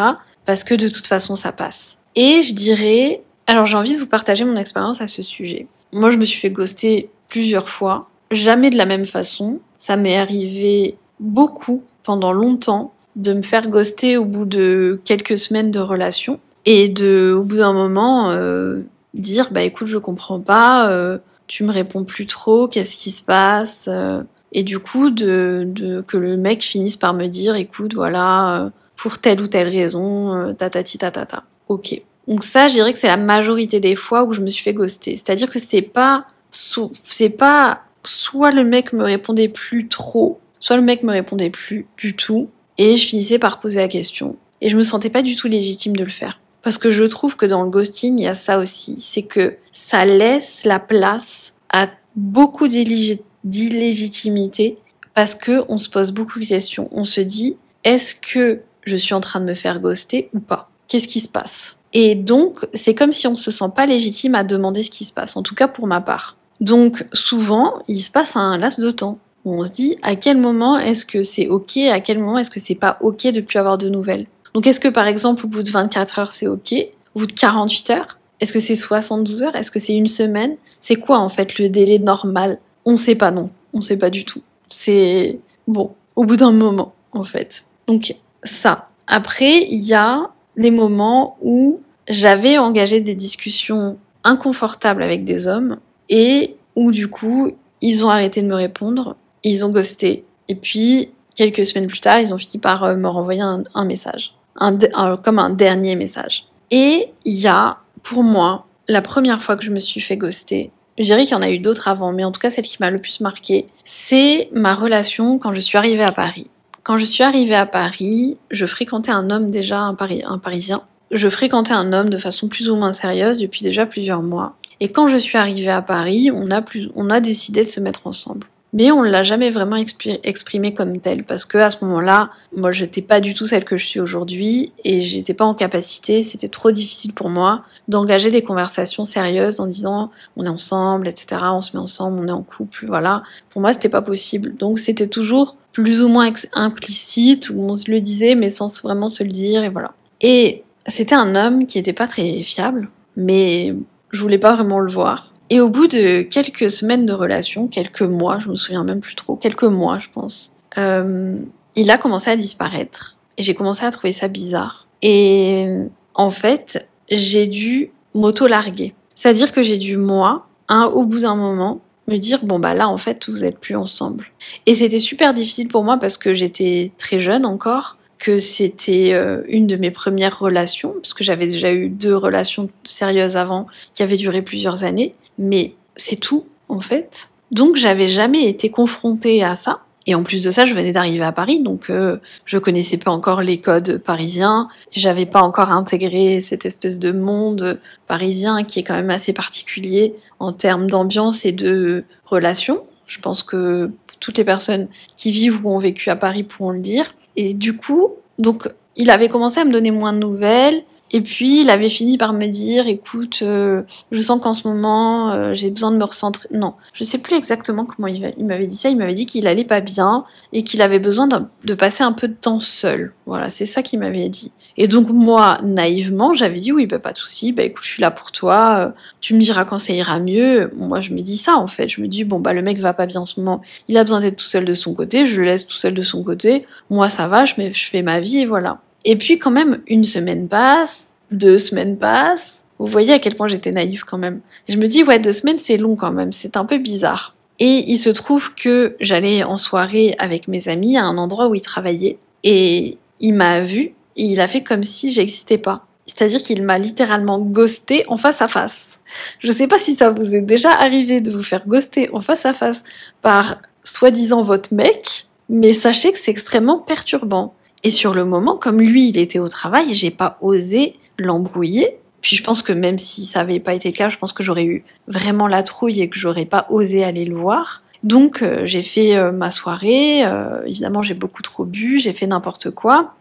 Parce 0.46 0.64
que 0.64 0.74
de 0.74 0.88
toute 0.88 1.08
façon 1.08 1.36
ça 1.36 1.52
passe. 1.52 2.00
Et 2.16 2.42
je 2.42 2.54
dirais, 2.54 3.22
alors 3.48 3.66
j'ai 3.66 3.78
envie 3.78 3.96
de 3.96 4.00
vous 4.00 4.08
partager 4.08 4.44
mon 4.46 4.56
expérience 4.56 5.02
à 5.02 5.08
ce 5.08 5.22
sujet. 5.22 5.68
moi 5.92 6.12
je 6.12 6.18
me 6.18 6.26
suis 6.26 6.40
fait 6.40 6.50
ghoster 6.50 7.10
plusieurs 7.30 7.70
fois, 7.70 8.10
jamais 8.32 8.70
de 8.70 8.78
la 8.78 8.86
même 8.86 9.06
façon. 9.06 9.60
Ça 9.80 9.98
m'est 9.98 10.18
arrivé 10.18 10.96
beaucoup 11.20 11.84
pendant 12.04 12.32
longtemps 12.32 12.94
de 13.16 13.34
me 13.34 13.42
faire 13.42 13.68
ghoster 13.68 14.18
au 14.18 14.26
bout 14.26 14.46
de 14.46 15.00
quelques 15.06 15.38
semaines 15.38 15.72
de 15.72 15.80
relation 15.80 16.40
et 16.66 16.88
de 16.88 17.36
au 17.38 17.44
bout 17.44 17.58
d'un 17.58 17.74
moment 17.74 18.32
euh, 18.32 18.82
dire 19.14 19.50
bah 19.52 19.64
écoute 19.64 19.88
je 19.88 19.98
comprends 19.98 20.40
pas 20.40 20.90
euh, 20.90 21.18
tu 21.48 21.64
me 21.64 21.72
réponds 21.72 22.04
plus 22.04 22.26
trop 22.26 22.68
qu'est-ce 22.68 22.98
qui 22.98 23.12
se 23.12 23.24
passe 23.24 23.86
euh, 23.88 24.22
et 24.52 24.64
du 24.64 24.80
coup 24.80 25.10
de, 25.10 25.64
de 25.68 26.02
que 26.02 26.18
le 26.18 26.38
mec 26.38 26.64
finisse 26.64 26.98
par 26.98 27.14
me 27.14 27.28
dire 27.28 27.56
écoute 27.56 27.94
voilà 27.94 28.72
pour 28.96 29.18
telle 29.18 29.42
ou 29.42 29.48
telle 29.48 29.68
raison 29.68 30.54
tatati 30.54 30.98
tatata 30.98 31.44
ok 31.68 32.02
donc 32.28 32.44
ça 32.44 32.68
je 32.68 32.74
dirais 32.74 32.94
que 32.94 33.00
c'est 33.00 33.08
la 33.08 33.18
majorité 33.18 33.80
des 33.80 33.96
fois 33.96 34.24
où 34.24 34.34
je 34.34 34.42
me 34.42 34.50
suis 34.50 34.64
fait 34.64 34.74
ghoster 34.74 35.18
c'est-à-dire 35.18 35.50
que 35.50 35.60
c'est 35.60 35.82
pas 35.82 36.26
c'est 36.52 37.30
pas 37.30 37.82
soit 38.04 38.52
le 38.52 38.64
mec 38.64 38.94
me 38.94 39.04
répondait 39.04 39.50
plus 39.50 39.88
trop 39.88 40.40
soit 40.60 40.78
le 40.78 40.82
mec 40.82 41.04
me 41.04 41.12
répondait 41.12 41.50
plus 41.50 41.88
du 41.98 42.16
tout 42.16 42.50
et 42.78 42.96
je 42.96 43.06
finissais 43.06 43.40
par 43.40 43.60
poser 43.60 43.80
la 43.80 43.88
question. 43.88 44.36
Et 44.62 44.70
je 44.70 44.78
me 44.78 44.84
sentais 44.84 45.10
pas 45.10 45.22
du 45.22 45.36
tout 45.36 45.48
légitime 45.48 45.96
de 45.96 46.04
le 46.04 46.10
faire. 46.10 46.40
Parce 46.64 46.78
que 46.78 46.90
je 46.90 47.04
trouve 47.04 47.36
que 47.36 47.46
dans 47.46 47.64
le 47.64 47.70
ghosting, 47.70 48.18
il 48.18 48.24
y 48.24 48.28
a 48.28 48.36
ça 48.36 48.58
aussi. 48.58 48.96
C'est 49.00 49.24
que 49.24 49.58
ça 49.72 50.06
laisse 50.06 50.64
la 50.64 50.80
place 50.80 51.54
à 51.70 51.90
beaucoup 52.16 52.68
d'illégitimité 52.68 54.78
parce 55.14 55.36
que 55.36 55.64
on 55.68 55.78
se 55.78 55.90
pose 55.90 56.12
beaucoup 56.12 56.40
de 56.40 56.46
questions. 56.46 56.88
On 56.92 57.04
se 57.04 57.22
dit, 57.22 57.58
est-ce 57.84 58.16
que 58.16 58.62
je 58.86 58.96
suis 58.96 59.14
en 59.14 59.20
train 59.20 59.42
de 59.42 59.46
me 59.46 59.54
faire 59.54 59.80
ghoster 59.80 60.30
ou 60.34 60.40
pas? 60.40 60.70
Qu'est-ce 60.88 61.08
qui 61.08 61.20
se 61.20 61.28
passe? 61.28 61.76
Et 61.94 62.16
donc, 62.16 62.66
c'est 62.74 62.96
comme 62.96 63.12
si 63.12 63.28
on 63.28 63.36
se 63.36 63.52
sent 63.52 63.70
pas 63.76 63.86
légitime 63.86 64.34
à 64.34 64.44
demander 64.44 64.84
ce 64.84 64.90
qui 64.90 65.06
se 65.06 65.14
passe. 65.14 65.38
En 65.38 65.44
tout 65.44 65.56
cas, 65.56 65.68
pour 65.68 65.86
ma 65.86 66.02
part. 66.02 66.38
Donc, 66.62 67.06
souvent, 67.14 67.84
il 67.88 68.00
se 68.00 68.10
passe 68.10 68.36
un 68.36 68.58
laps 68.58 68.80
de 68.80 68.92
temps 68.92 69.20
où 69.46 69.54
on 69.54 69.66
se 69.66 69.72
dit 69.72 69.98
à 70.02 70.16
quel 70.16 70.38
moment 70.38 70.80
est-ce 70.80 71.06
que 71.06 71.24
c'est 71.24 71.48
ok, 71.48 71.78
à 71.92 72.00
quel 72.00 72.20
moment 72.20 72.38
est-ce 72.38 72.50
que 72.50 72.60
c'est 72.60 72.76
pas 72.76 72.98
ok 73.02 73.28
de 73.28 73.42
plus 73.42 73.60
avoir 73.60 73.78
de 73.78 73.90
nouvelles? 73.90 74.26
Donc 74.54 74.68
est-ce 74.68 74.80
que 74.80 74.88
par 74.88 75.08
exemple 75.08 75.46
au 75.46 75.50
bout 75.50 75.64
de 75.64 75.72
24 75.72 76.20
heures 76.20 76.34
c'est 76.34 76.48
ok, 76.48 76.74
au 77.16 77.20
bout 77.20 77.26
de 77.26 77.34
48 77.34 77.90
heures, 77.92 78.20
est-ce 78.40 78.54
que 78.54 78.60
c'est 78.60 78.76
72 78.76 79.44
heures, 79.44 79.56
est-ce 79.56 79.72
que 79.72 79.80
c'est 79.80 79.96
une 79.96 80.08
semaine, 80.08 80.56
c'est 80.82 80.96
quoi 80.96 81.20
en 81.20 81.30
fait 81.30 81.60
le 81.60 81.70
délai 81.70 82.00
normal? 82.00 82.60
On 82.86 82.96
sait 82.96 83.16
pas 83.16 83.32
non, 83.32 83.50
on 83.74 83.82
sait 83.82 83.98
pas 83.98 84.10
du 84.10 84.26
tout. 84.26 84.42
C'est 84.70 85.40
bon, 85.68 85.92
au 86.16 86.26
bout 86.26 86.36
d'un 86.38 86.52
moment 86.52 86.94
en 87.12 87.24
fait. 87.24 87.66
Donc 87.88 88.16
ça. 88.44 88.90
Après 89.08 89.64
il 89.70 89.82
y 89.82 89.94
a 89.94 90.30
des 90.58 90.72
moments 90.72 91.38
où 91.42 91.82
j'avais 92.08 92.58
engagé 92.58 93.02
des 93.02 93.16
discussions 93.16 93.98
inconfortables 94.24 95.04
avec 95.04 95.26
des 95.26 95.48
hommes 95.48 95.78
et 96.10 96.56
où 96.76 96.92
du 96.92 97.08
coup 97.08 97.52
ils 97.82 98.06
ont 98.06 98.10
arrêté 98.10 98.42
de 98.42 98.48
me 98.48 98.56
répondre 98.56 99.16
ils 99.44 99.66
ont 99.66 99.70
ghosté. 99.70 100.26
Et 100.48 100.56
puis, 100.56 101.10
quelques 101.36 101.66
semaines 101.66 101.88
plus 101.88 102.00
tard, 102.00 102.20
ils 102.20 102.34
ont 102.34 102.38
fini 102.38 102.58
par 102.60 102.84
euh, 102.84 102.96
me 102.96 103.08
renvoyer 103.08 103.42
un, 103.42 103.86
message. 103.86 104.34
Un, 104.60 104.78
comme 105.18 105.40
un 105.40 105.50
dernier 105.50 105.96
message. 105.96 106.46
Et 106.70 107.10
il 107.26 107.34
y 107.34 107.48
a, 107.48 107.78
pour 108.04 108.24
moi, 108.24 108.66
la 108.88 109.02
première 109.02 109.42
fois 109.42 109.56
que 109.56 109.64
je 109.64 109.72
me 109.72 109.80
suis 109.80 110.02
fait 110.02 110.18
ghoster, 110.18 110.72
je 110.98 111.04
dirais 111.04 111.24
qu'il 111.24 111.34
y 111.34 111.36
en 111.36 111.42
a 111.42 111.50
eu 111.50 111.60
d'autres 111.60 111.88
avant, 111.88 112.12
mais 112.12 112.24
en 112.24 112.32
tout 112.32 112.40
cas 112.40 112.52
celle 112.52 112.66
qui 112.66 112.78
m'a 112.80 112.92
le 112.92 113.00
plus 113.00 113.20
marqué, 113.20 113.68
c'est 113.84 114.50
ma 114.54 114.76
relation 114.76 115.40
quand 115.40 115.54
je 115.54 115.60
suis 115.60 115.78
arrivée 115.78 116.04
à 116.04 116.12
Paris. 116.12 116.48
Quand 116.84 116.98
je 116.98 117.06
suis 117.06 117.24
arrivée 117.24 117.56
à 117.56 117.66
Paris, 117.66 118.38
je 118.52 118.66
fréquentais 118.66 119.12
un 119.12 119.30
homme 119.30 119.52
déjà, 119.52 119.80
un, 119.80 119.96
un 120.26 120.38
Parisien. 120.38 120.84
Je 121.12 121.30
fréquentais 121.30 121.74
un 121.74 121.94
homme 121.94 122.10
de 122.10 122.18
façon 122.18 122.48
plus 122.48 122.70
ou 122.70 122.76
moins 122.76 122.92
sérieuse 122.92 123.38
depuis 123.38 123.64
déjà 123.64 123.86
plusieurs 123.86 124.22
mois. 124.22 124.56
Et 124.80 124.90
quand 124.90 125.08
je 125.08 125.18
suis 125.18 125.38
arrivée 125.38 125.72
à 125.72 125.82
Paris, 125.82 126.30
on 126.34 126.52
a, 126.52 126.62
plus, 126.62 126.90
on 126.96 127.10
a 127.10 127.22
décidé 127.22 127.64
de 127.64 127.70
se 127.70 127.80
mettre 127.80 128.06
ensemble 128.06 128.48
mais 128.74 128.92
on 128.92 129.04
l'a 129.04 129.24
jamais 129.24 129.50
vraiment 129.52 129.78
exprimé 130.24 130.74
comme 130.74 131.00
tel 131.00 131.24
parce 131.24 131.46
que 131.46 131.58
à 131.60 131.70
ce 131.70 131.84
moment-là, 131.86 132.32
moi 132.56 132.72
j'étais 132.72 133.02
pas 133.02 133.22
du 133.22 133.34
tout 133.34 133.46
celle 133.46 133.64
que 133.64 133.78
je 133.78 133.86
suis 133.86 134.00
aujourd'hui 134.00 134.74
et 134.84 135.02
j'étais 135.02 135.34
pas 135.36 135.46
en 135.46 135.54
capacité, 135.54 136.24
c'était 136.24 136.48
trop 136.48 136.72
difficile 136.72 137.14
pour 137.14 137.30
moi 137.30 137.64
d'engager 137.88 138.32
des 138.32 138.42
conversations 138.42 139.06
sérieuses 139.06 139.60
en 139.60 139.68
disant 139.68 140.12
on 140.36 140.46
est 140.46 140.50
ensemble, 140.50 141.08
etc. 141.08 141.42
On 141.54 141.62
se 141.62 141.78
met 141.78 141.82
ensemble, 141.82 142.20
on 142.20 142.28
est 142.28 142.32
en 142.32 142.44
couple, 142.44 142.86
voilà. 142.88 143.24
Pour 143.52 143.62
moi 143.62 143.74
c'était 143.74 143.90
pas 143.90 144.02
possible, 144.02 144.56
donc 144.56 144.80
c'était 144.80 145.08
toujours 145.08 145.56
plus 145.72 146.02
ou 146.02 146.08
moins 146.08 146.32
implicite 146.54 147.50
où 147.50 147.62
on 147.62 147.76
se 147.76 147.90
le 147.90 148.02
disait 148.02 148.36
mais 148.36 148.50
sans 148.50 148.82
vraiment 148.82 149.10
se 149.10 149.24
le 149.24 149.32
dire 149.32 149.64
et 149.64 149.70
voilà. 149.70 149.94
Et 150.22 150.64
c'était 150.88 151.16
un 151.16 151.36
homme 151.36 151.68
qui 151.68 151.78
était 151.78 151.94
pas 151.94 152.08
très 152.08 152.44
fiable, 152.44 152.90
mais 153.16 153.76
je 154.12 154.22
voulais 154.22 154.38
pas 154.38 154.56
vraiment 154.56 154.80
le 154.80 154.92
voir. 154.92 155.33
Et 155.54 155.60
au 155.60 155.70
bout 155.70 155.86
de 155.86 156.24
quelques 156.24 156.72
semaines 156.72 157.06
de 157.06 157.14
relation, 157.14 157.68
quelques 157.68 158.02
mois, 158.02 158.40
je 158.40 158.50
me 158.50 158.56
souviens 158.56 158.84
même 158.84 159.02
plus 159.02 159.14
trop, 159.14 159.36
quelques 159.36 159.66
mois 159.66 160.00
je 160.00 160.08
pense, 160.12 160.52
euh, 160.80 161.38
il 161.76 161.92
a 161.92 162.00
commencé 162.00 162.32
à 162.32 162.36
disparaître. 162.36 163.18
Et 163.38 163.44
j'ai 163.44 163.54
commencé 163.54 163.86
à 163.86 163.92
trouver 163.92 164.14
ça 164.14 164.28
bizarre. 164.28 164.88
Et 165.04 165.68
en 166.16 166.32
fait, 166.32 166.88
j'ai 167.12 167.46
dû 167.46 167.92
m'auto-larguer. 168.16 168.96
C'est-à-dire 169.14 169.52
que 169.52 169.62
j'ai 169.62 169.78
dû, 169.78 169.96
moi, 169.96 170.48
au 170.72 171.04
bout 171.06 171.20
d'un 171.20 171.36
moment, 171.36 171.82
me 172.08 172.18
dire 172.18 172.44
bon 172.44 172.58
bah 172.58 172.74
là 172.74 172.90
en 172.90 172.98
fait 172.98 173.30
vous 173.30 173.46
êtes 173.46 173.60
plus 173.60 173.76
ensemble. 173.76 174.32
Et 174.66 174.74
c'était 174.74 174.98
super 174.98 175.36
difficile 175.36 175.68
pour 175.68 175.84
moi 175.84 175.98
parce 175.98 176.18
que 176.18 176.34
j'étais 176.34 176.92
très 176.98 177.20
jeune 177.20 177.46
encore 177.46 177.98
que 178.24 178.38
c'était 178.38 179.12
euh, 179.14 179.44
une 179.50 179.68
de 179.68 179.76
mes 179.76 179.92
premières 179.92 180.40
relations, 180.40 180.94
parce 180.94 181.14
que 181.14 181.26
j'avais 181.26 181.46
déjà 181.46 181.74
eu 181.74 181.90
deux 181.90 182.16
relations 182.16 182.70
sérieuses 182.86 183.36
avant 183.36 183.68
qui 183.96 184.02
avaient 184.02 184.16
duré 184.16 184.42
plusieurs 184.42 184.86
années, 184.86 185.14
mais 185.38 185.76
c'est 185.96 186.20
tout 186.20 186.46
en 186.70 186.82
fait. 186.82 187.30
Donc 187.52 187.76
j'avais 187.76 188.08
jamais 188.08 188.48
été 188.48 188.70
confrontée 188.70 189.44
à 189.44 189.56
ça. 189.56 189.82
Et 190.06 190.16
en 190.16 190.24
plus 190.24 190.44
de 190.44 190.52
ça, 190.52 190.66
je 190.66 190.74
venais 190.74 190.92
d'arriver 190.92 191.24
à 191.24 191.32
Paris, 191.32 191.62
donc 191.62 191.90
euh, 191.90 192.18
je 192.44 192.58
connaissais 192.58 192.98
pas 192.98 193.12
encore 193.12 193.42
les 193.42 193.60
codes 193.60 194.00
parisiens. 194.00 194.68
J'avais 194.92 195.26
pas 195.26 195.42
encore 195.42 195.72
intégré 195.72 196.42
cette 196.42 196.66
espèce 196.66 197.00
de 197.00 197.14
monde 197.14 197.80
parisien 198.08 198.66
qui 198.66 198.80
est 198.80 198.84
quand 198.84 198.96
même 198.96 199.12
assez 199.12 199.32
particulier 199.32 200.16
en 200.40 200.52
termes 200.52 200.90
d'ambiance 200.90 201.46
et 201.46 201.54
de 201.54 202.04
relations. 202.26 202.84
Je 203.08 203.20
pense 203.20 203.44
que 203.44 203.92
toutes 204.20 204.38
les 204.38 204.44
personnes 204.44 204.90
qui 205.16 205.32
vivent 205.32 205.66
ou 205.66 205.70
ont 205.70 205.80
vécu 205.80 206.10
à 206.10 206.18
Paris 206.18 206.44
pourront 206.44 206.72
le 206.72 206.80
dire. 206.80 207.16
Et 207.38 207.54
du 207.54 207.78
coup, 207.78 208.16
donc, 208.40 208.68
il 208.96 209.10
avait 209.10 209.30
commencé 209.30 209.60
à 209.60 209.66
me 209.66 209.72
donner 209.72 209.92
moins 209.92 210.14
de 210.14 210.20
nouvelles. 210.20 210.84
Et 211.16 211.22
puis, 211.22 211.62
il 211.62 211.70
avait 211.70 211.90
fini 211.90 212.18
par 212.18 212.34
me 212.34 212.48
dire, 212.48 212.88
écoute, 212.88 213.40
euh, 213.44 213.84
je 214.12 214.22
sens 214.22 214.42
qu'en 214.42 214.56
ce 214.56 214.68
moment, 214.68 215.32
euh, 215.32 215.54
j'ai 215.54 215.70
besoin 215.70 215.92
de 215.92 215.98
me 215.98 216.04
recentrer. 216.04 216.50
Non, 216.52 216.74
je 216.92 217.04
sais 217.04 217.20
plus 217.20 217.36
exactement 217.36 217.86
comment 217.86 218.08
il, 218.08 218.34
m'avait 218.40 218.66
dit 218.66 218.76
ça. 218.76 218.90
Il 218.90 218.98
m'avait 218.98 219.14
dit 219.14 219.28
qu'il 219.28 219.46
allait 219.46 219.64
pas 219.64 219.80
bien 219.80 220.26
et 220.54 220.64
qu'il 220.64 220.82
avait 220.82 220.98
besoin 220.98 221.28
de 221.28 221.74
passer 221.76 222.04
un 222.04 222.14
peu 222.14 222.28
de 222.28 222.34
temps 222.34 222.60
seul. 222.60 223.14
Voilà, 223.28 223.52
c'est 223.52 223.68
ça 223.68 223.84
qu'il 223.84 224.00
m'avait 224.00 224.28
dit. 224.28 224.52
Et 224.76 224.88
donc 224.88 225.10
moi, 225.10 225.60
naïvement, 225.64 226.34
j'avais 226.34 226.60
dit 226.60 226.72
oui, 226.72 226.88
bah, 226.88 227.00
pas 227.00 227.14
de 227.14 227.18
souci, 227.18 227.52
bah 227.52 227.64
écoute, 227.64 227.84
je 227.84 227.90
suis 227.90 228.02
là 228.02 228.10
pour 228.10 228.32
toi, 228.32 228.76
euh, 228.80 228.92
tu 229.22 229.36
me 229.36 229.40
diras 229.40 229.66
quand 229.66 229.78
ça 229.78 229.94
ira 229.94 230.20
mieux. 230.20 230.72
Moi, 230.76 231.00
je 231.00 231.14
me 231.14 231.22
dis 231.22 231.38
ça 231.38 231.56
en 231.58 231.68
fait, 231.68 231.88
je 231.90 232.02
me 232.02 232.08
dis 232.08 232.24
bon 232.24 232.40
bah 232.40 232.54
le 232.54 232.62
mec 232.64 232.80
va 232.80 232.94
pas 232.94 233.06
bien 233.06 233.22
en 233.22 233.26
ce 233.26 233.40
moment, 233.40 233.62
il 233.88 233.98
a 233.98 234.04
besoin 234.04 234.20
d'être 234.20 234.38
tout 234.38 234.46
seul 234.46 234.66
de 234.66 234.74
son 234.74 234.94
côté, 234.94 235.26
je 235.26 235.40
le 235.40 235.46
laisse 235.46 235.68
tout 235.68 235.76
seul 235.76 235.94
de 235.94 236.04
son 236.04 236.24
côté. 236.24 236.66
Moi 236.90 237.10
ça 237.10 237.28
va, 237.28 237.46
je, 237.46 237.54
je 237.72 237.86
fais 237.86 238.02
ma 238.02 238.20
vie 238.20 238.40
et 238.40 238.46
voilà. 238.46 238.82
Et 239.06 239.16
puis 239.16 239.40
quand 239.40 239.52
même 239.52 239.82
une 239.88 240.06
semaine 240.06 240.48
passe, 240.48 241.16
deux 241.32 241.60
semaines 241.60 241.98
passent. 241.98 242.64
Vous 242.80 242.88
voyez 242.88 243.14
à 243.14 243.20
quel 243.20 243.36
point 243.36 243.48
j'étais 243.48 243.72
naïve 243.72 244.04
quand 244.04 244.18
même. 244.18 244.42
Je 244.68 244.78
me 244.78 244.88
dis 244.88 245.04
ouais 245.04 245.20
deux 245.20 245.32
semaines 245.32 245.60
c'est 245.60 245.78
long 245.78 245.96
quand 245.96 246.12
même, 246.12 246.32
c'est 246.32 246.58
un 246.58 246.66
peu 246.66 246.78
bizarre. 246.78 247.36
Et 247.60 247.84
il 247.88 247.98
se 247.98 248.10
trouve 248.10 248.54
que 248.56 248.96
j'allais 249.00 249.44
en 249.44 249.58
soirée 249.58 250.16
avec 250.18 250.48
mes 250.48 250.70
amis 250.70 250.98
à 250.98 251.06
un 251.06 251.18
endroit 251.18 251.48
où 251.48 251.56
il 251.56 251.62
travaillait 251.62 252.18
et 252.44 252.98
il 253.20 253.34
m'a 253.34 253.62
vu 253.62 253.94
et 254.16 254.26
il 254.26 254.40
a 254.40 254.48
fait 254.48 254.62
comme 254.62 254.84
si 254.84 255.12
j'existais 255.12 255.58
pas. 255.58 255.86
C'est-à-dire 256.06 256.42
qu'il 256.42 256.64
m'a 256.64 256.78
littéralement 256.78 257.40
ghosté 257.40 258.04
en 258.08 258.18
face 258.18 258.42
à 258.42 258.48
face. 258.48 259.02
Je 259.40 259.52
sais 259.52 259.68
pas 259.68 259.78
si 259.78 259.96
ça 259.96 260.10
vous 260.10 260.36
est 260.36 260.42
déjà 260.42 260.72
arrivé 260.72 261.22
de 261.22 261.32
vous 261.32 261.44
faire 261.44 261.66
ghoster 261.68 262.10
en 262.14 262.20
face 262.20 262.46
à 262.46 262.54
face 262.54 262.84
par 263.22 263.62
soi-disant 263.84 264.44
votre 264.44 264.74
mec, 264.74 265.28
mais 265.50 265.74
sachez 265.74 266.12
que 266.12 266.20
c'est 266.20 266.32
extrêmement 266.32 266.80
perturbant. 266.80 267.54
Et 267.84 267.92
sur 267.92 268.14
le 268.14 268.26
moment, 268.26 268.58
comme 268.58 268.80
lui, 268.80 269.10
il 269.10 269.18
était 269.18 269.40
au 269.40 269.50
travail, 269.50 269.94
j'ai 269.94 270.12
pas 270.12 270.38
osé 270.42 270.96
l'embrouiller. 271.18 271.98
Puis 272.22 272.38
je 272.38 272.44
pense 272.44 272.62
que 272.62 272.72
même 272.72 273.00
si 273.00 273.26
ça 273.26 273.42
avait 273.42 273.60
pas 273.60 273.74
été 273.74 273.90
le 273.90 273.96
cas, 273.96 274.08
je 274.08 274.18
pense 274.18 274.32
que 274.32 274.44
j'aurais 274.44 274.64
eu 274.64 274.86
vraiment 275.08 275.48
la 275.48 275.62
trouille 275.62 276.02
et 276.02 276.10
que 276.10 276.18
j'aurais 276.18 276.46
pas 276.46 276.66
osé 276.70 277.04
aller 277.04 277.26
le 277.26 277.36
voir. 277.36 277.84
Donc 278.04 278.42
euh, 278.42 278.66
j'ai 278.66 278.82
fait 278.82 279.18
euh, 279.18 279.32
ma 279.32 279.52
soirée, 279.52 280.26
euh, 280.26 280.64
évidemment 280.66 281.02
j'ai 281.02 281.14
beaucoup 281.14 281.42
trop 281.42 281.66
bu, 281.66 282.00
j'ai 282.00 282.14
fait 282.14 282.28
n'importe 282.28 282.72
quoi. 282.72 283.14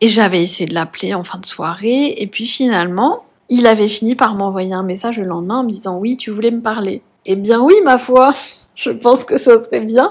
Et 0.00 0.08
j'avais 0.08 0.42
essayé 0.42 0.66
de 0.66 0.74
l'appeler 0.74 1.14
en 1.14 1.22
fin 1.22 1.38
de 1.38 1.46
soirée. 1.46 2.14
Et 2.18 2.26
puis 2.26 2.46
finalement, 2.46 3.24
il 3.50 3.66
avait 3.66 3.88
fini 3.88 4.14
par 4.14 4.34
m'envoyer 4.34 4.72
un 4.72 4.82
message 4.82 5.18
le 5.18 5.26
lendemain 5.26 5.58
en 5.58 5.64
me 5.64 5.70
disant 5.70 5.98
oui, 5.98 6.16
tu 6.16 6.30
voulais 6.30 6.50
me 6.50 6.62
parler. 6.62 7.02
Eh 7.26 7.36
bien 7.36 7.60
oui, 7.60 7.74
ma 7.84 7.98
foi, 7.98 8.34
je 8.74 8.90
pense 8.90 9.24
que 9.24 9.36
ça 9.36 9.62
serait 9.62 9.84
bien. 9.84 10.10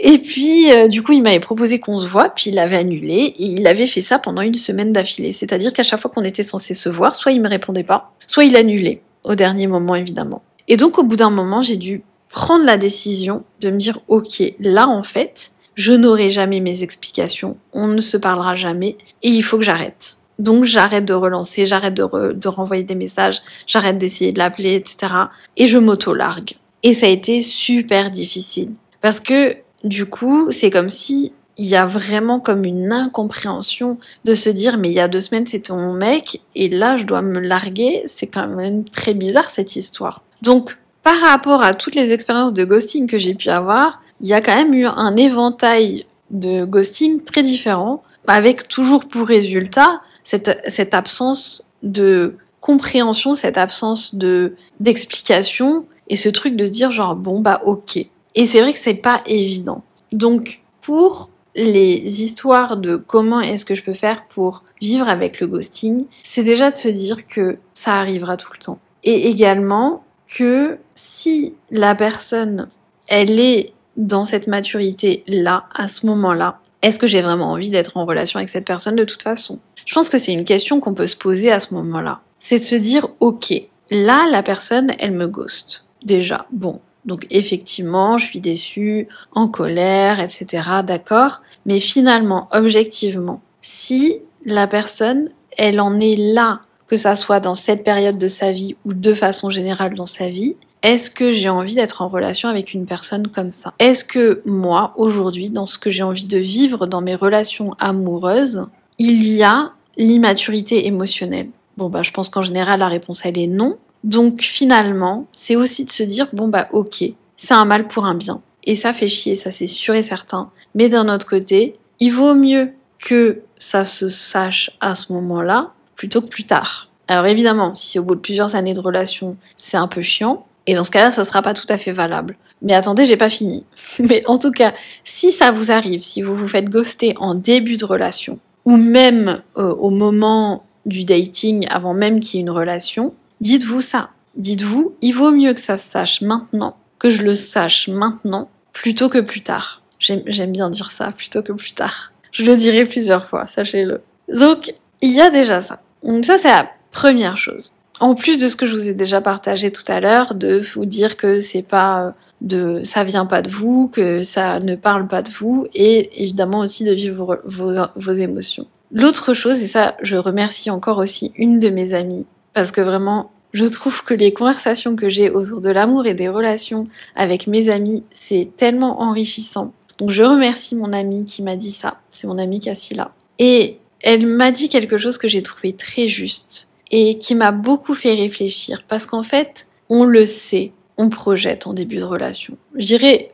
Et 0.00 0.18
puis, 0.18 0.72
euh, 0.72 0.86
du 0.86 1.02
coup, 1.02 1.12
il 1.12 1.22
m'avait 1.22 1.40
proposé 1.40 1.80
qu'on 1.80 1.98
se 1.98 2.06
voit, 2.06 2.28
puis 2.30 2.50
il 2.50 2.54
l'avait 2.54 2.76
annulé, 2.76 3.34
et 3.36 3.44
il 3.44 3.66
avait 3.66 3.86
fait 3.86 4.00
ça 4.00 4.18
pendant 4.18 4.42
une 4.42 4.54
semaine 4.54 4.92
d'affilée. 4.92 5.32
C'est-à-dire 5.32 5.72
qu'à 5.72 5.82
chaque 5.82 6.00
fois 6.00 6.10
qu'on 6.10 6.24
était 6.24 6.44
censé 6.44 6.74
se 6.74 6.88
voir, 6.88 7.16
soit 7.16 7.32
il 7.32 7.42
me 7.42 7.48
répondait 7.48 7.82
pas, 7.82 8.12
soit 8.26 8.44
il 8.44 8.54
annulait, 8.56 9.02
au 9.24 9.34
dernier 9.34 9.66
moment, 9.66 9.96
évidemment. 9.96 10.42
Et 10.68 10.76
donc 10.76 10.98
au 10.98 11.02
bout 11.02 11.16
d'un 11.16 11.30
moment, 11.30 11.62
j'ai 11.62 11.76
dû 11.76 12.02
prendre 12.28 12.64
la 12.64 12.76
décision 12.76 13.42
de 13.60 13.70
me 13.70 13.78
dire, 13.78 14.00
ok, 14.06 14.42
là 14.60 14.86
en 14.86 15.02
fait, 15.02 15.52
je 15.74 15.92
n'aurai 15.92 16.30
jamais 16.30 16.60
mes 16.60 16.82
explications, 16.82 17.56
on 17.72 17.88
ne 17.88 18.00
se 18.00 18.16
parlera 18.16 18.54
jamais, 18.54 18.96
et 19.22 19.28
il 19.28 19.42
faut 19.42 19.58
que 19.58 19.64
j'arrête. 19.64 20.16
Donc 20.38 20.64
j'arrête 20.64 21.04
de 21.04 21.14
relancer, 21.14 21.66
j'arrête 21.66 21.94
de, 21.94 22.32
de 22.32 22.48
renvoyer 22.48 22.84
des 22.84 22.94
messages, 22.94 23.42
j'arrête 23.66 23.98
d'essayer 23.98 24.30
de 24.30 24.38
l'appeler, 24.38 24.74
etc. 24.74 25.12
Et 25.56 25.66
je 25.66 25.78
m'auto-largue. 25.78 26.52
Et 26.84 26.94
ça 26.94 27.06
a 27.06 27.08
été 27.08 27.42
super 27.42 28.10
difficile. 28.10 28.70
Parce 29.00 29.18
que 29.18 29.56
du 29.84 30.06
coup, 30.06 30.50
c'est 30.50 30.70
comme 30.70 30.88
si 30.88 31.32
il 31.56 31.66
y 31.66 31.76
a 31.76 31.86
vraiment 31.86 32.38
comme 32.38 32.64
une 32.64 32.92
incompréhension 32.92 33.98
de 34.24 34.34
se 34.34 34.48
dire 34.48 34.78
mais 34.78 34.90
il 34.90 34.94
y 34.94 35.00
a 35.00 35.08
deux 35.08 35.20
semaines 35.20 35.46
c'était 35.46 35.72
mon 35.72 35.92
mec 35.92 36.40
et 36.54 36.68
là 36.68 36.96
je 36.96 37.02
dois 37.02 37.20
me 37.20 37.40
larguer. 37.40 38.02
C'est 38.06 38.28
quand 38.28 38.46
même 38.46 38.84
très 38.84 39.12
bizarre 39.12 39.50
cette 39.50 39.74
histoire. 39.76 40.22
Donc 40.40 40.78
par 41.02 41.20
rapport 41.20 41.62
à 41.62 41.74
toutes 41.74 41.96
les 41.96 42.12
expériences 42.12 42.54
de 42.54 42.64
ghosting 42.64 43.08
que 43.08 43.18
j'ai 43.18 43.34
pu 43.34 43.48
avoir, 43.48 44.02
il 44.20 44.28
y 44.28 44.34
a 44.34 44.40
quand 44.40 44.54
même 44.54 44.74
eu 44.74 44.86
un 44.86 45.16
éventail 45.16 46.06
de 46.30 46.64
ghosting 46.64 47.24
très 47.24 47.42
différent 47.42 48.02
avec 48.26 48.68
toujours 48.68 49.06
pour 49.06 49.26
résultat 49.26 50.00
cette, 50.22 50.60
cette 50.66 50.94
absence 50.94 51.64
de 51.82 52.36
compréhension, 52.60 53.34
cette 53.34 53.58
absence 53.58 54.14
de 54.14 54.54
d'explication 54.78 55.86
et 56.08 56.16
ce 56.16 56.28
truc 56.28 56.54
de 56.54 56.66
se 56.66 56.70
dire 56.70 56.90
genre 56.90 57.16
bon 57.16 57.40
bah 57.40 57.60
ok. 57.64 58.06
Et 58.34 58.46
c'est 58.46 58.60
vrai 58.60 58.72
que 58.72 58.78
c'est 58.78 58.94
pas 58.94 59.22
évident. 59.26 59.82
Donc 60.12 60.62
pour 60.82 61.30
les 61.54 62.22
histoires 62.22 62.76
de 62.76 62.96
comment 62.96 63.40
est-ce 63.40 63.64
que 63.64 63.74
je 63.74 63.82
peux 63.82 63.94
faire 63.94 64.24
pour 64.28 64.62
vivre 64.80 65.08
avec 65.08 65.40
le 65.40 65.46
ghosting, 65.46 66.04
c'est 66.22 66.44
déjà 66.44 66.70
de 66.70 66.76
se 66.76 66.88
dire 66.88 67.26
que 67.26 67.58
ça 67.74 67.94
arrivera 67.94 68.36
tout 68.36 68.52
le 68.52 68.58
temps. 68.58 68.78
Et 69.04 69.28
également 69.28 70.04
que 70.28 70.78
si 70.94 71.54
la 71.70 71.94
personne 71.94 72.68
elle 73.08 73.40
est 73.40 73.72
dans 73.96 74.24
cette 74.24 74.46
maturité 74.46 75.24
là 75.26 75.64
à 75.74 75.88
ce 75.88 76.06
moment-là, 76.06 76.60
est-ce 76.82 76.98
que 76.98 77.06
j'ai 77.06 77.22
vraiment 77.22 77.50
envie 77.50 77.70
d'être 77.70 77.96
en 77.96 78.04
relation 78.04 78.38
avec 78.38 78.50
cette 78.50 78.66
personne 78.66 78.94
de 78.94 79.04
toute 79.04 79.22
façon? 79.22 79.58
Je 79.84 79.94
pense 79.94 80.08
que 80.08 80.18
c'est 80.18 80.32
une 80.32 80.44
question 80.44 80.80
qu'on 80.80 80.94
peut 80.94 81.06
se 81.06 81.16
poser 81.16 81.50
à 81.50 81.60
ce 81.60 81.74
moment-là. 81.74 82.20
C'est 82.38 82.58
de 82.58 82.64
se 82.64 82.74
dire, 82.74 83.08
ok, 83.20 83.52
là, 83.90 84.26
la 84.30 84.42
personne, 84.42 84.92
elle 84.98 85.12
me 85.12 85.26
ghost. 85.26 85.84
Déjà, 86.04 86.46
bon. 86.52 86.80
Donc 87.04 87.26
effectivement, 87.30 88.18
je 88.18 88.26
suis 88.26 88.40
déçue, 88.40 89.08
en 89.32 89.48
colère, 89.48 90.20
etc. 90.20 90.62
D'accord. 90.84 91.42
Mais 91.66 91.80
finalement, 91.80 92.48
objectivement, 92.52 93.40
si 93.62 94.20
la 94.44 94.66
personne, 94.66 95.30
elle 95.56 95.80
en 95.80 96.00
est 96.00 96.16
là, 96.16 96.60
que 96.86 96.96
ça 96.96 97.16
soit 97.16 97.40
dans 97.40 97.54
cette 97.54 97.84
période 97.84 98.18
de 98.18 98.28
sa 98.28 98.50
vie 98.50 98.76
ou 98.84 98.94
de 98.94 99.12
façon 99.12 99.50
générale 99.50 99.94
dans 99.94 100.06
sa 100.06 100.28
vie, 100.28 100.56
est-ce 100.82 101.10
que 101.10 101.32
j'ai 101.32 101.48
envie 101.48 101.74
d'être 101.74 102.02
en 102.02 102.08
relation 102.08 102.48
avec 102.48 102.72
une 102.72 102.86
personne 102.86 103.28
comme 103.28 103.50
ça? 103.50 103.74
Est-ce 103.78 104.04
que 104.04 104.42
moi, 104.44 104.94
aujourd'hui, 104.96 105.50
dans 105.50 105.66
ce 105.66 105.76
que 105.76 105.90
j'ai 105.90 106.02
envie 106.02 106.26
de 106.26 106.38
vivre 106.38 106.86
dans 106.86 107.00
mes 107.00 107.14
relations 107.14 107.74
amoureuses, 107.78 108.66
il 108.98 109.26
y 109.26 109.42
a 109.42 109.72
l'immaturité 109.96 110.86
émotionnelle? 110.86 111.50
Bon, 111.76 111.90
bah, 111.90 112.02
je 112.02 112.10
pense 112.12 112.28
qu'en 112.28 112.42
général, 112.42 112.80
la 112.80 112.88
réponse, 112.88 113.22
elle 113.24 113.38
est 113.38 113.48
non. 113.48 113.76
Donc, 114.04 114.42
finalement, 114.42 115.26
c'est 115.32 115.56
aussi 115.56 115.84
de 115.84 115.90
se 115.90 116.02
dire, 116.02 116.28
bon, 116.32 116.48
bah, 116.48 116.68
ok, 116.72 117.04
c'est 117.36 117.54
un 117.54 117.64
mal 117.64 117.88
pour 117.88 118.04
un 118.04 118.14
bien. 118.14 118.40
Et 118.64 118.74
ça 118.74 118.92
fait 118.92 119.08
chier, 119.08 119.34
ça 119.34 119.50
c'est 119.50 119.66
sûr 119.66 119.94
et 119.94 120.02
certain. 120.02 120.50
Mais 120.74 120.90
d'un 120.90 121.08
autre 121.08 121.26
côté, 121.26 121.76
il 122.00 122.10
vaut 122.10 122.34
mieux 122.34 122.72
que 122.98 123.40
ça 123.56 123.84
se 123.84 124.08
sache 124.08 124.70
à 124.80 124.94
ce 124.94 125.12
moment-là 125.12 125.72
plutôt 125.96 126.20
que 126.20 126.28
plus 126.28 126.44
tard. 126.44 126.90
Alors 127.08 127.26
évidemment, 127.26 127.74
si 127.74 127.98
au 127.98 128.02
bout 128.02 128.14
de 128.14 128.20
plusieurs 128.20 128.54
années 128.54 128.74
de 128.74 128.80
relation, 128.80 129.36
c'est 129.56 129.78
un 129.78 129.88
peu 129.88 130.02
chiant, 130.02 130.44
et 130.66 130.74
dans 130.74 130.84
ce 130.84 130.90
cas-là, 130.90 131.10
ça 131.10 131.24
sera 131.24 131.40
pas 131.40 131.54
tout 131.54 131.66
à 131.70 131.78
fait 131.78 131.92
valable. 131.92 132.36
Mais 132.60 132.74
attendez, 132.74 133.06
j'ai 133.06 133.16
pas 133.16 133.30
fini. 133.30 133.64
Mais 133.98 134.22
en 134.26 134.36
tout 134.38 134.52
cas, 134.52 134.74
si 135.02 135.32
ça 135.32 135.50
vous 135.50 135.70
arrive, 135.70 136.02
si 136.02 136.20
vous 136.20 136.36
vous 136.36 136.46
faites 136.46 136.68
ghoster 136.68 137.14
en 137.18 137.34
début 137.34 137.78
de 137.78 137.86
relation, 137.86 138.38
ou 138.66 138.76
même 138.76 139.40
euh, 139.56 139.72
au 139.76 139.88
moment 139.88 140.64
du 140.84 141.04
dating, 141.04 141.66
avant 141.70 141.94
même 141.94 142.20
qu'il 142.20 142.36
y 142.36 142.38
ait 142.38 142.42
une 142.42 142.50
relation, 142.50 143.14
dites-vous 143.40 143.80
ça. 143.80 144.10
Dites-vous, 144.36 144.94
il 145.02 145.12
vaut 145.12 145.32
mieux 145.32 145.54
que 145.54 145.60
ça 145.60 145.78
se 145.78 145.90
sache 145.90 146.20
maintenant, 146.20 146.76
que 146.98 147.10
je 147.10 147.22
le 147.22 147.34
sache 147.34 147.88
maintenant, 147.88 148.48
plutôt 148.72 149.08
que 149.08 149.18
plus 149.18 149.42
tard. 149.42 149.82
J'aime 149.98 150.52
bien 150.52 150.70
dire 150.70 150.90
ça, 150.90 151.10
plutôt 151.10 151.42
que 151.42 151.52
plus 151.52 151.72
tard. 151.72 152.12
Je 152.30 152.44
le 152.44 152.56
dirai 152.56 152.84
plusieurs 152.84 153.26
fois, 153.26 153.46
sachez-le. 153.46 154.00
Donc, 154.32 154.74
il 155.00 155.10
y 155.10 155.20
a 155.20 155.30
déjà 155.30 155.60
ça. 155.60 155.80
Donc 156.02 156.24
ça, 156.24 156.38
c'est 156.38 156.48
la 156.48 156.70
première 156.92 157.36
chose. 157.36 157.72
En 158.00 158.14
plus 158.14 158.38
de 158.38 158.46
ce 158.46 158.54
que 158.54 158.66
je 158.66 158.74
vous 158.74 158.88
ai 158.88 158.94
déjà 158.94 159.20
partagé 159.20 159.72
tout 159.72 159.82
à 159.88 159.98
l'heure, 159.98 160.34
de 160.34 160.62
vous 160.74 160.84
dire 160.84 161.16
que 161.16 161.40
c'est 161.40 161.62
pas 161.62 162.02
euh, 162.02 162.10
de 162.40 162.82
ça 162.84 163.02
vient 163.02 163.26
pas 163.26 163.42
de 163.42 163.50
vous, 163.50 163.88
que 163.88 164.22
ça 164.22 164.60
ne 164.60 164.76
parle 164.76 165.08
pas 165.08 165.22
de 165.22 165.30
vous, 165.30 165.66
et 165.74 166.22
évidemment 166.22 166.60
aussi 166.60 166.84
de 166.84 166.92
vivre 166.92 167.40
vos, 167.44 167.72
vos 167.96 168.12
émotions. 168.12 168.66
L'autre 168.92 169.34
chose, 169.34 169.60
et 169.60 169.66
ça 169.66 169.96
je 170.02 170.16
remercie 170.16 170.70
encore 170.70 170.98
aussi 170.98 171.32
une 171.36 171.58
de 171.58 171.70
mes 171.70 171.92
amies, 171.92 172.26
parce 172.58 172.72
que 172.72 172.80
vraiment 172.80 173.30
je 173.52 173.64
trouve 173.66 174.02
que 174.02 174.14
les 174.14 174.32
conversations 174.32 174.96
que 174.96 175.08
j'ai 175.08 175.30
autour 175.30 175.60
de 175.60 175.70
l'amour 175.70 176.06
et 176.06 176.14
des 176.14 176.28
relations 176.28 176.88
avec 177.14 177.46
mes 177.46 177.68
amis, 177.68 178.02
c'est 178.10 178.50
tellement 178.56 179.00
enrichissant. 179.00 179.72
Donc 179.98 180.10
je 180.10 180.24
remercie 180.24 180.74
mon 180.74 180.92
amie 180.92 181.24
qui 181.24 181.44
m'a 181.44 181.54
dit 181.54 181.70
ça, 181.70 182.00
c'est 182.10 182.26
mon 182.26 182.36
amie 182.36 182.58
Cassila. 182.58 183.12
Et 183.38 183.78
elle 184.00 184.26
m'a 184.26 184.50
dit 184.50 184.68
quelque 184.68 184.98
chose 184.98 185.18
que 185.18 185.28
j'ai 185.28 185.40
trouvé 185.40 185.72
très 185.72 186.08
juste 186.08 186.66
et 186.90 187.20
qui 187.20 187.36
m'a 187.36 187.52
beaucoup 187.52 187.94
fait 187.94 188.16
réfléchir, 188.16 188.82
parce 188.88 189.06
qu'en 189.06 189.22
fait, 189.22 189.68
on 189.88 190.02
le 190.02 190.26
sait, 190.26 190.72
on 190.96 191.10
projette 191.10 191.68
en 191.68 191.74
début 191.74 191.98
de 191.98 192.02
relation. 192.02 192.58
J'irai 192.74 193.30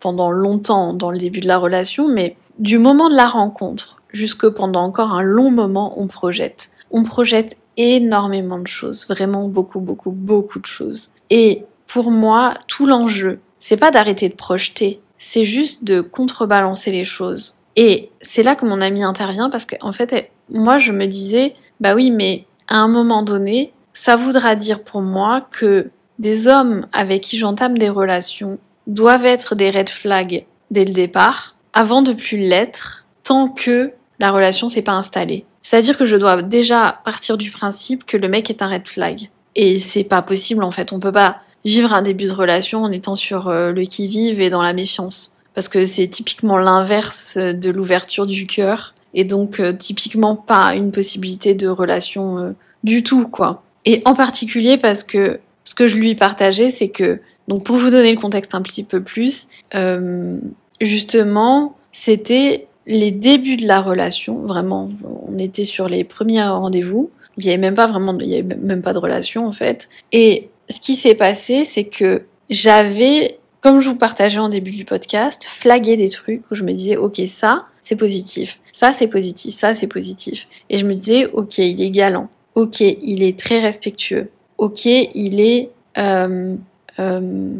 pendant 0.00 0.30
longtemps 0.30 0.94
dans 0.94 1.10
le 1.10 1.18
début 1.18 1.40
de 1.40 1.46
la 1.46 1.58
relation, 1.58 2.08
mais 2.08 2.38
du 2.58 2.78
moment 2.78 3.10
de 3.10 3.16
la 3.16 3.26
rencontre 3.26 4.00
jusque 4.14 4.48
pendant 4.48 4.82
encore 4.82 5.12
un 5.12 5.22
long 5.22 5.50
moment, 5.50 6.00
on 6.00 6.06
projette. 6.06 6.70
On 6.90 7.04
projette 7.04 7.58
énormément 7.76 8.58
de 8.58 8.66
choses, 8.66 9.06
vraiment 9.08 9.48
beaucoup, 9.48 9.80
beaucoup, 9.80 10.10
beaucoup 10.10 10.58
de 10.58 10.66
choses. 10.66 11.10
Et 11.30 11.64
pour 11.86 12.10
moi, 12.10 12.54
tout 12.66 12.86
l'enjeu, 12.86 13.40
c'est 13.60 13.76
pas 13.76 13.90
d'arrêter 13.90 14.28
de 14.28 14.34
projeter, 14.34 15.00
c'est 15.18 15.44
juste 15.44 15.84
de 15.84 16.00
contrebalancer 16.00 16.90
les 16.90 17.04
choses. 17.04 17.56
Et 17.76 18.10
c'est 18.22 18.42
là 18.42 18.56
que 18.56 18.66
mon 18.66 18.80
ami 18.80 19.02
intervient 19.02 19.50
parce 19.50 19.66
qu'en 19.66 19.92
fait, 19.92 20.30
moi, 20.50 20.78
je 20.78 20.92
me 20.92 21.06
disais, 21.06 21.54
bah 21.80 21.94
oui, 21.94 22.10
mais 22.10 22.46
à 22.68 22.76
un 22.76 22.88
moment 22.88 23.22
donné, 23.22 23.72
ça 23.92 24.16
voudra 24.16 24.56
dire 24.56 24.82
pour 24.82 25.02
moi 25.02 25.46
que 25.50 25.90
des 26.18 26.48
hommes 26.48 26.86
avec 26.92 27.22
qui 27.22 27.38
j'entame 27.38 27.76
des 27.76 27.90
relations 27.90 28.58
doivent 28.86 29.26
être 29.26 29.54
des 29.54 29.70
red 29.70 29.88
flags 29.88 30.46
dès 30.70 30.84
le 30.84 30.92
départ, 30.92 31.56
avant 31.72 32.02
de 32.02 32.12
plus 32.12 32.38
l'être, 32.38 33.04
tant 33.24 33.48
que 33.48 33.92
la 34.18 34.30
relation 34.30 34.68
s'est 34.68 34.82
pas 34.82 34.92
installée. 34.92 35.44
C'est-à-dire 35.66 35.98
que 35.98 36.04
je 36.04 36.14
dois 36.14 36.42
déjà 36.42 37.00
partir 37.04 37.36
du 37.36 37.50
principe 37.50 38.06
que 38.06 38.16
le 38.16 38.28
mec 38.28 38.50
est 38.50 38.62
un 38.62 38.68
red 38.68 38.86
flag. 38.86 39.30
Et 39.56 39.80
c'est 39.80 40.04
pas 40.04 40.22
possible 40.22 40.62
en 40.62 40.70
fait. 40.70 40.92
On 40.92 41.00
peut 41.00 41.10
pas 41.10 41.38
vivre 41.64 41.92
un 41.92 42.02
début 42.02 42.26
de 42.26 42.30
relation 42.30 42.84
en 42.84 42.92
étant 42.92 43.16
sur 43.16 43.48
euh, 43.48 43.72
le 43.72 43.82
qui-vive 43.82 44.40
et 44.40 44.48
dans 44.48 44.62
la 44.62 44.72
méfiance. 44.72 45.34
Parce 45.54 45.68
que 45.68 45.84
c'est 45.84 46.06
typiquement 46.06 46.56
l'inverse 46.56 47.36
de 47.36 47.70
l'ouverture 47.70 48.28
du 48.28 48.46
cœur. 48.46 48.94
Et 49.12 49.24
donc 49.24 49.58
euh, 49.58 49.72
typiquement 49.72 50.36
pas 50.36 50.76
une 50.76 50.92
possibilité 50.92 51.54
de 51.54 51.66
relation 51.66 52.38
euh, 52.38 52.52
du 52.84 53.02
tout, 53.02 53.26
quoi. 53.26 53.64
Et 53.84 54.02
en 54.04 54.14
particulier 54.14 54.78
parce 54.78 55.02
que 55.02 55.40
ce 55.64 55.74
que 55.74 55.88
je 55.88 55.96
lui 55.96 56.14
partageais, 56.14 56.70
c'est 56.70 56.90
que, 56.90 57.18
donc 57.48 57.64
pour 57.64 57.74
vous 57.74 57.90
donner 57.90 58.12
le 58.12 58.20
contexte 58.20 58.54
un 58.54 58.62
petit 58.62 58.84
peu 58.84 59.02
plus, 59.02 59.48
euh, 59.74 60.38
justement, 60.80 61.76
c'était 61.90 62.68
les 62.86 63.10
débuts 63.10 63.56
de 63.56 63.66
la 63.66 63.80
relation, 63.80 64.38
vraiment, 64.46 64.90
on 65.28 65.38
était 65.38 65.64
sur 65.64 65.88
les 65.88 66.04
premiers 66.04 66.42
rendez-vous, 66.44 67.10
il 67.36 67.44
n'y 67.44 67.50
avait 67.50 67.58
même 67.58 67.74
pas 67.74 67.86
vraiment, 67.86 68.16
il 68.18 68.28
y 68.28 68.34
avait 68.34 68.56
même 68.56 68.82
pas 68.82 68.92
de 68.92 68.98
relation 68.98 69.46
en 69.46 69.52
fait. 69.52 69.88
Et 70.12 70.48
ce 70.68 70.80
qui 70.80 70.94
s'est 70.94 71.14
passé, 71.14 71.64
c'est 71.64 71.84
que 71.84 72.22
j'avais, 72.48 73.38
comme 73.60 73.80
je 73.80 73.88
vous 73.88 73.96
partageais 73.96 74.38
en 74.38 74.48
début 74.48 74.70
du 74.70 74.84
podcast, 74.84 75.44
flagué 75.44 75.96
des 75.96 76.08
trucs 76.08 76.42
où 76.50 76.54
je 76.54 76.62
me 76.62 76.72
disais, 76.72 76.96
ok, 76.96 77.20
ça, 77.26 77.66
c'est 77.82 77.96
positif, 77.96 78.60
ça, 78.72 78.92
c'est 78.92 79.08
positif, 79.08 79.54
ça, 79.54 79.74
c'est 79.74 79.86
positif. 79.86 80.48
Et 80.70 80.78
je 80.78 80.86
me 80.86 80.94
disais, 80.94 81.26
ok, 81.26 81.58
il 81.58 81.80
est 81.80 81.90
galant, 81.90 82.28
ok, 82.54 82.80
il 82.80 83.22
est 83.22 83.38
très 83.38 83.60
respectueux, 83.60 84.30
ok, 84.58 84.86
il 84.86 85.40
est 85.40 85.70
euh, 85.98 86.54
euh, 86.98 87.50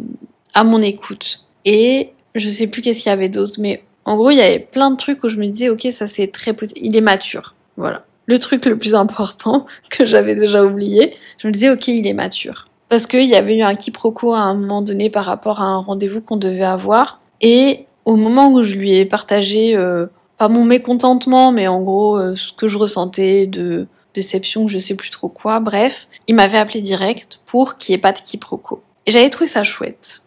à 0.54 0.64
mon 0.64 0.80
écoute. 0.82 1.44
Et 1.64 2.10
je 2.34 2.48
sais 2.48 2.66
plus 2.66 2.80
qu'est-ce 2.80 3.02
qu'il 3.02 3.10
y 3.10 3.12
avait 3.12 3.28
d'autre, 3.28 3.54
mais 3.58 3.82
en 4.06 4.16
gros, 4.16 4.30
il 4.30 4.36
y 4.36 4.40
avait 4.40 4.60
plein 4.60 4.92
de 4.92 4.96
trucs 4.96 5.22
où 5.24 5.28
je 5.28 5.36
me 5.36 5.46
disais, 5.46 5.68
ok, 5.68 5.88
ça 5.90 6.06
c'est 6.06 6.28
très. 6.28 6.56
Il 6.76 6.96
est 6.96 7.00
mature. 7.00 7.54
Voilà. 7.76 8.04
Le 8.26 8.38
truc 8.38 8.64
le 8.64 8.78
plus 8.78 8.94
important 8.94 9.66
que 9.90 10.06
j'avais 10.06 10.36
déjà 10.36 10.64
oublié, 10.64 11.14
je 11.38 11.48
me 11.48 11.52
disais, 11.52 11.70
ok, 11.70 11.88
il 11.88 12.06
est 12.06 12.14
mature. 12.14 12.68
Parce 12.88 13.06
qu'il 13.06 13.26
y 13.26 13.34
avait 13.34 13.56
eu 13.56 13.62
un 13.62 13.74
quiproquo 13.74 14.32
à 14.32 14.40
un 14.40 14.54
moment 14.54 14.80
donné 14.80 15.10
par 15.10 15.24
rapport 15.24 15.60
à 15.60 15.64
un 15.64 15.78
rendez-vous 15.78 16.20
qu'on 16.20 16.36
devait 16.36 16.64
avoir. 16.64 17.20
Et 17.40 17.86
au 18.04 18.14
moment 18.14 18.52
où 18.52 18.62
je 18.62 18.76
lui 18.76 18.92
ai 18.92 19.04
partagé, 19.04 19.76
euh, 19.76 20.06
pas 20.38 20.48
mon 20.48 20.64
mécontentement, 20.64 21.50
mais 21.50 21.66
en 21.66 21.82
gros, 21.82 22.16
euh, 22.16 22.36
ce 22.36 22.52
que 22.52 22.68
je 22.68 22.78
ressentais 22.78 23.48
de 23.48 23.88
déception, 24.14 24.68
je 24.68 24.78
sais 24.78 24.94
plus 24.94 25.10
trop 25.10 25.28
quoi, 25.28 25.58
bref, 25.58 26.06
il 26.28 26.36
m'avait 26.36 26.58
appelé 26.58 26.80
direct 26.80 27.40
pour 27.44 27.76
qu'il 27.76 27.92
n'y 27.92 27.98
ait 27.98 28.00
pas 28.00 28.12
de 28.12 28.20
quiproquo. 28.20 28.82
Et 29.06 29.10
j'avais 29.10 29.30
trouvé 29.30 29.48
ça 29.48 29.64
chouette. 29.64 30.22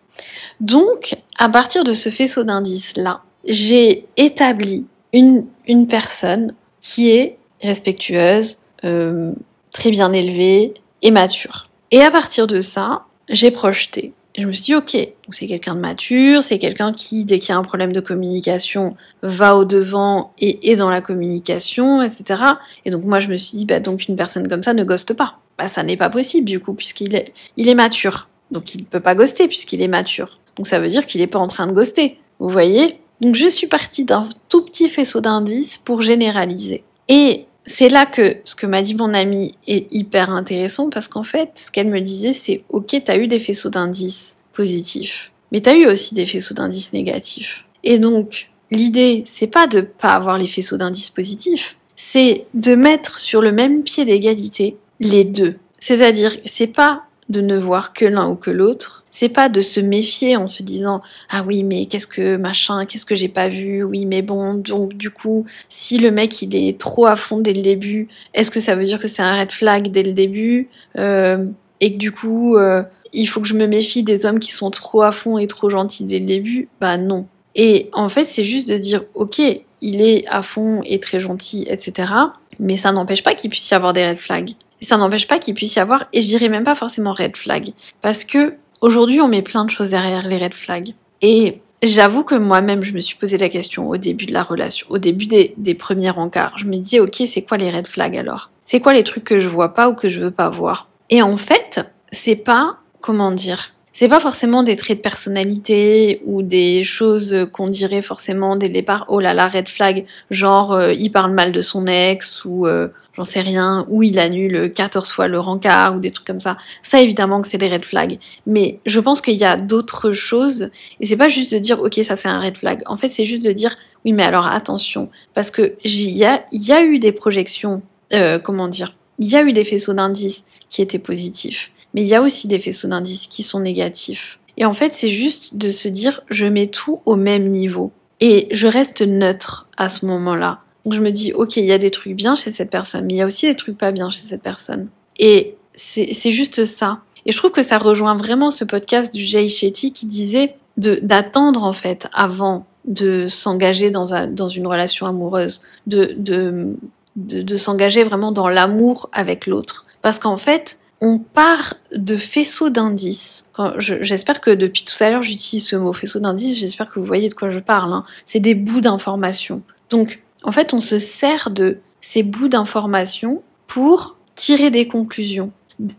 Donc, 0.59 1.15
à 1.38 1.47
partir 1.47 1.86
de 1.86 1.93
ce 1.93 2.09
faisceau 2.09 2.43
d'indices-là, 2.43 3.21
j'ai 3.45 4.05
établi 4.17 4.85
une, 5.13 5.45
une 5.67 5.87
personne 5.87 6.53
qui 6.81 7.09
est 7.11 7.37
respectueuse, 7.61 8.59
euh, 8.85 9.33
très 9.71 9.91
bien 9.91 10.13
élevée 10.13 10.73
et 11.01 11.11
mature. 11.11 11.69
Et 11.91 12.01
à 12.01 12.11
partir 12.11 12.47
de 12.47 12.61
ça, 12.61 13.05
j'ai 13.29 13.51
projeté. 13.51 14.13
Et 14.35 14.43
je 14.43 14.47
me 14.47 14.51
suis 14.51 14.63
dit, 14.63 14.75
ok, 14.75 14.95
c'est 15.29 15.47
quelqu'un 15.47 15.75
de 15.75 15.79
mature, 15.79 16.43
c'est 16.43 16.59
quelqu'un 16.59 16.93
qui, 16.93 17.25
dès 17.25 17.39
qu'il 17.39 17.49
y 17.49 17.51
a 17.51 17.57
un 17.57 17.63
problème 17.63 17.91
de 17.91 17.99
communication, 17.99 18.95
va 19.23 19.55
au 19.57 19.65
devant 19.65 20.33
et 20.39 20.71
est 20.71 20.75
dans 20.75 20.89
la 20.89 21.01
communication, 21.01 22.01
etc. 22.01 22.43
Et 22.85 22.91
donc 22.91 23.03
moi, 23.05 23.19
je 23.19 23.27
me 23.27 23.37
suis 23.37 23.57
dit, 23.57 23.65
bah 23.65 23.79
donc 23.79 24.07
une 24.07 24.15
personne 24.15 24.47
comme 24.47 24.63
ça 24.63 24.73
ne 24.73 24.83
ghoste 24.83 25.13
pas. 25.13 25.39
Bah 25.57 25.67
ça 25.67 25.83
n'est 25.83 25.97
pas 25.97 26.09
possible 26.09 26.45
du 26.45 26.59
coup, 26.59 26.73
puisqu'il 26.73 27.15
est, 27.15 27.33
il 27.57 27.67
est 27.67 27.75
mature. 27.75 28.29
Donc 28.51 28.75
il 28.75 28.81
ne 28.81 28.85
peut 28.85 28.99
pas 28.99 29.15
ghoster 29.15 29.47
puisqu'il 29.47 29.81
est 29.81 29.87
mature. 29.87 30.39
Donc 30.57 30.67
ça 30.67 30.79
veut 30.79 30.89
dire 30.89 31.05
qu'il 31.05 31.21
n'est 31.21 31.27
pas 31.27 31.39
en 31.39 31.47
train 31.47 31.67
de 31.67 31.73
ghoster. 31.73 32.17
Vous 32.39 32.49
voyez? 32.49 32.99
Donc 33.22 33.36
je 33.36 33.47
suis 33.47 33.67
partie 33.67 34.05
d'un 34.05 34.28
tout 34.47 34.63
petit 34.63 34.89
faisceau 34.89 35.22
d'indices 35.22 35.78
pour 35.78 36.01
généraliser. 36.01 36.84
Et 37.07 37.45
c'est 37.65 37.89
là 37.89 38.05
que 38.05 38.38
ce 38.43 38.55
que 38.55 38.65
m'a 38.65 38.82
dit 38.82 38.95
mon 38.95 39.13
amie 39.13 39.55
est 39.67 39.91
hyper 39.93 40.30
intéressant 40.30 40.89
parce 40.89 41.07
qu'en 41.07 41.24
fait, 41.24 41.51
ce 41.55 41.72
qu'elle 41.72 41.89
me 41.89 42.01
disait, 42.01 42.34
c'est 42.34 42.63
ok, 42.70 42.95
t'as 43.03 43.17
eu 43.17 43.28
des 43.28 43.39
faisceaux 43.39 43.70
d'indices 43.70 44.38
positifs, 44.53 45.32
mais 45.51 45.61
t'as 45.61 45.76
eu 45.76 45.86
aussi 45.86 46.15
des 46.15 46.26
faisceaux 46.26 46.53
d'indices 46.53 46.93
négatifs. 46.93 47.65
Et 47.84 47.99
donc, 47.99 48.49
l'idée, 48.72 49.24
c'est 49.26 49.47
pas 49.47 49.67
de 49.67 49.82
pas 49.82 50.15
avoir 50.15 50.38
les 50.38 50.47
faisceaux 50.47 50.78
d'indices 50.78 51.09
positifs, 51.09 51.76
c'est 51.95 52.45
de 52.53 52.76
mettre 52.76 53.20
sur 53.20 53.41
le 53.41 53.51
même 53.51 53.84
pied 53.84 54.05
d'égalité 54.05 54.78
les 54.99 55.26
deux. 55.26 55.57
C'est-à-dire, 55.80 56.38
c'est 56.45 56.67
pas 56.67 57.03
de 57.30 57.41
ne 57.41 57.57
voir 57.57 57.93
que 57.93 58.05
l'un 58.05 58.27
ou 58.27 58.36
que 58.36 58.49
l'autre. 58.49 59.03
C'est 59.11 59.30
pas 59.30 59.49
de 59.49 59.61
se 59.61 59.80
méfier 59.80 60.36
en 60.36 60.47
se 60.47 60.63
disant 60.63 61.01
ah 61.30 61.43
oui 61.45 61.63
mais 61.63 61.86
qu'est-ce 61.86 62.07
que 62.07 62.38
machin, 62.38 62.86
qu'est-ce 62.86 63.05
que 63.05 63.15
j'ai 63.15 63.27
pas 63.27 63.47
vu, 63.47 63.84
oui 63.84 64.05
mais 64.05 64.21
bon 64.21 64.55
donc 64.55 64.93
du 64.95 65.11
coup 65.11 65.45
si 65.69 65.97
le 65.97 66.11
mec 66.11 66.41
il 66.41 66.55
est 66.55 66.80
trop 66.80 67.05
à 67.05 67.15
fond 67.15 67.39
dès 67.39 67.53
le 67.53 67.61
début, 67.61 68.07
est-ce 68.34 68.51
que 68.51 68.59
ça 68.59 68.75
veut 68.75 68.86
dire 68.86 68.99
que 68.99 69.07
c'est 69.07 69.21
un 69.21 69.39
red 69.39 69.51
flag 69.51 69.91
dès 69.91 70.03
le 70.03 70.13
début 70.13 70.69
euh, 70.97 71.45
et 71.82 71.93
que 71.93 71.97
du 71.97 72.11
coup 72.11 72.57
euh, 72.57 72.84
il 73.13 73.25
faut 73.27 73.41
que 73.41 73.47
je 73.47 73.55
me 73.55 73.67
méfie 73.67 74.03
des 74.03 74.25
hommes 74.25 74.39
qui 74.39 74.51
sont 74.51 74.71
trop 74.71 75.01
à 75.01 75.11
fond 75.11 75.38
et 75.38 75.47
trop 75.47 75.69
gentils 75.69 76.05
dès 76.05 76.19
le 76.19 76.25
début? 76.25 76.67
Bah 76.80 76.97
non. 76.97 77.27
Et 77.55 77.89
en 77.93 78.09
fait 78.09 78.25
c'est 78.25 78.43
juste 78.43 78.67
de 78.69 78.77
dire 78.77 79.03
ok 79.13 79.41
il 79.82 80.01
est 80.01 80.25
à 80.27 80.41
fond 80.41 80.82
et 80.86 80.99
très 80.99 81.19
gentil 81.19 81.65
etc. 81.67 82.11
Mais 82.59 82.77
ça 82.77 82.91
n'empêche 82.91 83.23
pas 83.23 83.36
qu'il 83.36 83.49
puisse 83.49 83.69
y 83.69 83.73
avoir 83.73 83.93
des 83.93 84.07
red 84.07 84.17
flags. 84.17 84.53
Ça 84.82 84.97
n'empêche 84.97 85.27
pas 85.27 85.39
qu'il 85.39 85.53
puisse 85.53 85.75
y 85.75 85.80
avoir, 85.80 86.05
et 86.13 86.21
je 86.21 86.27
dirais 86.27 86.49
même 86.49 86.63
pas 86.63 86.75
forcément 86.75 87.13
red 87.13 87.36
flag, 87.36 87.73
parce 88.01 88.23
que 88.23 88.55
aujourd'hui 88.82 89.21
on 89.21 89.27
met 89.27 89.41
plein 89.41 89.65
de 89.65 89.69
choses 89.69 89.91
derrière 89.91 90.27
les 90.27 90.38
red 90.38 90.53
flags. 90.53 90.93
Et 91.21 91.61
j'avoue 91.84 92.23
que 92.23 92.36
moi-même 92.36 92.84
je 92.84 92.93
me 92.93 92.99
suis 92.99 93.15
posé 93.17 93.38
la 93.38 93.49
question 93.49 93.89
au 93.89 93.97
début 93.97 94.25
de 94.25 94.34
la 94.34 94.43
relation, 94.43 94.88
au 94.89 94.97
début 94.97 95.27
des, 95.27 95.73
premiers 95.75 96.09
rencarts. 96.09 96.57
Je 96.57 96.65
me 96.65 96.77
disais 96.77 96.99
ok 96.99 97.23
c'est 97.25 97.41
quoi 97.41 97.57
les 97.57 97.71
red 97.71 97.88
flags 97.88 98.17
alors? 98.17 98.51
C'est 98.65 98.80
quoi 98.80 98.93
les 98.93 99.03
trucs 99.03 99.23
que 99.23 99.39
je 99.39 99.47
vois 99.47 99.73
pas 99.73 99.89
ou 99.89 99.93
que 99.93 100.09
je 100.09 100.19
veux 100.19 100.32
pas 100.32 100.49
voir? 100.49 100.88
Et 101.09 101.21
en 101.21 101.38
fait 101.38 101.82
c'est 102.11 102.36
pas 102.36 102.77
comment 103.01 103.32
dire 103.32 103.73
c'est 103.91 104.07
pas 104.07 104.19
forcément 104.21 104.63
des 104.63 104.77
traits 104.77 104.99
de 104.99 105.01
personnalité 105.01 106.21
ou 106.25 106.41
des 106.41 106.84
choses 106.84 107.36
qu'on 107.51 107.67
dirait 107.67 108.01
forcément 108.01 108.55
dès 108.55 108.67
le 108.67 108.73
départ. 108.73 109.05
Oh 109.09 109.19
là 109.19 109.34
là, 109.34 109.49
red 109.49 109.67
flag, 109.67 110.05
genre 110.30 110.71
euh, 110.71 110.93
il 110.93 111.11
parle 111.11 111.34
mal 111.34 111.51
de 111.51 111.61
son 111.61 111.86
ex 111.86 112.45
ou 112.45 112.65
euh, 112.65 112.88
j'en 113.20 113.26
sais 113.26 113.41
rien, 113.41 113.86
ou 113.89 114.01
il 114.01 114.17
annule 114.17 114.72
14 114.74 115.11
fois 115.11 115.28
le 115.28 115.41
rencard 115.41 115.97
ou 115.97 115.99
des 115.99 116.11
trucs 116.11 116.26
comme 116.26 116.39
ça. 116.39 116.55
Ça, 116.84 117.01
évidemment 117.01 117.41
que 117.41 117.49
c'est 117.49 117.57
des 117.57 117.67
red 117.67 117.84
flags. 117.84 118.17
Mais 118.47 118.80
je 118.86 119.01
pense 119.01 119.20
qu'il 119.20 119.36
y 119.36 119.43
a 119.43 119.57
d'autres 119.57 120.13
choses. 120.13 120.70
Et 121.01 121.05
c'est 121.05 121.17
pas 121.17 121.28
juste 121.28 121.53
de 121.53 121.59
dire, 121.59 121.82
ok, 121.82 121.95
ça 122.03 122.15
c'est 122.15 122.30
un 122.30 122.39
red 122.39 122.55
flag. 122.55 122.82
En 122.86 122.95
fait, 122.95 123.09
c'est 123.09 123.26
juste 123.26 123.43
de 123.43 123.51
dire, 123.51 123.76
oui, 124.05 124.13
mais 124.13 124.24
alors 124.24 124.47
attention. 124.47 125.09
Parce 125.34 125.51
que 125.51 125.76
il 125.84 126.11
y 126.11 126.24
a, 126.24 126.82
eu 126.82 126.99
des 126.99 127.11
projections, 127.11 127.82
euh, 128.13 128.39
comment 128.39 128.70
dire, 128.70 128.95
il 129.17 129.28
y 129.28 129.36
a 129.36 129.43
eu 129.43 129.51
des 129.51 129.65
faisceaux 129.65 129.93
d'indices 129.93 130.45
qui 130.70 130.82
étaient 130.82 130.97
positifs. 130.97 131.74
Mais 131.93 132.03
il 132.03 132.07
y 132.07 132.15
a 132.15 132.22
aussi 132.22 132.47
des 132.47 132.59
faisceaux 132.59 132.88
d'indices 132.88 133.28
qui 133.28 133.43
sont 133.43 133.59
négatifs. 133.59 134.39
Et 134.55 134.63
en 134.63 134.72
fait, 134.72 134.93
c'est 134.93 135.09
juste 135.09 135.57
de 135.57 135.70
se 135.72 135.89
dire, 135.89 136.22
je 136.30 136.45
mets 136.45 136.67
tout 136.67 137.01
au 137.05 137.17
même 137.17 137.49
niveau. 137.49 137.91
Et 138.22 138.47
je 138.51 138.67
reste 138.67 139.01
neutre 139.01 139.67
à 139.76 139.89
ce 139.89 140.05
moment-là. 140.05 140.61
Donc 140.86 140.93
je 140.93 141.01
me 141.01 141.11
dis, 141.11 141.34
ok, 141.34 141.57
il 141.57 141.65
y 141.65 141.71
a 141.71 141.77
des 141.77 141.91
trucs 141.91 142.15
bien 142.15 142.36
chez 142.36 142.51
cette 142.51 142.69
personne, 142.69 143.05
mais 143.05 143.13
il 143.13 143.17
y 143.17 143.21
a 143.21 143.25
aussi 143.25 143.47
des 143.47 143.55
trucs 143.55 143.77
pas 143.77 143.91
bien 143.91 144.09
chez 144.09 144.21
cette 144.21 144.41
personne. 144.41 144.88
Et 145.17 145.55
c'est 145.75 146.32
juste 146.32 146.65
ça. 146.65 146.99
Et 147.25 147.32
je 147.32 147.38
trouve 147.38 147.51
que 147.51 147.61
ça 147.61 147.77
rejoint 147.77 148.15
vraiment 148.15 148.51
ce 148.51 148.63
podcast 148.63 149.13
du 149.13 149.23
Jay 149.23 149.49
Shetty 149.49 149.91
qui 149.93 150.05
disait 150.05 150.55
d'attendre 150.77 151.63
en 151.63 151.73
fait 151.73 152.07
avant 152.13 152.65
de 152.86 153.27
s'engager 153.27 153.91
dans, 153.91 154.27
dans 154.27 154.47
une 154.47 154.65
relation 154.65 155.05
amoureuse, 155.05 155.61
de, 155.88 156.15
de, 156.17 156.75
de, 157.17 157.41
de 157.41 157.57
s'engager 157.57 158.03
vraiment 158.03 158.32
dans 158.32 158.47
l'amour 158.47 159.09
avec 159.11 159.45
l'autre. 159.45 159.86
Parce 160.01 160.17
qu'en 160.19 160.38
fait, 160.38 160.80
on 161.01 161.19
part 161.19 161.75
de 161.93 162.15
faisceaux 162.15 162.69
d'indices. 162.69 163.45
J'espère 163.77 164.39
que 164.41 164.51
depuis 164.51 164.84
tout 164.84 165.03
à 165.03 165.09
l'heure 165.09 165.21
j'utilise 165.21 165.67
ce 165.67 165.75
mot 165.75 165.91
faisceau 165.91 166.19
d'indices, 166.19 166.57
j'espère 166.57 166.89
que 166.89 166.99
vous 166.99 167.05
voyez 167.05 167.27
de 167.27 167.34
quoi 167.34 167.49
je 167.49 167.59
parle. 167.59 167.91
Hein. 167.91 168.05
C'est 168.25 168.39
des 168.39 168.55
bouts 168.55 168.82
d'informations. 168.82 169.61
Donc 169.89 170.21
en 170.43 170.51
fait, 170.51 170.73
on 170.73 170.81
se 170.81 170.99
sert 170.99 171.49
de 171.49 171.79
ces 172.01 172.23
bouts 172.23 172.47
d'informations 172.47 173.41
pour 173.67 174.15
tirer 174.35 174.69
des 174.69 174.87
conclusions. 174.87 175.51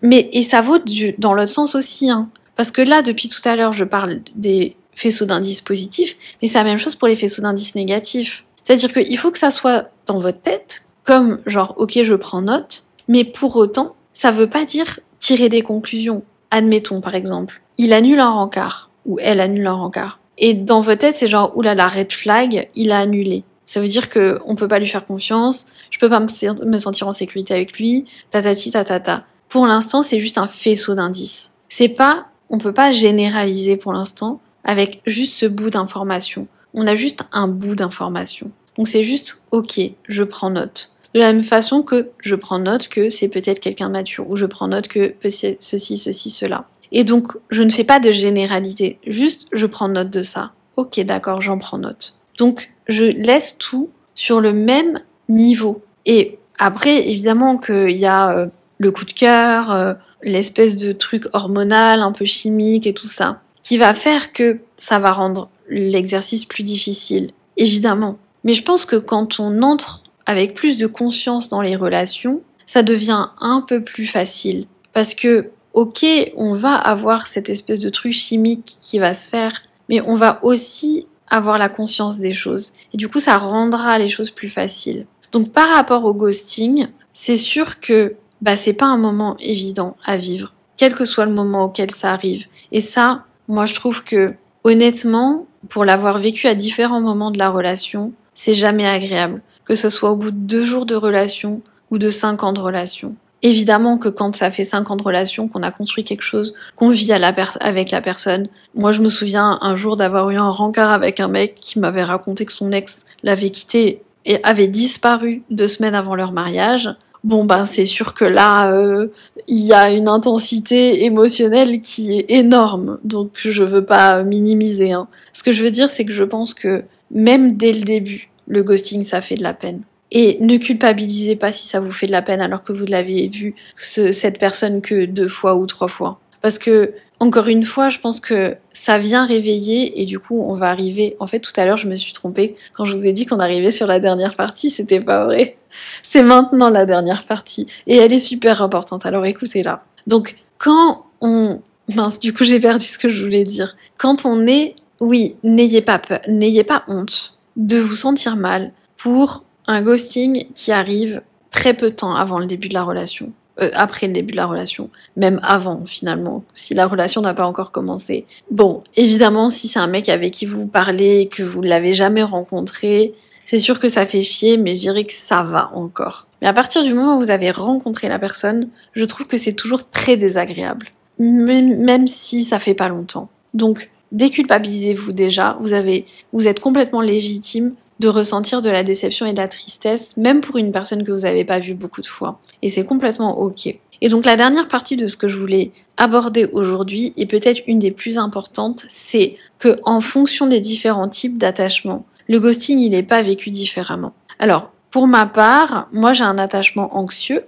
Mais 0.02 0.28
et 0.32 0.42
ça 0.42 0.60
vaut 0.60 0.78
dans 1.18 1.34
l'autre 1.34 1.50
sens 1.50 1.74
aussi, 1.74 2.10
hein. 2.10 2.28
Parce 2.56 2.70
que 2.70 2.82
là, 2.82 3.00
depuis 3.00 3.28
tout 3.28 3.40
à 3.46 3.56
l'heure, 3.56 3.72
je 3.72 3.84
parle 3.84 4.20
des 4.34 4.76
faisceaux 4.94 5.24
d'indices 5.24 5.62
positifs, 5.62 6.16
mais 6.40 6.48
c'est 6.48 6.58
la 6.58 6.64
même 6.64 6.78
chose 6.78 6.94
pour 6.94 7.08
les 7.08 7.16
faisceaux 7.16 7.40
d'indices 7.40 7.74
négatifs. 7.74 8.44
C'est-à-dire 8.62 8.92
qu'il 8.92 9.16
faut 9.16 9.30
que 9.30 9.38
ça 9.38 9.50
soit 9.50 9.88
dans 10.06 10.20
votre 10.20 10.42
tête, 10.42 10.82
comme 11.04 11.40
genre, 11.46 11.74
ok, 11.78 12.02
je 12.02 12.14
prends 12.14 12.42
note, 12.42 12.84
mais 13.08 13.24
pour 13.24 13.56
autant, 13.56 13.94
ça 14.12 14.30
veut 14.30 14.46
pas 14.46 14.66
dire 14.66 15.00
tirer 15.20 15.48
des 15.48 15.62
conclusions. 15.62 16.22
Admettons, 16.50 17.00
par 17.00 17.14
exemple, 17.14 17.62
il 17.78 17.94
annule 17.94 18.20
un 18.20 18.30
rencard, 18.30 18.90
ou 19.06 19.18
elle 19.20 19.40
annule 19.40 19.66
un 19.66 19.72
rencard. 19.72 20.18
Et 20.36 20.52
dans 20.52 20.82
votre 20.82 21.00
tête, 21.00 21.16
c'est 21.16 21.28
genre, 21.28 21.56
oulala, 21.56 21.88
red 21.88 22.12
flag, 22.12 22.68
il 22.74 22.92
a 22.92 22.98
annulé. 22.98 23.44
Ça 23.70 23.80
veut 23.80 23.86
dire 23.86 24.08
que 24.08 24.40
on 24.46 24.56
peut 24.56 24.66
pas 24.66 24.80
lui 24.80 24.88
faire 24.88 25.06
confiance, 25.06 25.68
je 25.90 26.00
peux 26.00 26.08
pas 26.08 26.18
me 26.18 26.78
sentir 26.78 27.06
en 27.06 27.12
sécurité 27.12 27.54
avec 27.54 27.78
lui, 27.78 28.04
tatati 28.32 28.72
tatata. 28.72 29.22
Pour 29.48 29.64
l'instant, 29.64 30.02
c'est 30.02 30.18
juste 30.18 30.38
un 30.38 30.48
faisceau 30.48 30.96
d'indices. 30.96 31.52
C'est 31.68 31.88
pas, 31.88 32.26
on 32.48 32.58
peut 32.58 32.72
pas 32.72 32.90
généraliser 32.90 33.76
pour 33.76 33.92
l'instant 33.92 34.40
avec 34.64 35.02
juste 35.06 35.34
ce 35.34 35.46
bout 35.46 35.70
d'information. 35.70 36.48
On 36.74 36.88
a 36.88 36.96
juste 36.96 37.22
un 37.30 37.46
bout 37.46 37.76
d'information. 37.76 38.50
Donc 38.76 38.88
c'est 38.88 39.04
juste, 39.04 39.40
ok, 39.52 39.80
je 40.08 40.24
prends 40.24 40.50
note. 40.50 40.90
De 41.14 41.20
la 41.20 41.32
même 41.32 41.44
façon 41.44 41.82
que 41.84 42.10
je 42.18 42.34
prends 42.34 42.58
note 42.58 42.88
que 42.88 43.08
c'est 43.08 43.28
peut-être 43.28 43.60
quelqu'un 43.60 43.86
de 43.86 43.92
mature, 43.92 44.28
ou 44.28 44.34
je 44.34 44.46
prends 44.46 44.66
note 44.66 44.88
que 44.88 45.14
ceci, 45.22 45.96
ceci, 45.96 46.30
cela. 46.32 46.66
Et 46.90 47.04
donc, 47.04 47.34
je 47.50 47.62
ne 47.62 47.70
fais 47.70 47.84
pas 47.84 48.00
de 48.00 48.10
généralité, 48.10 48.98
juste 49.06 49.46
je 49.52 49.66
prends 49.66 49.88
note 49.88 50.10
de 50.10 50.24
ça. 50.24 50.50
Ok, 50.76 50.98
d'accord, 51.02 51.40
j'en 51.40 51.58
prends 51.58 51.78
note. 51.78 52.16
Donc, 52.40 52.70
je 52.88 53.04
laisse 53.04 53.58
tout 53.58 53.90
sur 54.14 54.40
le 54.40 54.54
même 54.54 55.00
niveau. 55.28 55.82
Et 56.06 56.38
après, 56.58 57.10
évidemment 57.10 57.58
qu'il 57.58 57.98
y 57.98 58.06
a 58.06 58.30
euh, 58.30 58.46
le 58.78 58.90
coup 58.90 59.04
de 59.04 59.12
cœur, 59.12 59.70
euh, 59.70 59.92
l'espèce 60.22 60.78
de 60.78 60.92
truc 60.92 61.26
hormonal, 61.34 62.00
un 62.00 62.12
peu 62.12 62.24
chimique 62.24 62.86
et 62.86 62.94
tout 62.94 63.08
ça, 63.08 63.42
qui 63.62 63.76
va 63.76 63.92
faire 63.92 64.32
que 64.32 64.60
ça 64.78 64.98
va 64.98 65.12
rendre 65.12 65.50
l'exercice 65.68 66.46
plus 66.46 66.62
difficile, 66.62 67.32
évidemment. 67.58 68.16
Mais 68.44 68.54
je 68.54 68.62
pense 68.62 68.86
que 68.86 68.96
quand 68.96 69.38
on 69.38 69.60
entre 69.60 70.02
avec 70.24 70.54
plus 70.54 70.78
de 70.78 70.86
conscience 70.86 71.50
dans 71.50 71.60
les 71.60 71.76
relations, 71.76 72.40
ça 72.64 72.82
devient 72.82 73.28
un 73.42 73.60
peu 73.60 73.84
plus 73.84 74.06
facile. 74.06 74.64
Parce 74.94 75.12
que, 75.12 75.50
ok, 75.74 76.06
on 76.36 76.54
va 76.54 76.74
avoir 76.74 77.26
cette 77.26 77.50
espèce 77.50 77.80
de 77.80 77.90
truc 77.90 78.14
chimique 78.14 78.76
qui 78.80 78.98
va 78.98 79.12
se 79.12 79.28
faire, 79.28 79.60
mais 79.90 80.00
on 80.00 80.16
va 80.16 80.42
aussi 80.42 81.06
avoir 81.30 81.58
la 81.58 81.68
conscience 81.68 82.18
des 82.18 82.32
choses. 82.32 82.72
Et 82.92 82.96
du 82.96 83.08
coup, 83.08 83.20
ça 83.20 83.38
rendra 83.38 83.98
les 83.98 84.08
choses 84.08 84.30
plus 84.30 84.48
faciles. 84.48 85.06
Donc, 85.32 85.52
par 85.52 85.68
rapport 85.68 86.04
au 86.04 86.12
ghosting, 86.12 86.88
c'est 87.12 87.36
sûr 87.36 87.80
que 87.80 88.16
bah, 88.42 88.56
c'est 88.56 88.72
pas 88.72 88.86
un 88.86 88.98
moment 88.98 89.36
évident 89.38 89.96
à 90.04 90.16
vivre, 90.16 90.54
quel 90.76 90.94
que 90.94 91.04
soit 91.04 91.26
le 91.26 91.32
moment 91.32 91.64
auquel 91.64 91.90
ça 91.92 92.12
arrive. 92.12 92.46
Et 92.72 92.80
ça, 92.80 93.24
moi, 93.48 93.66
je 93.66 93.74
trouve 93.74 94.02
que, 94.02 94.34
honnêtement, 94.64 95.46
pour 95.68 95.84
l'avoir 95.84 96.18
vécu 96.18 96.46
à 96.46 96.54
différents 96.54 97.00
moments 97.00 97.30
de 97.30 97.38
la 97.38 97.50
relation, 97.50 98.12
c'est 98.34 98.54
jamais 98.54 98.86
agréable. 98.86 99.42
Que 99.64 99.74
ce 99.74 99.88
soit 99.88 100.10
au 100.10 100.16
bout 100.16 100.30
de 100.30 100.36
deux 100.36 100.64
jours 100.64 100.86
de 100.86 100.94
relation 100.94 101.62
ou 101.90 101.98
de 101.98 102.10
cinq 102.10 102.42
ans 102.42 102.52
de 102.52 102.60
relation. 102.60 103.14
Évidemment 103.42 103.96
que 103.96 104.08
quand 104.08 104.36
ça 104.36 104.50
fait 104.50 104.64
cinq 104.64 104.90
ans 104.90 104.96
de 104.96 105.02
relation, 105.02 105.48
qu'on 105.48 105.62
a 105.62 105.70
construit 105.70 106.04
quelque 106.04 106.22
chose, 106.22 106.54
qu'on 106.76 106.90
vit 106.90 107.10
à 107.12 107.18
la 107.18 107.34
avec 107.60 107.90
la 107.90 108.02
personne. 108.02 108.48
Moi, 108.74 108.92
je 108.92 109.00
me 109.00 109.08
souviens 109.08 109.58
un 109.62 109.76
jour 109.76 109.96
d'avoir 109.96 110.28
eu 110.30 110.36
un 110.36 110.50
rencard 110.50 110.90
avec 110.90 111.20
un 111.20 111.28
mec 111.28 111.56
qui 111.60 111.78
m'avait 111.78 112.04
raconté 112.04 112.44
que 112.44 112.52
son 112.52 112.70
ex 112.70 113.06
l'avait 113.22 113.50
quitté 113.50 114.02
et 114.26 114.42
avait 114.44 114.68
disparu 114.68 115.42
deux 115.50 115.68
semaines 115.68 115.94
avant 115.94 116.14
leur 116.14 116.32
mariage. 116.32 116.90
bon 117.24 117.44
ben 117.44 117.64
c'est 117.66 117.84
sûr 117.84 118.14
que 118.14 118.24
là 118.24 118.72
euh, 118.72 119.08
il 119.46 119.64
y 119.64 119.72
a 119.72 119.90
une 119.90 120.08
intensité 120.08 121.04
émotionnelle 121.04 121.80
qui 121.80 122.18
est 122.18 122.30
énorme. 122.30 122.98
Donc 123.04 123.32
je 123.34 123.62
veux 123.62 123.84
pas 123.84 124.22
minimiser. 124.22 124.92
Hein. 124.92 125.08
Ce 125.32 125.42
que 125.42 125.52
je 125.52 125.62
veux 125.64 125.70
dire 125.70 125.90
c'est 125.90 126.04
que 126.04 126.12
je 126.12 126.24
pense 126.24 126.54
que 126.54 126.84
même 127.10 127.56
dès 127.56 127.72
le 127.72 127.80
début, 127.80 128.30
le 128.46 128.62
ghosting 128.62 129.02
ça 129.04 129.20
fait 129.20 129.36
de 129.36 129.42
la 129.42 129.54
peine. 129.54 129.80
Et 130.12 130.38
ne 130.40 130.56
culpabilisez 130.56 131.36
pas 131.36 131.52
si 131.52 131.68
ça 131.68 131.80
vous 131.80 131.92
fait 131.92 132.06
de 132.06 132.12
la 132.12 132.22
peine 132.22 132.40
alors 132.40 132.64
que 132.64 132.72
vous 132.72 132.86
l'avez 132.86 133.28
vu 133.28 133.54
cette 133.76 134.38
personne 134.38 134.80
que 134.80 135.04
deux 135.04 135.28
fois 135.28 135.54
ou 135.54 135.66
trois 135.66 135.88
fois. 135.88 136.20
Parce 136.42 136.58
que 136.58 136.94
encore 137.20 137.48
une 137.48 137.64
fois, 137.64 137.90
je 137.90 137.98
pense 137.98 138.18
que 138.18 138.56
ça 138.72 138.96
vient 138.96 139.26
réveiller 139.26 140.00
et 140.00 140.06
du 140.06 140.18
coup, 140.18 140.42
on 140.42 140.54
va 140.54 140.70
arriver. 140.70 141.16
En 141.20 141.26
fait, 141.26 141.38
tout 141.38 141.52
à 141.56 141.66
l'heure, 141.66 141.76
je 141.76 141.86
me 141.86 141.94
suis 141.94 142.14
trompée 142.14 142.56
quand 142.72 142.86
je 142.86 142.96
vous 142.96 143.06
ai 143.06 143.12
dit 143.12 143.26
qu'on 143.26 143.40
arrivait 143.40 143.72
sur 143.72 143.86
la 143.86 144.00
dernière 144.00 144.34
partie. 144.34 144.70
C'était 144.70 145.00
pas 145.00 145.26
vrai. 145.26 145.58
C'est 146.02 146.22
maintenant 146.22 146.70
la 146.70 146.86
dernière 146.86 147.26
partie 147.26 147.66
et 147.86 147.96
elle 147.96 148.12
est 148.14 148.18
super 148.18 148.62
importante. 148.62 149.04
Alors 149.04 149.26
écoutez-la. 149.26 149.84
Donc, 150.06 150.36
quand 150.56 151.04
on 151.20 151.60
mince, 151.94 152.20
du 152.20 152.32
coup, 152.32 152.44
j'ai 152.44 152.58
perdu 152.58 152.86
ce 152.86 152.98
que 152.98 153.10
je 153.10 153.22
voulais 153.22 153.44
dire. 153.44 153.76
Quand 153.98 154.24
on 154.24 154.46
est, 154.46 154.74
oui, 155.00 155.36
n'ayez 155.44 155.82
pas 155.82 155.98
peur, 155.98 156.20
n'ayez 156.26 156.64
pas 156.64 156.84
honte 156.88 157.38
de 157.56 157.78
vous 157.78 157.96
sentir 157.96 158.36
mal 158.36 158.72
pour 158.96 159.44
un 159.70 159.82
ghosting 159.82 160.46
qui 160.56 160.72
arrive 160.72 161.22
très 161.52 161.74
peu 161.74 161.90
de 161.90 161.94
temps 161.94 162.16
avant 162.16 162.40
le 162.40 162.46
début 162.46 162.68
de 162.68 162.74
la 162.74 162.82
relation. 162.82 163.32
Euh, 163.60 163.70
après 163.74 164.08
le 164.08 164.12
début 164.12 164.32
de 164.32 164.36
la 164.36 164.46
relation, 164.46 164.90
même 165.16 165.40
avant 165.42 165.84
finalement, 165.86 166.42
si 166.54 166.74
la 166.74 166.86
relation 166.86 167.20
n'a 167.20 167.34
pas 167.34 167.46
encore 167.46 167.70
commencé. 167.70 168.26
Bon, 168.50 168.82
évidemment, 168.96 169.48
si 169.48 169.68
c'est 169.68 169.78
un 169.78 169.86
mec 169.86 170.08
avec 170.08 170.32
qui 170.32 170.44
vous 170.44 170.66
parlez, 170.66 171.28
que 171.30 171.44
vous 171.44 171.60
ne 171.60 171.68
l'avez 171.68 171.94
jamais 171.94 172.22
rencontré, 172.22 173.14
c'est 173.44 173.60
sûr 173.60 173.78
que 173.78 173.88
ça 173.88 174.06
fait 174.06 174.22
chier, 174.22 174.56
mais 174.56 174.74
je 174.74 174.80
dirais 174.80 175.04
que 175.04 175.12
ça 175.12 175.42
va 175.42 175.70
encore. 175.74 176.26
Mais 176.42 176.48
à 176.48 176.52
partir 176.52 176.82
du 176.82 176.92
moment 176.92 177.16
où 177.16 177.20
vous 177.20 177.30
avez 177.30 177.50
rencontré 177.50 178.08
la 178.08 178.18
personne, 178.18 178.68
je 178.92 179.04
trouve 179.04 179.28
que 179.28 179.36
c'est 179.36 179.52
toujours 179.52 179.88
très 179.88 180.16
désagréable, 180.16 180.88
même 181.18 182.08
si 182.08 182.44
ça 182.44 182.58
fait 182.58 182.74
pas 182.74 182.88
longtemps. 182.88 183.28
Donc, 183.54 183.90
déculpabilisez-vous 184.10 185.12
déjà. 185.12 185.56
Vous 185.60 185.74
avez, 185.74 186.06
vous 186.32 186.48
êtes 186.48 186.60
complètement 186.60 187.02
légitime 187.02 187.74
de 188.00 188.08
ressentir 188.08 188.62
de 188.62 188.70
la 188.70 188.82
déception 188.82 189.26
et 189.26 189.32
de 189.32 189.38
la 189.38 189.46
tristesse, 189.46 190.16
même 190.16 190.40
pour 190.40 190.56
une 190.56 190.72
personne 190.72 191.04
que 191.04 191.12
vous 191.12 191.20
n'avez 191.20 191.44
pas 191.44 191.58
vue 191.58 191.74
beaucoup 191.74 192.00
de 192.00 192.06
fois. 192.06 192.40
Et 192.62 192.70
c'est 192.70 192.84
complètement 192.84 193.38
ok. 193.38 193.76
Et 194.00 194.08
donc 194.08 194.24
la 194.24 194.36
dernière 194.36 194.68
partie 194.68 194.96
de 194.96 195.06
ce 195.06 195.18
que 195.18 195.28
je 195.28 195.36
voulais 195.36 195.70
aborder 195.98 196.46
aujourd'hui, 196.46 197.12
et 197.18 197.26
peut-être 197.26 197.60
une 197.66 197.78
des 197.78 197.90
plus 197.90 198.16
importantes, 198.16 198.86
c'est 198.88 199.36
que 199.58 199.78
en 199.84 200.00
fonction 200.00 200.46
des 200.46 200.60
différents 200.60 201.10
types 201.10 201.36
d'attachement, 201.36 202.06
le 202.26 202.40
ghosting 202.40 202.78
il 202.80 202.90
n'est 202.90 203.02
pas 203.02 203.20
vécu 203.20 203.50
différemment. 203.50 204.14
Alors 204.38 204.72
pour 204.90 205.06
ma 205.06 205.26
part, 205.26 205.88
moi 205.92 206.14
j'ai 206.14 206.24
un 206.24 206.38
attachement 206.38 206.96
anxieux. 206.96 207.44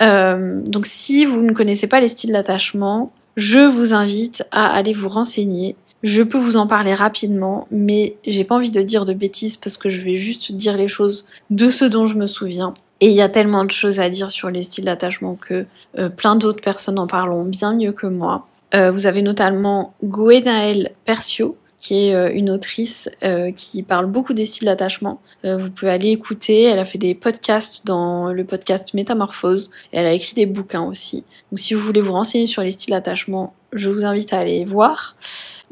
Euh, 0.00 0.62
donc 0.64 0.86
si 0.86 1.26
vous 1.26 1.42
ne 1.42 1.52
connaissez 1.52 1.86
pas 1.86 2.00
les 2.00 2.08
styles 2.08 2.32
d'attachement, 2.32 3.12
je 3.36 3.58
vous 3.58 3.92
invite 3.92 4.44
à 4.50 4.74
aller 4.74 4.94
vous 4.94 5.10
renseigner 5.10 5.76
je 6.04 6.22
peux 6.22 6.38
vous 6.38 6.58
en 6.58 6.66
parler 6.66 6.94
rapidement, 6.94 7.66
mais 7.70 8.16
j'ai 8.26 8.44
pas 8.44 8.54
envie 8.54 8.70
de 8.70 8.82
dire 8.82 9.06
de 9.06 9.14
bêtises 9.14 9.56
parce 9.56 9.78
que 9.78 9.88
je 9.88 10.02
vais 10.02 10.16
juste 10.16 10.52
dire 10.52 10.76
les 10.76 10.86
choses 10.86 11.26
de 11.48 11.70
ce 11.70 11.86
dont 11.86 12.04
je 12.04 12.16
me 12.16 12.26
souviens. 12.26 12.74
Et 13.00 13.08
il 13.08 13.16
y 13.16 13.22
a 13.22 13.30
tellement 13.30 13.64
de 13.64 13.70
choses 13.70 14.00
à 14.00 14.10
dire 14.10 14.30
sur 14.30 14.50
les 14.50 14.62
styles 14.62 14.84
d'attachement 14.84 15.34
que 15.34 15.64
euh, 15.98 16.10
plein 16.10 16.36
d'autres 16.36 16.62
personnes 16.62 16.98
en 16.98 17.06
parlent 17.06 17.48
bien 17.48 17.72
mieux 17.72 17.92
que 17.92 18.06
moi. 18.06 18.46
Euh, 18.74 18.90
vous 18.90 19.06
avez 19.06 19.22
notamment 19.22 19.94
Gwenaëlle 20.04 20.92
Persio, 21.06 21.56
qui 21.84 22.08
est 22.08 22.14
euh, 22.14 22.32
une 22.32 22.50
autrice 22.50 23.10
qui 23.56 23.82
parle 23.82 24.06
beaucoup 24.06 24.32
des 24.32 24.46
styles 24.46 24.66
d'attachement. 24.66 25.20
vous 25.44 25.70
pouvez 25.70 25.90
aller 25.90 26.10
écouter. 26.10 26.62
Elle 26.62 26.78
a 26.78 26.84
fait 26.84 26.98
des 26.98 27.14
podcasts 27.14 27.86
dans 27.86 28.32
le 28.32 28.44
podcast 28.44 28.94
Métamorphose 28.94 29.70
et 29.92 29.98
elle 29.98 30.06
a 30.06 30.12
écrit 30.12 30.34
des 30.34 30.46
bouquins 30.46 30.84
aussi. 30.84 31.24
Donc 31.50 31.58
si 31.58 31.74
vous 31.74 31.80
voulez 31.80 32.00
vous 32.00 32.12
renseigner 32.12 32.46
sur 32.46 32.62
les 32.62 32.70
styles 32.70 32.92
d'attachement, 32.92 33.54
je 33.74 33.90
vous 33.90 34.04
invite 34.04 34.32
à 34.32 34.38
aller 34.38 34.64
voir. 34.64 35.16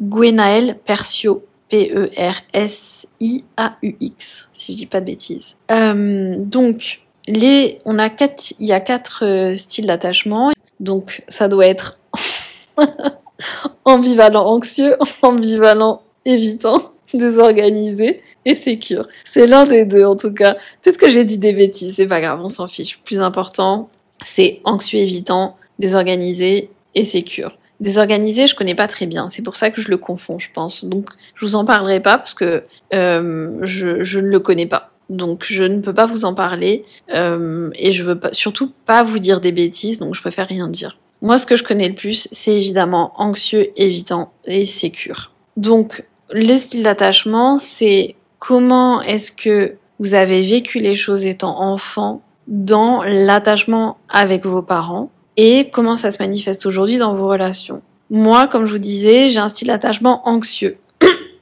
Gwenaël 0.01 0.79
Persio, 0.85 1.45
P-E-R-S-I-A-U-X, 1.69 3.09
si 4.53 4.73
je 4.73 4.77
dis 4.77 4.87
pas 4.87 5.01
de 5.01 5.07
bêtises. 5.07 5.57
Euh, 5.71 6.37
donc, 6.39 7.01
les, 7.27 7.81
on 7.87 7.99
a 7.99 8.11
quatre, 8.11 8.53
il 8.59 8.67
y 8.67 8.73
a 8.73 8.81
quatre 8.81 9.25
euh, 9.25 9.57
styles 9.57 9.87
d'attachement. 9.87 10.51
Donc, 10.81 11.23
ça 11.29 11.49
doit 11.49 11.67
être 11.67 11.99
ambivalent 13.84 14.47
anxieux, 14.47 14.97
ambivalent 15.22 16.03
évitant, 16.24 16.93
désorganisé 17.14 18.22
et 18.45 18.55
sécure. 18.55 19.09
C'est 19.24 19.47
l'un 19.47 19.64
des 19.64 19.84
deux, 19.84 20.05
en 20.05 20.16
tout 20.16 20.32
cas. 20.32 20.57
Peut-être 20.82 20.99
que 20.99 21.09
j'ai 21.09 21.24
dit 21.24 21.38
des 21.38 21.53
bêtises, 21.53 21.97
c'est 21.97 22.07
pas 22.07 22.20
grave, 22.20 22.40
on 22.43 22.49
s'en 22.49 22.68
fiche. 22.68 23.01
Plus 23.05 23.20
important, 23.20 23.88
c'est 24.22 24.61
anxieux 24.64 25.01
évitant, 25.01 25.57
désorganisé 25.78 26.70
et 26.95 27.05
sécure. 27.05 27.57
Désorganisé, 27.80 28.47
je 28.47 28.55
connais 28.55 28.76
pas 28.76 28.86
très 28.86 29.07
bien. 29.07 29.28
C'est 29.28 29.43
pour 29.43 29.57
ça 29.57 29.70
que 29.70 29.80
je 29.82 29.88
le 29.88 29.97
confonds, 29.97 30.38
je 30.38 30.49
pense. 30.53 30.84
Donc, 30.84 31.11
je 31.34 31.45
vous 31.45 31.57
en 31.57 31.64
parlerai 31.64 32.01
pas 32.01 32.16
parce 32.16 32.34
que 32.34 32.62
euh, 32.95 33.59
je, 33.62 34.18
ne 34.18 34.26
le 34.26 34.38
connais 34.38 34.66
pas. 34.66 34.90
Donc, 35.11 35.47
je 35.49 35.64
ne 35.64 35.80
peux 35.80 35.93
pas 35.93 36.07
vous 36.07 36.24
en 36.24 36.32
parler 36.32 36.84
euh, 37.12 37.70
et 37.74 37.90
je 37.90 38.05
veux 38.05 38.20
surtout 38.30 38.72
pas 38.86 39.03
vous 39.03 39.18
dire 39.18 39.40
des 39.40 39.51
bêtises. 39.51 39.99
Donc, 39.99 40.14
je 40.14 40.20
préfère 40.20 40.47
rien 40.47 40.68
dire. 40.68 40.99
Moi, 41.23 41.39
ce 41.39 41.47
que 41.47 41.57
je 41.57 41.62
connais 41.62 41.89
le 41.89 41.95
plus, 41.95 42.29
c'est 42.33 42.55
évidemment 42.55 43.12
anxieux, 43.16 43.70
évitant 43.77 44.33
et 44.45 44.66
sécure. 44.66 45.33
Donc, 45.57 46.05
le 46.33 46.57
style 46.57 46.83
d'attachement, 46.83 47.59
c'est 47.59 48.16
comment 48.41 49.01
est-ce 49.03 49.31
que 49.31 49.77
vous 50.01 50.14
avez 50.14 50.43
vécu 50.43 50.81
les 50.81 50.97
choses 50.97 51.25
étant 51.25 51.62
enfant 51.62 52.23
dans 52.49 53.03
l'attachement 53.05 53.99
avec 54.09 54.45
vos 54.45 54.62
parents 54.62 55.11
et 55.37 55.70
comment 55.70 55.95
ça 55.97 56.11
se 56.11 56.20
manifeste 56.20 56.66
aujourd'hui 56.66 56.99
dans 56.99 57.14
vos 57.14 57.29
relations. 57.29 57.83
Moi, 58.11 58.49
comme 58.49 58.66
je 58.66 58.73
vous 58.73 58.79
disais, 58.79 59.29
j'ai 59.29 59.39
un 59.39 59.49
style 59.49 59.68
d'attachement 59.68 60.29
anxieux. 60.29 60.77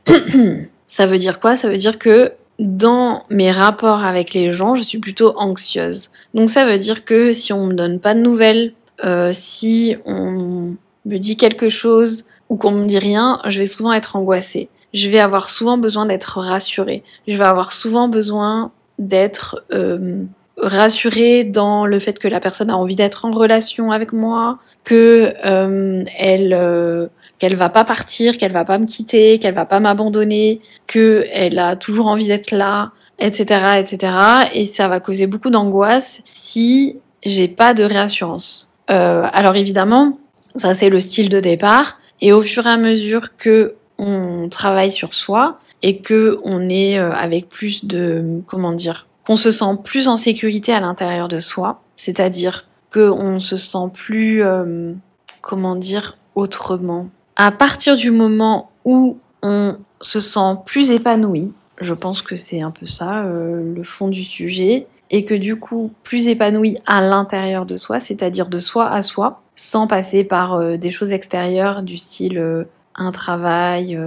ça 0.88 1.06
veut 1.06 1.18
dire 1.18 1.40
quoi? 1.40 1.56
Ça 1.56 1.68
veut 1.68 1.78
dire 1.78 1.98
que 1.98 2.32
dans 2.58 3.24
mes 3.30 3.50
rapports 3.50 4.04
avec 4.04 4.34
les 4.34 4.52
gens, 4.52 4.74
je 4.74 4.82
suis 4.82 4.98
plutôt 4.98 5.32
anxieuse. 5.36 6.10
Donc 6.34 6.50
ça 6.50 6.66
veut 6.66 6.78
dire 6.78 7.04
que 7.04 7.32
si 7.32 7.52
on 7.52 7.66
me 7.66 7.72
donne 7.72 7.98
pas 7.98 8.14
de 8.14 8.20
nouvelles, 8.20 8.74
euh, 9.04 9.30
si 9.32 9.96
on 10.04 10.74
me 11.06 11.18
dit 11.18 11.36
quelque 11.36 11.68
chose 11.68 12.24
ou 12.48 12.56
qu'on 12.56 12.72
me 12.72 12.86
dit 12.86 12.98
rien, 12.98 13.40
je 13.46 13.58
vais 13.58 13.66
souvent 13.66 13.92
être 13.92 14.16
angoissée. 14.16 14.68
Je 14.92 15.08
vais 15.08 15.20
avoir 15.20 15.50
souvent 15.50 15.78
besoin 15.78 16.06
d'être 16.06 16.40
rassurée. 16.40 17.04
Je 17.28 17.36
vais 17.36 17.44
avoir 17.44 17.72
souvent 17.72 18.08
besoin 18.08 18.72
d'être 18.98 19.64
euh, 19.72 20.24
rassurée 20.56 21.44
dans 21.44 21.86
le 21.86 21.98
fait 21.98 22.18
que 22.18 22.28
la 22.28 22.40
personne 22.40 22.70
a 22.70 22.76
envie 22.76 22.96
d'être 22.96 23.24
en 23.24 23.30
relation 23.30 23.92
avec 23.92 24.12
moi, 24.12 24.58
que 24.84 25.34
euh, 25.44 26.04
elle 26.18 26.52
euh, 26.52 27.06
qu'elle 27.38 27.54
va 27.54 27.70
pas 27.70 27.84
partir, 27.84 28.36
qu'elle 28.36 28.52
va 28.52 28.64
pas 28.64 28.78
me 28.78 28.86
quitter, 28.86 29.38
qu'elle 29.38 29.54
va 29.54 29.64
pas 29.64 29.80
m'abandonner, 29.80 30.60
que 30.86 31.24
elle 31.32 31.58
a 31.58 31.76
toujours 31.76 32.06
envie 32.06 32.26
d'être 32.26 32.50
là, 32.50 32.92
etc., 33.18 33.78
etc. 33.78 34.12
Et 34.52 34.66
ça 34.66 34.88
va 34.88 35.00
causer 35.00 35.26
beaucoup 35.26 35.50
d'angoisse 35.50 36.20
si 36.32 36.98
j'ai 37.24 37.48
pas 37.48 37.74
de 37.74 37.84
réassurance. 37.84 38.69
Euh, 38.90 39.26
alors 39.32 39.56
évidemment, 39.56 40.18
ça 40.56 40.74
c'est 40.74 40.88
le 40.88 41.00
style 41.00 41.28
de 41.28 41.40
départ. 41.40 41.98
Et 42.20 42.32
au 42.32 42.42
fur 42.42 42.66
et 42.66 42.70
à 42.70 42.76
mesure 42.76 43.36
que 43.36 43.74
on 43.98 44.48
travaille 44.50 44.90
sur 44.90 45.14
soi 45.14 45.58
et 45.82 45.98
que 45.98 46.38
on 46.44 46.68
est 46.68 46.98
euh, 46.98 47.12
avec 47.12 47.48
plus 47.48 47.84
de 47.84 48.42
comment 48.46 48.72
dire 48.72 49.06
qu'on 49.26 49.36
se 49.36 49.50
sent 49.50 49.76
plus 49.84 50.08
en 50.08 50.16
sécurité 50.16 50.72
à 50.72 50.80
l'intérieur 50.80 51.28
de 51.28 51.40
soi, 51.40 51.82
c'est-à-dire 51.96 52.66
qu'on 52.92 53.38
se 53.38 53.56
sent 53.56 53.90
plus, 53.94 54.42
euh, 54.42 54.92
comment 55.40 55.76
dire, 55.76 56.16
autrement. 56.34 57.08
À 57.36 57.52
partir 57.52 57.96
du 57.96 58.10
moment 58.10 58.70
où 58.84 59.18
on 59.42 59.76
se 60.00 60.20
sent 60.20 60.56
plus 60.66 60.90
épanoui, 60.90 61.52
je 61.80 61.94
pense 61.94 62.22
que 62.22 62.36
c'est 62.36 62.60
un 62.60 62.70
peu 62.70 62.86
ça 62.86 63.22
le 63.24 63.82
fond 63.84 64.08
du 64.08 64.24
sujet, 64.24 64.86
et 65.10 65.24
que 65.24 65.34
du 65.34 65.56
coup 65.56 65.92
plus 66.02 66.28
épanoui 66.28 66.78
à 66.86 67.00
l'intérieur 67.00 67.66
de 67.66 67.76
soi, 67.76 68.00
c'est-à-dire 68.00 68.48
de 68.48 68.58
soi 68.58 68.90
à 68.90 69.02
soi, 69.02 69.42
sans 69.56 69.86
passer 69.86 70.24
par 70.24 70.54
euh, 70.54 70.76
des 70.76 70.90
choses 70.90 71.12
extérieures 71.12 71.82
du 71.82 71.96
style 71.96 72.66
un 72.96 73.12
travail, 73.12 73.98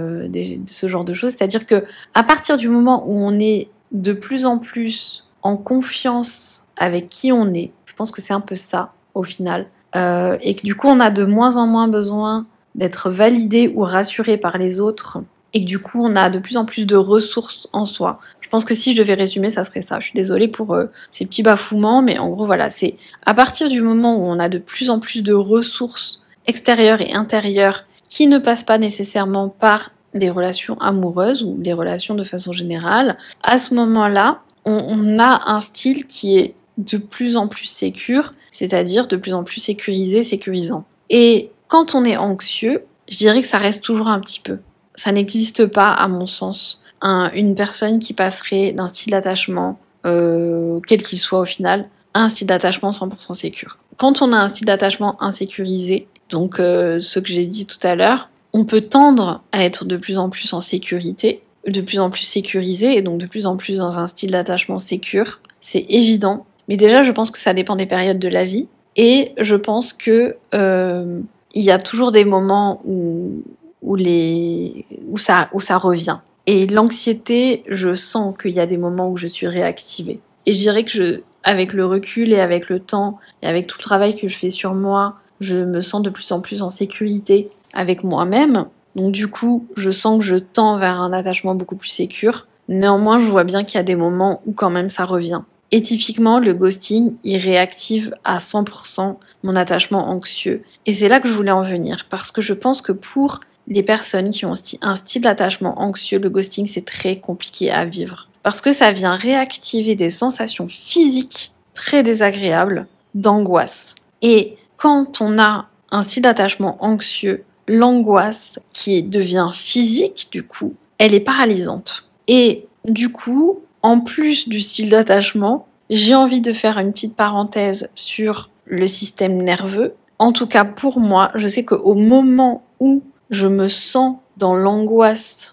ce 0.68 0.88
genre 0.88 1.04
de 1.04 1.14
choses. 1.14 1.32
C'est-à-dire 1.32 1.66
que 1.66 1.84
à 2.14 2.22
partir 2.22 2.56
du 2.56 2.68
moment 2.68 3.04
où 3.08 3.14
on 3.14 3.40
est 3.40 3.68
de 3.92 4.12
plus 4.12 4.44
en 4.44 4.58
plus 4.58 5.24
en 5.42 5.56
confiance 5.56 6.64
avec 6.76 7.08
qui 7.08 7.32
on 7.32 7.54
est. 7.54 7.70
Je 7.86 7.94
pense 7.94 8.10
que 8.10 8.20
c'est 8.20 8.34
un 8.34 8.40
peu 8.40 8.56
ça 8.56 8.92
au 9.14 9.22
final. 9.22 9.66
Euh, 9.94 10.36
et 10.42 10.56
que 10.56 10.62
du 10.62 10.74
coup 10.74 10.88
on 10.88 10.98
a 10.98 11.10
de 11.10 11.24
moins 11.24 11.56
en 11.56 11.68
moins 11.68 11.86
besoin 11.86 12.46
d'être 12.74 13.10
validé 13.10 13.72
ou 13.72 13.82
rassuré 13.82 14.36
par 14.36 14.58
les 14.58 14.80
autres 14.80 15.18
et 15.54 15.64
que 15.64 15.68
du 15.68 15.78
coup 15.78 16.04
on 16.04 16.16
a 16.16 16.28
de 16.28 16.38
plus 16.38 16.56
en 16.56 16.64
plus 16.64 16.84
de 16.84 16.96
ressources 16.96 17.68
en 17.72 17.86
soi. 17.86 18.20
Je 18.40 18.48
pense 18.50 18.64
que 18.64 18.74
si 18.74 18.94
je 18.94 19.00
devais 19.00 19.14
résumer, 19.14 19.50
ça 19.50 19.64
serait 19.64 19.82
ça. 19.82 19.98
Je 20.00 20.06
suis 20.06 20.14
désolée 20.14 20.48
pour 20.48 20.74
euh, 20.74 20.86
ces 21.10 21.24
petits 21.24 21.42
bafouements, 21.42 22.02
mais 22.02 22.18
en 22.18 22.28
gros 22.28 22.46
voilà, 22.46 22.68
c'est 22.70 22.96
à 23.24 23.34
partir 23.34 23.68
du 23.68 23.80
moment 23.80 24.16
où 24.16 24.24
on 24.24 24.38
a 24.38 24.48
de 24.48 24.58
plus 24.58 24.90
en 24.90 25.00
plus 25.00 25.22
de 25.22 25.32
ressources 25.32 26.20
extérieures 26.46 27.00
et 27.00 27.14
intérieures 27.14 27.86
qui 28.08 28.26
ne 28.26 28.38
passent 28.38 28.64
pas 28.64 28.78
nécessairement 28.78 29.48
par 29.48 29.90
des 30.14 30.30
relations 30.30 30.80
amoureuses 30.80 31.42
ou 31.42 31.56
des 31.58 31.72
relations 31.72 32.14
de 32.14 32.24
façon 32.24 32.52
générale, 32.52 33.18
à 33.42 33.58
ce 33.58 33.74
moment-là, 33.74 34.42
on, 34.64 35.18
a 35.18 35.50
un 35.50 35.60
style 35.60 36.06
qui 36.06 36.38
est 36.38 36.54
de 36.78 36.96
plus 36.96 37.36
en 37.36 37.48
plus 37.48 37.66
sécure, 37.66 38.34
c'est-à-dire 38.50 39.08
de 39.08 39.16
plus 39.16 39.34
en 39.34 39.44
plus 39.44 39.60
sécurisé, 39.60 40.24
sécurisant. 40.24 40.84
Et 41.10 41.50
quand 41.68 41.94
on 41.94 42.04
est 42.04 42.16
anxieux, 42.16 42.84
je 43.10 43.16
dirais 43.16 43.42
que 43.42 43.48
ça 43.48 43.58
reste 43.58 43.82
toujours 43.82 44.08
un 44.08 44.20
petit 44.20 44.40
peu. 44.40 44.58
Ça 44.94 45.12
n'existe 45.12 45.66
pas, 45.66 45.92
à 45.92 46.08
mon 46.08 46.26
sens, 46.26 46.80
une 47.02 47.54
personne 47.54 47.98
qui 47.98 48.14
passerait 48.14 48.72
d'un 48.72 48.88
style 48.88 49.12
d'attachement, 49.12 49.78
euh, 50.06 50.80
quel 50.86 51.02
qu'il 51.02 51.18
soit 51.18 51.40
au 51.40 51.44
final, 51.44 51.88
à 52.14 52.20
un 52.20 52.28
style 52.28 52.46
d'attachement 52.46 52.90
100% 52.90 53.34
sécure. 53.34 53.78
Quand 53.96 54.22
on 54.22 54.32
a 54.32 54.36
un 54.38 54.48
style 54.48 54.66
d'attachement 54.66 55.22
insécurisé, 55.22 56.08
donc 56.30 56.58
euh, 56.58 57.00
ce 57.00 57.18
que 57.18 57.28
j'ai 57.28 57.46
dit 57.46 57.66
tout 57.66 57.78
à 57.82 57.94
l'heure, 57.94 58.30
on 58.52 58.64
peut 58.64 58.80
tendre 58.80 59.42
à 59.52 59.64
être 59.64 59.84
de 59.84 59.96
plus 59.96 60.16
en 60.18 60.30
plus 60.30 60.52
en 60.52 60.60
sécurité, 60.60 61.42
de 61.66 61.80
plus 61.80 61.98
en 61.98 62.10
plus 62.10 62.24
sécurisé 62.24 62.96
et 62.96 63.02
donc 63.02 63.18
de 63.18 63.26
plus 63.26 63.46
en 63.46 63.56
plus 63.56 63.78
dans 63.78 63.98
un 63.98 64.06
style 64.06 64.30
d'attachement 64.30 64.78
sécure. 64.78 65.40
C'est 65.60 65.86
évident. 65.88 66.46
Mais 66.68 66.76
déjà, 66.76 67.02
je 67.02 67.10
pense 67.10 67.30
que 67.30 67.38
ça 67.38 67.52
dépend 67.52 67.76
des 67.76 67.86
périodes 67.86 68.18
de 68.18 68.28
la 68.28 68.44
vie. 68.44 68.68
Et 68.96 69.32
je 69.38 69.56
pense 69.56 69.92
que 69.92 70.36
euh, 70.54 71.20
il 71.54 71.64
y 71.64 71.70
a 71.70 71.78
toujours 71.78 72.12
des 72.12 72.24
moments 72.24 72.80
où, 72.84 73.42
où, 73.84 73.94
les, 73.94 74.86
où, 75.06 75.18
ça, 75.18 75.48
où 75.52 75.60
ça 75.60 75.78
revient. 75.78 76.18
Et 76.46 76.66
l'anxiété, 76.66 77.62
je 77.68 77.94
sens 77.94 78.34
qu'il 78.36 78.52
y 78.52 78.60
a 78.60 78.66
des 78.66 78.76
moments 78.76 79.10
où 79.10 79.16
je 79.16 79.26
suis 79.26 79.46
réactivée. 79.46 80.20
Et 80.46 80.52
je 80.52 80.58
dirais 80.58 80.84
que 80.84 80.90
je, 80.90 81.20
avec 81.42 81.72
le 81.72 81.86
recul 81.86 82.32
et 82.32 82.40
avec 82.40 82.68
le 82.68 82.80
temps 82.80 83.18
et 83.42 83.46
avec 83.46 83.66
tout 83.66 83.76
le 83.78 83.84
travail 83.84 84.16
que 84.16 84.28
je 84.28 84.36
fais 84.36 84.50
sur 84.50 84.74
moi, 84.74 85.16
je 85.40 85.56
me 85.56 85.80
sens 85.80 86.02
de 86.02 86.10
plus 86.10 86.32
en 86.32 86.40
plus 86.40 86.62
en 86.62 86.70
sécurité 86.70 87.50
avec 87.72 88.04
moi-même. 88.04 88.66
Donc 88.96 89.12
du 89.12 89.28
coup, 89.28 89.66
je 89.76 89.90
sens 89.90 90.18
que 90.18 90.24
je 90.24 90.36
tends 90.36 90.78
vers 90.78 91.00
un 91.00 91.12
attachement 91.12 91.54
beaucoup 91.54 91.76
plus 91.76 91.88
sécure. 91.88 92.46
Néanmoins, 92.68 93.18
je 93.18 93.26
vois 93.26 93.44
bien 93.44 93.64
qu'il 93.64 93.76
y 93.76 93.80
a 93.80 93.84
des 93.84 93.96
moments 93.96 94.40
où 94.46 94.52
quand 94.52 94.70
même 94.70 94.90
ça 94.90 95.04
revient. 95.04 95.42
Et 95.72 95.82
typiquement, 95.82 96.38
le 96.38 96.54
ghosting, 96.54 97.14
il 97.24 97.38
réactive 97.38 98.14
à 98.24 98.38
100% 98.38 99.16
mon 99.42 99.56
attachement 99.56 100.08
anxieux. 100.08 100.62
Et 100.86 100.92
c'est 100.92 101.08
là 101.08 101.20
que 101.20 101.28
je 101.28 101.34
voulais 101.34 101.50
en 101.50 101.62
venir, 101.62 102.06
parce 102.10 102.30
que 102.30 102.40
je 102.40 102.54
pense 102.54 102.80
que 102.80 102.92
pour 102.92 103.40
les 103.66 103.82
personnes 103.82 104.30
qui 104.30 104.44
ont 104.46 104.52
un 104.82 104.96
style 104.96 105.22
d'attachement 105.22 105.80
anxieux, 105.80 106.18
le 106.18 106.30
ghosting, 106.30 106.66
c'est 106.66 106.84
très 106.84 107.18
compliqué 107.18 107.70
à 107.70 107.84
vivre. 107.84 108.28
Parce 108.42 108.60
que 108.60 108.72
ça 108.72 108.92
vient 108.92 109.16
réactiver 109.16 109.94
des 109.94 110.10
sensations 110.10 110.68
physiques 110.68 111.52
très 111.72 112.02
désagréables 112.02 112.86
d'angoisse. 113.14 113.94
Et 114.22 114.56
quand 114.76 115.20
on 115.20 115.38
a 115.38 115.68
un 115.90 116.02
style 116.02 116.22
d'attachement 116.24 116.76
anxieux, 116.84 117.44
l'angoisse 117.66 118.58
qui 118.72 119.02
devient 119.02 119.50
physique, 119.52 120.28
du 120.30 120.42
coup, 120.42 120.74
elle 120.98 121.14
est 121.14 121.20
paralysante. 121.20 122.08
Et 122.28 122.66
du 122.84 123.10
coup, 123.10 123.60
en 123.82 124.00
plus 124.00 124.48
du 124.48 124.60
style 124.60 124.90
d'attachement, 124.90 125.66
j'ai 125.90 126.14
envie 126.14 126.40
de 126.40 126.52
faire 126.52 126.78
une 126.78 126.92
petite 126.92 127.16
parenthèse 127.16 127.90
sur 127.94 128.50
le 128.66 128.86
système 128.86 129.42
nerveux. 129.42 129.94
En 130.18 130.32
tout 130.32 130.46
cas, 130.46 130.64
pour 130.64 131.00
moi, 131.00 131.30
je 131.34 131.48
sais 131.48 131.64
qu'au 131.64 131.94
moment 131.94 132.62
où 132.80 133.02
je 133.34 133.46
me 133.46 133.68
sens 133.68 134.16
dans 134.36 134.54
l'angoisse 134.54 135.52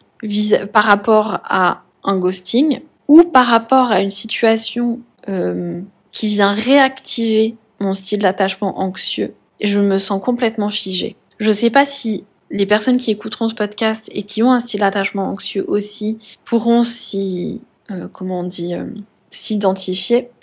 par 0.71 0.85
rapport 0.85 1.39
à 1.43 1.83
un 2.03 2.17
ghosting 2.17 2.81
ou 3.07 3.23
par 3.23 3.47
rapport 3.47 3.91
à 3.91 3.99
une 3.99 4.11
situation 4.11 4.99
euh, 5.27 5.81
qui 6.11 6.27
vient 6.27 6.53
réactiver 6.53 7.55
mon 7.79 7.93
style 7.93 8.19
d'attachement 8.19 8.79
anxieux, 8.79 9.33
je 9.59 9.79
me 9.79 9.97
sens 9.97 10.21
complètement 10.23 10.69
figée. 10.69 11.15
Je 11.39 11.49
ne 11.49 11.53
sais 11.53 11.69
pas 11.69 11.85
si 11.85 12.23
les 12.49 12.65
personnes 12.65 12.97
qui 12.97 13.11
écouteront 13.11 13.47
ce 13.47 13.55
podcast 13.55 14.09
et 14.13 14.23
qui 14.23 14.43
ont 14.43 14.51
un 14.51 14.59
style 14.59 14.81
d'attachement 14.81 15.29
anxieux 15.29 15.65
aussi 15.67 16.19
pourront 16.45 16.83
s'y, 16.83 17.61
euh, 17.89 18.07
euh. 18.07 18.85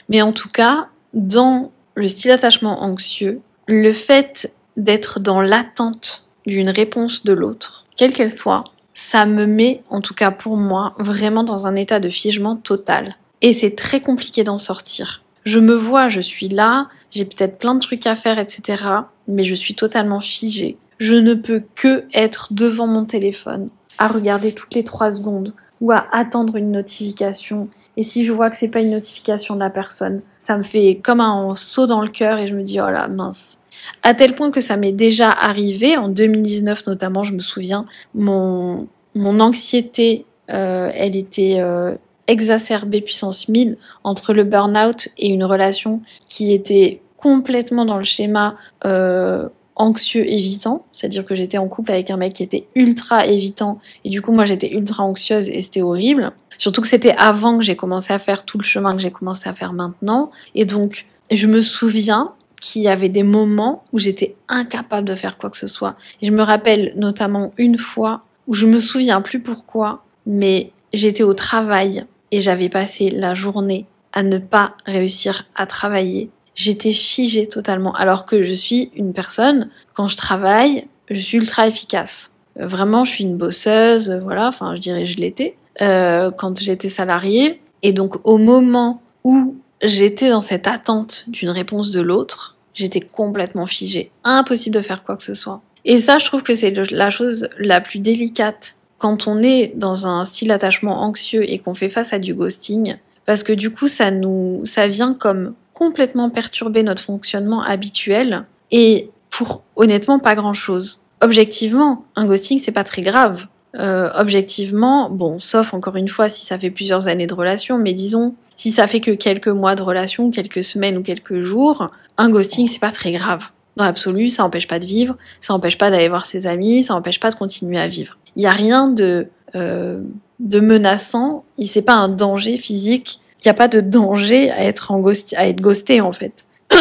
Mais 0.09 0.22
en 0.22 0.32
tout 0.32 0.49
cas, 0.49 0.89
dans 1.14 1.70
le 1.95 2.09
style 2.09 2.30
d'attachement 2.30 2.82
anxieux, 2.82 3.41
le 3.66 3.93
fait 3.93 4.53
d'être 4.76 5.20
dans 5.20 5.41
l'attente 5.41 6.28
d'une 6.49 6.70
réponse 6.70 7.24
de 7.24 7.32
l'autre, 7.32 7.86
quelle 7.96 8.12
qu'elle 8.12 8.32
soit, 8.32 8.64
ça 8.94 9.26
me 9.26 9.46
met, 9.46 9.82
en 9.90 10.01
tout 10.01 10.14
cas 10.14 10.32
pour 10.32 10.57
moi, 10.57 10.94
vraiment 10.99 11.44
dans 11.44 11.66
un 11.66 11.76
état 11.76 12.01
de 12.01 12.09
figement 12.09 12.57
total. 12.57 13.16
Et 13.42 13.53
c'est 13.53 13.76
très 13.76 14.01
compliqué 14.01 14.42
d'en 14.42 14.59
sortir. 14.59 15.22
Je 15.44 15.61
me 15.61 15.74
vois, 15.74 16.09
je 16.09 16.20
suis 16.20 16.49
là, 16.49 16.88
j'ai 17.12 17.24
peut-être 17.24 17.59
plein 17.59 17.74
de 17.74 17.80
trucs 17.80 18.07
à 18.07 18.16
faire, 18.16 18.38
etc. 18.38 18.84
Mais 19.28 19.44
je 19.44 19.55
suis 19.55 19.74
totalement 19.74 20.20
figée. 20.20 20.76
Je 20.99 21.14
ne 21.14 21.34
peux 21.34 21.62
que 21.76 22.05
être 22.12 22.49
devant 22.53 22.88
mon 22.88 23.05
téléphone, 23.05 23.68
à 23.99 24.09
regarder 24.09 24.53
toutes 24.53 24.74
les 24.74 24.84
trois 24.84 25.12
secondes 25.12 25.55
ou 25.80 25.92
à 25.92 26.07
attendre 26.12 26.57
une 26.57 26.72
notification. 26.72 27.68
Et 27.96 28.03
si 28.03 28.24
je 28.24 28.32
vois 28.32 28.51
que 28.51 28.57
c'est 28.57 28.68
pas 28.68 28.80
une 28.80 28.90
notification 28.90 29.55
de 29.55 29.61
la 29.61 29.70
personne, 29.70 30.22
ça 30.38 30.57
me 30.57 30.64
fait 30.64 31.01
comme 31.03 31.20
un 31.20 31.55
saut 31.55 31.86
dans 31.86 32.01
le 32.01 32.09
cœur 32.09 32.38
et 32.38 32.49
je 32.49 32.55
me 32.55 32.62
dis 32.62 32.80
oh 32.80 32.90
là 32.90 33.07
mince. 33.07 33.59
À 34.03 34.14
tel 34.14 34.35
point 34.35 34.51
que 34.51 34.61
ça 34.61 34.76
m'est 34.76 34.93
déjà 34.93 35.31
arrivé 35.31 35.97
en 35.97 36.09
2019 36.09 36.87
notamment, 36.87 37.24
je 37.24 37.33
me 37.33 37.41
souviens, 37.41 37.85
mon 38.14 38.89
mon 39.14 39.41
anxiété, 39.41 40.24
euh, 40.51 40.91
elle 40.95 41.16
était 41.16 41.57
euh, 41.59 41.95
exacerbée 42.26 43.01
puissance 43.01 43.49
1000 43.49 43.76
entre 44.05 44.33
le 44.33 44.45
burn-out 44.45 45.09
et 45.18 45.29
une 45.29 45.45
relation 45.45 46.01
qui 46.29 46.53
était 46.53 47.01
complètement 47.16 47.85
dans 47.85 47.99
le 47.99 48.05
schéma 48.05 48.57
euh, 48.85 49.49
anxieux 49.74 50.26
évitant, 50.31 50.85
c'est-à-dire 50.93 51.24
que 51.24 51.35
j'étais 51.35 51.59
en 51.59 51.68
couple 51.68 51.93
avec 51.93 52.11
un 52.11 52.16
mec 52.16 52.35
qui 52.35 52.43
était 52.43 52.66
ultra 52.74 53.26
évitant 53.26 53.81
et 54.05 54.11
du 54.11 54.22
coup 54.22 54.33
moi 54.33 54.45
j'étais 54.45 54.72
ultra 54.72 55.05
anxieuse 55.05 55.49
et 55.49 55.62
c'était 55.62 55.83
horrible. 55.83 56.33
Surtout 56.59 56.81
que 56.81 56.89
c'était 56.89 57.14
avant 57.16 57.59
que 57.59 57.64
j'ai 57.64 57.76
commencé 57.76 58.12
à 58.12 58.18
faire 58.18 58.45
tout 58.45 58.59
le 58.59 58.64
chemin 58.64 58.95
que 58.95 59.03
j'ai 59.03 59.11
commencé 59.11 59.49
à 59.49 59.55
faire 59.55 59.72
maintenant 59.72 60.31
et 60.55 60.64
donc 60.64 61.07
je 61.31 61.47
me 61.47 61.61
souviens 61.61 62.33
qu'il 62.61 62.82
y 62.82 62.88
avait 62.88 63.09
des 63.09 63.22
moments 63.22 63.84
où 63.92 63.98
j'étais 63.98 64.36
incapable 64.48 65.06
de 65.06 65.14
faire 65.14 65.38
quoi 65.38 65.50
que 65.50 65.56
ce 65.56 65.66
soit. 65.66 65.96
Et 66.20 66.26
je 66.26 66.32
me 66.32 66.42
rappelle 66.42 66.92
notamment 66.96 67.52
une 67.56 67.78
fois 67.78 68.24
où 68.46 68.54
je 68.54 68.66
me 68.66 68.78
souviens 68.78 69.20
plus 69.20 69.40
pourquoi, 69.40 70.04
mais 70.26 70.72
j'étais 70.92 71.22
au 71.22 71.34
travail 71.34 72.04
et 72.30 72.40
j'avais 72.40 72.68
passé 72.68 73.11
la 73.11 73.34
journée 73.34 73.86
à 74.12 74.22
ne 74.22 74.38
pas 74.38 74.74
réussir 74.86 75.46
à 75.54 75.66
travailler 75.66 76.30
j'étais 76.59 76.92
figée 76.92 77.46
totalement. 77.46 77.94
Alors 77.94 78.26
que 78.26 78.42
je 78.42 78.52
suis 78.52 78.90
une 78.94 79.14
personne, 79.14 79.70
quand 79.94 80.09
je 80.09 80.16
travaille, 80.16 80.86
je 81.09 81.20
suis 81.20 81.38
ultra 81.38 81.66
efficace. 81.68 82.34
Euh, 82.61 82.66
vraiment, 82.66 83.04
je 83.04 83.12
suis 83.12 83.24
une 83.24 83.38
bosseuse, 83.38 84.11
euh, 84.11 84.18
voilà, 84.18 84.48
enfin, 84.48 84.74
je 84.74 84.80
dirais 84.80 85.06
je 85.06 85.18
l'étais, 85.18 85.56
euh, 85.80 86.30
quand 86.30 86.61
j'étais 86.61 86.90
salariée. 86.90 87.62
Et 87.82 87.92
donc, 87.92 88.16
au 88.24 88.36
moment 88.36 89.00
où 89.24 89.56
j'étais 89.83 90.31
dans 90.31 90.41
cette 90.41 90.66
attente 90.66 91.24
d'une 91.29 91.51
réponse 91.51 91.93
de 91.93 92.01
l'autre, 92.01 92.57
j'étais 92.74 93.01
complètement 93.01 93.66
figée. 93.66 94.11
Impossible 94.24 94.76
de 94.76 94.83
faire 94.83 95.03
quoi 95.03 95.16
que 95.16 95.22
ce 95.22 95.35
soit. 95.35 95.61
Et 95.85 95.99
ça, 95.99 96.18
je 96.18 96.26
trouve 96.26 96.43
que 96.43 96.55
c'est 96.55 96.70
la 96.91 97.11
chose 97.11 97.49
la 97.59 97.81
plus 97.81 97.99
délicate 97.99 98.76
quand 98.99 99.26
on 99.29 99.43
est 99.43 99.72
dans 99.76 100.07
un 100.07 100.24
style 100.24 100.49
d'attachement 100.49 101.03
anxieux 101.03 101.49
et 101.49 101.59
qu'on 101.59 101.74
fait 101.74 101.89
face 101.89 102.12
à 102.12 102.18
du 102.18 102.35
ghosting, 102.35 102.97
parce 103.26 103.43
que 103.43 103.53
du 103.53 103.70
coup, 103.70 103.89
ça 103.89 104.11
nous, 104.11 104.62
ça 104.64 104.89
vient 104.89 105.14
comme 105.14 105.55
complètement 105.72 106.29
perturber 106.29 106.83
notre 106.83 107.03
fonctionnement 107.03 107.62
habituel 107.62 108.45
et 108.72 109.11
pour 109.31 109.62
honnêtement 109.76 110.18
pas 110.18 110.35
grand 110.35 110.55
chose. 110.55 111.01
Objectivement, 111.20 112.05
un 112.16 112.26
ghosting 112.26 112.61
c'est 112.62 112.72
pas 112.72 112.85
très 112.85 113.03
grave. 113.03 113.47
Euh, 113.76 114.11
objectivement, 114.16 115.09
bon, 115.11 115.39
sauf 115.39 115.74
encore 115.74 115.97
une 115.97 116.09
fois 116.09 116.29
si 116.29 116.45
ça 116.45 116.59
fait 116.59 116.70
plusieurs 116.70 117.07
années 117.07 117.26
de 117.29 117.35
relation, 117.35 117.79
mais 117.79 117.93
disons 117.93 118.35
si 118.59 118.70
ça 118.70 118.86
fait 118.86 119.00
que 119.00 119.12
quelques 119.12 119.48
mois 119.48 119.74
de 119.74 119.82
relation, 119.82 120.30
quelques 120.30 120.62
semaines 120.62 120.98
ou 120.98 121.02
quelques 121.02 121.40
jours, 121.40 121.90
un 122.18 122.28
ghosting 122.28 122.68
c'est 122.68 122.78
pas 122.80 122.90
très 122.90 123.12
grave. 123.12 123.44
Dans 123.76 123.84
l'absolu, 123.84 124.28
ça 124.28 124.44
empêche 124.44 124.68
pas 124.68 124.80
de 124.80 124.84
vivre, 124.84 125.16
ça 125.40 125.54
empêche 125.54 125.78
pas 125.78 125.90
d'aller 125.90 126.11
voir 126.11 126.26
ses 126.26 126.46
amis, 126.46 126.82
ça 126.82 126.94
empêche 126.94 127.20
pas 127.20 127.30
de 127.30 127.36
continuer 127.36 127.78
à 127.78 127.88
vivre. 127.88 128.18
Il 128.36 128.42
y 128.42 128.46
a 128.46 128.50
rien 128.50 128.88
de 128.88 129.28
euh, 129.54 130.02
de 130.40 130.61
menaçant, 130.61 131.44
c'est 131.64 131.82
pas 131.82 131.94
un 131.94 132.11
danger 132.11 132.59
physique 132.59 133.20
il 133.40 133.46
n'y 133.46 133.50
a 133.50 133.54
pas 133.54 133.68
de 133.68 133.80
danger 133.80 134.50
à 134.50 134.64
être, 134.64 134.90
en 134.90 135.02
à 135.04 135.46
être 135.46 135.61
ghosté 135.61 136.00
en 136.00 136.12
fait. 136.12 136.44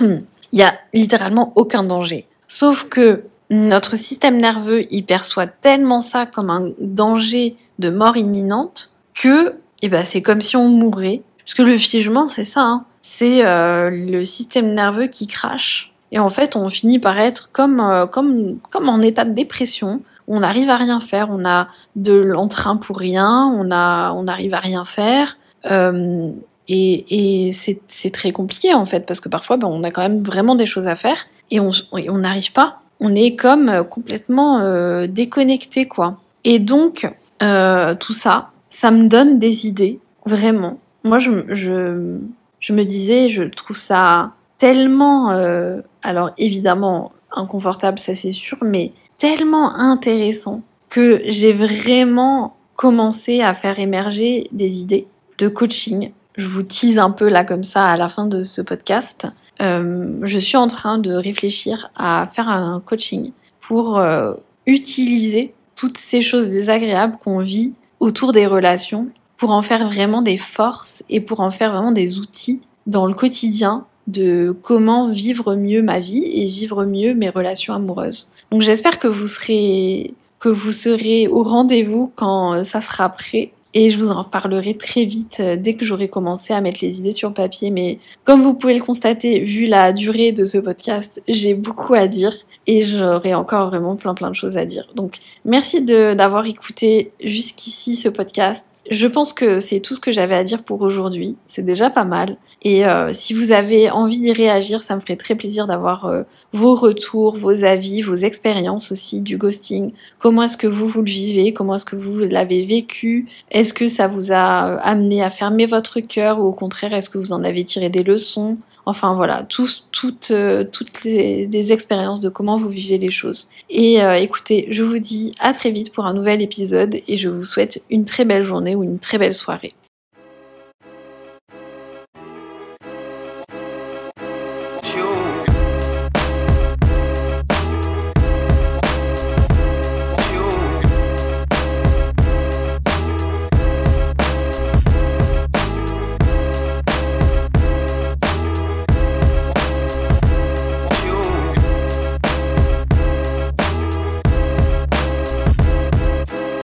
Il 0.00 0.58
y 0.58 0.62
a 0.62 0.74
littéralement 0.92 1.52
aucun 1.56 1.82
danger. 1.82 2.26
Sauf 2.48 2.88
que 2.88 3.24
notre 3.50 3.96
système 3.96 4.36
nerveux, 4.36 4.86
il 4.92 5.04
perçoit 5.04 5.46
tellement 5.46 6.00
ça 6.00 6.26
comme 6.26 6.50
un 6.50 6.70
danger 6.78 7.56
de 7.78 7.90
mort 7.90 8.16
imminente 8.16 8.90
que 9.14 9.54
eh 9.84 9.88
ben, 9.90 10.02
c'est 10.02 10.22
comme 10.22 10.40
si 10.40 10.56
on 10.56 10.68
mourait. 10.68 11.20
Parce 11.44 11.52
que 11.52 11.62
le 11.62 11.76
figement, 11.76 12.26
c'est 12.26 12.44
ça. 12.44 12.62
Hein. 12.62 12.84
C'est 13.02 13.44
euh, 13.44 13.90
le 13.90 14.24
système 14.24 14.72
nerveux 14.72 15.08
qui 15.08 15.26
crache. 15.26 15.92
Et 16.10 16.18
en 16.18 16.30
fait, 16.30 16.56
on 16.56 16.70
finit 16.70 16.98
par 16.98 17.18
être 17.18 17.52
comme, 17.52 17.80
euh, 17.80 18.06
comme, 18.06 18.58
comme 18.70 18.88
en 18.88 19.00
état 19.02 19.26
de 19.26 19.32
dépression. 19.34 20.00
On 20.26 20.40
n'arrive 20.40 20.70
à 20.70 20.76
rien 20.76 21.00
faire. 21.00 21.28
On 21.30 21.44
a 21.44 21.68
de 21.96 22.14
l'entrain 22.14 22.76
pour 22.76 22.98
rien. 22.98 23.52
On 23.58 23.70
a, 23.70 24.12
on 24.12 24.22
n'arrive 24.22 24.54
à 24.54 24.60
rien 24.60 24.86
faire. 24.86 25.36
Euh, 25.66 26.30
et, 26.66 27.48
et 27.48 27.52
c'est 27.52 28.10
très 28.10 28.32
compliqué 28.32 28.72
en 28.72 28.86
fait 28.86 29.04
parce 29.04 29.20
que 29.20 29.28
parfois 29.28 29.58
ben, 29.58 29.68
on 29.68 29.82
a 29.82 29.90
quand 29.90 30.00
même 30.00 30.22
vraiment 30.22 30.54
des 30.54 30.64
choses 30.64 30.86
à 30.86 30.94
faire 30.94 31.26
et 31.50 31.60
on 31.60 32.18
n'arrive 32.18 32.52
pas. 32.52 32.80
On 33.00 33.14
est 33.14 33.36
comme 33.36 33.84
complètement 33.90 35.06
déconnecté 35.06 35.86
quoi. 35.86 36.16
Et 36.44 36.58
donc 36.58 37.06
tout 37.38 38.14
ça, 38.14 38.50
ça 38.84 38.90
me 38.90 39.08
donne 39.08 39.38
des 39.38 39.66
idées 39.66 39.98
vraiment. 40.26 40.78
Moi 41.04 41.18
je, 41.18 41.30
me 41.30 42.82
disais, 42.82 43.30
je 43.30 43.44
trouve 43.44 43.78
ça 43.78 44.32
tellement, 44.58 45.30
euh, 45.30 45.80
alors 46.02 46.32
évidemment 46.36 47.12
inconfortable, 47.32 47.98
ça 47.98 48.14
c'est 48.14 48.32
sûr, 48.32 48.58
mais 48.60 48.92
tellement 49.16 49.74
intéressant 49.74 50.60
que 50.90 51.22
j'ai 51.24 51.54
vraiment 51.54 52.56
commencé 52.76 53.40
à 53.40 53.54
faire 53.54 53.78
émerger 53.78 54.48
des 54.52 54.80
idées 54.80 55.06
de 55.38 55.48
coaching. 55.48 56.12
Je 56.36 56.46
vous 56.46 56.62
tease 56.62 56.98
un 56.98 57.10
peu 57.10 57.30
là 57.30 57.42
comme 57.42 57.64
ça 57.64 57.86
à 57.86 57.96
la 57.96 58.10
fin 58.10 58.26
de 58.26 58.42
ce 58.42 58.60
podcast. 58.60 59.26
Euh, 59.62 60.18
je 60.24 60.38
suis 60.38 60.58
en 60.58 60.68
train 60.68 60.98
de 60.98 61.14
réfléchir 61.14 61.90
à 61.96 62.28
faire 62.34 62.50
un 62.50 62.82
coaching 62.84 63.32
pour 63.62 63.96
euh, 63.96 64.34
utiliser 64.66 65.54
toutes 65.74 65.96
ces 65.96 66.20
choses 66.20 66.50
désagréables 66.50 67.16
qu'on 67.24 67.38
vit 67.38 67.72
autour 68.04 68.34
des 68.34 68.46
relations 68.46 69.08
pour 69.38 69.50
en 69.50 69.62
faire 69.62 69.88
vraiment 69.88 70.20
des 70.20 70.36
forces 70.36 71.02
et 71.08 71.20
pour 71.20 71.40
en 71.40 71.50
faire 71.50 71.72
vraiment 71.72 71.90
des 71.90 72.18
outils 72.18 72.60
dans 72.86 73.06
le 73.06 73.14
quotidien 73.14 73.86
de 74.06 74.54
comment 74.62 75.08
vivre 75.08 75.54
mieux 75.54 75.82
ma 75.82 76.00
vie 76.00 76.24
et 76.24 76.46
vivre 76.46 76.84
mieux 76.84 77.14
mes 77.14 77.30
relations 77.30 77.72
amoureuses. 77.72 78.28
Donc 78.50 78.60
j'espère 78.60 78.98
que 78.98 79.08
vous 79.08 79.26
serez 79.26 80.12
que 80.38 80.50
vous 80.50 80.72
serez 80.72 81.26
au 81.28 81.42
rendez-vous 81.42 82.12
quand 82.14 82.62
ça 82.64 82.82
sera 82.82 83.08
prêt 83.08 83.52
et 83.72 83.88
je 83.88 83.98
vous 83.98 84.10
en 84.10 84.22
parlerai 84.22 84.74
très 84.76 85.06
vite 85.06 85.38
euh, 85.40 85.56
dès 85.56 85.74
que 85.74 85.86
j'aurai 85.86 86.08
commencé 86.08 86.52
à 86.52 86.60
mettre 86.60 86.80
les 86.82 86.98
idées 86.98 87.14
sur 87.14 87.32
papier. 87.32 87.70
Mais 87.70 87.98
comme 88.24 88.42
vous 88.42 88.52
pouvez 88.52 88.74
le 88.74 88.84
constater, 88.84 89.40
vu 89.40 89.66
la 89.66 89.94
durée 89.94 90.30
de 90.32 90.44
ce 90.44 90.58
podcast, 90.58 91.22
j'ai 91.26 91.54
beaucoup 91.54 91.94
à 91.94 92.06
dire 92.06 92.36
et 92.66 92.82
j'aurai 92.82 93.34
encore 93.34 93.68
vraiment 93.68 93.96
plein 93.96 94.14
plein 94.14 94.30
de 94.30 94.36
choses 94.36 94.56
à 94.56 94.64
dire. 94.64 94.88
Donc 94.94 95.18
merci 95.44 95.82
d'avoir 95.82 96.46
écouté 96.46 97.12
jusqu'ici 97.22 97.96
ce 97.96 98.08
podcast. 98.08 98.66
Je 98.90 99.06
pense 99.06 99.32
que 99.32 99.60
c'est 99.60 99.80
tout 99.80 99.94
ce 99.94 100.00
que 100.00 100.12
j'avais 100.12 100.34
à 100.34 100.44
dire 100.44 100.62
pour 100.62 100.82
aujourd'hui. 100.82 101.36
C'est 101.46 101.64
déjà 101.64 101.88
pas 101.88 102.04
mal. 102.04 102.36
Et 102.64 102.86
euh, 102.86 103.12
si 103.12 103.34
vous 103.34 103.52
avez 103.52 103.90
envie 103.90 104.18
d'y 104.18 104.32
réagir, 104.32 104.82
ça 104.82 104.96
me 104.96 105.00
ferait 105.00 105.16
très 105.16 105.34
plaisir 105.34 105.66
d'avoir 105.66 106.06
euh, 106.06 106.22
vos 106.54 106.74
retours, 106.74 107.36
vos 107.36 107.62
avis, 107.62 108.00
vos 108.00 108.14
expériences 108.14 108.90
aussi 108.90 109.20
du 109.20 109.36
ghosting. 109.36 109.92
Comment 110.18 110.44
est-ce 110.44 110.56
que 110.56 110.66
vous 110.66 110.88
vous 110.88 111.02
le 111.02 111.10
vivez? 111.10 111.52
Comment 111.52 111.74
est-ce 111.74 111.84
que 111.84 111.94
vous 111.94 112.16
l'avez 112.20 112.64
vécu? 112.64 113.28
Est-ce 113.50 113.74
que 113.74 113.86
ça 113.86 114.08
vous 114.08 114.32
a 114.32 114.70
euh, 114.70 114.78
amené 114.82 115.22
à 115.22 115.28
fermer 115.28 115.66
votre 115.66 116.00
cœur 116.00 116.40
ou 116.40 116.44
au 116.44 116.52
contraire 116.52 116.94
est-ce 116.94 117.10
que 117.10 117.18
vous 117.18 117.32
en 117.32 117.44
avez 117.44 117.64
tiré 117.64 117.90
des 117.90 118.02
leçons? 118.02 118.56
Enfin 118.86 119.14
voilà, 119.14 119.46
toutes, 119.48 119.84
toutes 119.92 121.04
les, 121.04 121.46
des 121.46 121.72
expériences 121.72 122.20
de 122.20 122.30
comment 122.30 122.56
vous 122.58 122.68
vivez 122.68 122.98
les 122.98 123.10
choses. 123.10 123.48
Et 123.70 123.96
écoutez, 124.18 124.66
je 124.70 124.82
vous 124.82 124.98
dis 124.98 125.34
à 125.40 125.54
très 125.54 125.70
vite 125.70 125.90
pour 125.90 126.04
un 126.04 126.12
nouvel 126.12 126.42
épisode 126.42 126.96
et 127.08 127.16
je 127.16 127.30
vous 127.30 127.44
souhaite 127.44 127.82
une 127.88 128.04
très 128.04 128.26
belle 128.26 128.44
journée 128.44 128.74
ou 128.74 128.82
une 128.82 128.98
très 128.98 129.16
belle 129.16 129.32
soirée. 129.32 129.72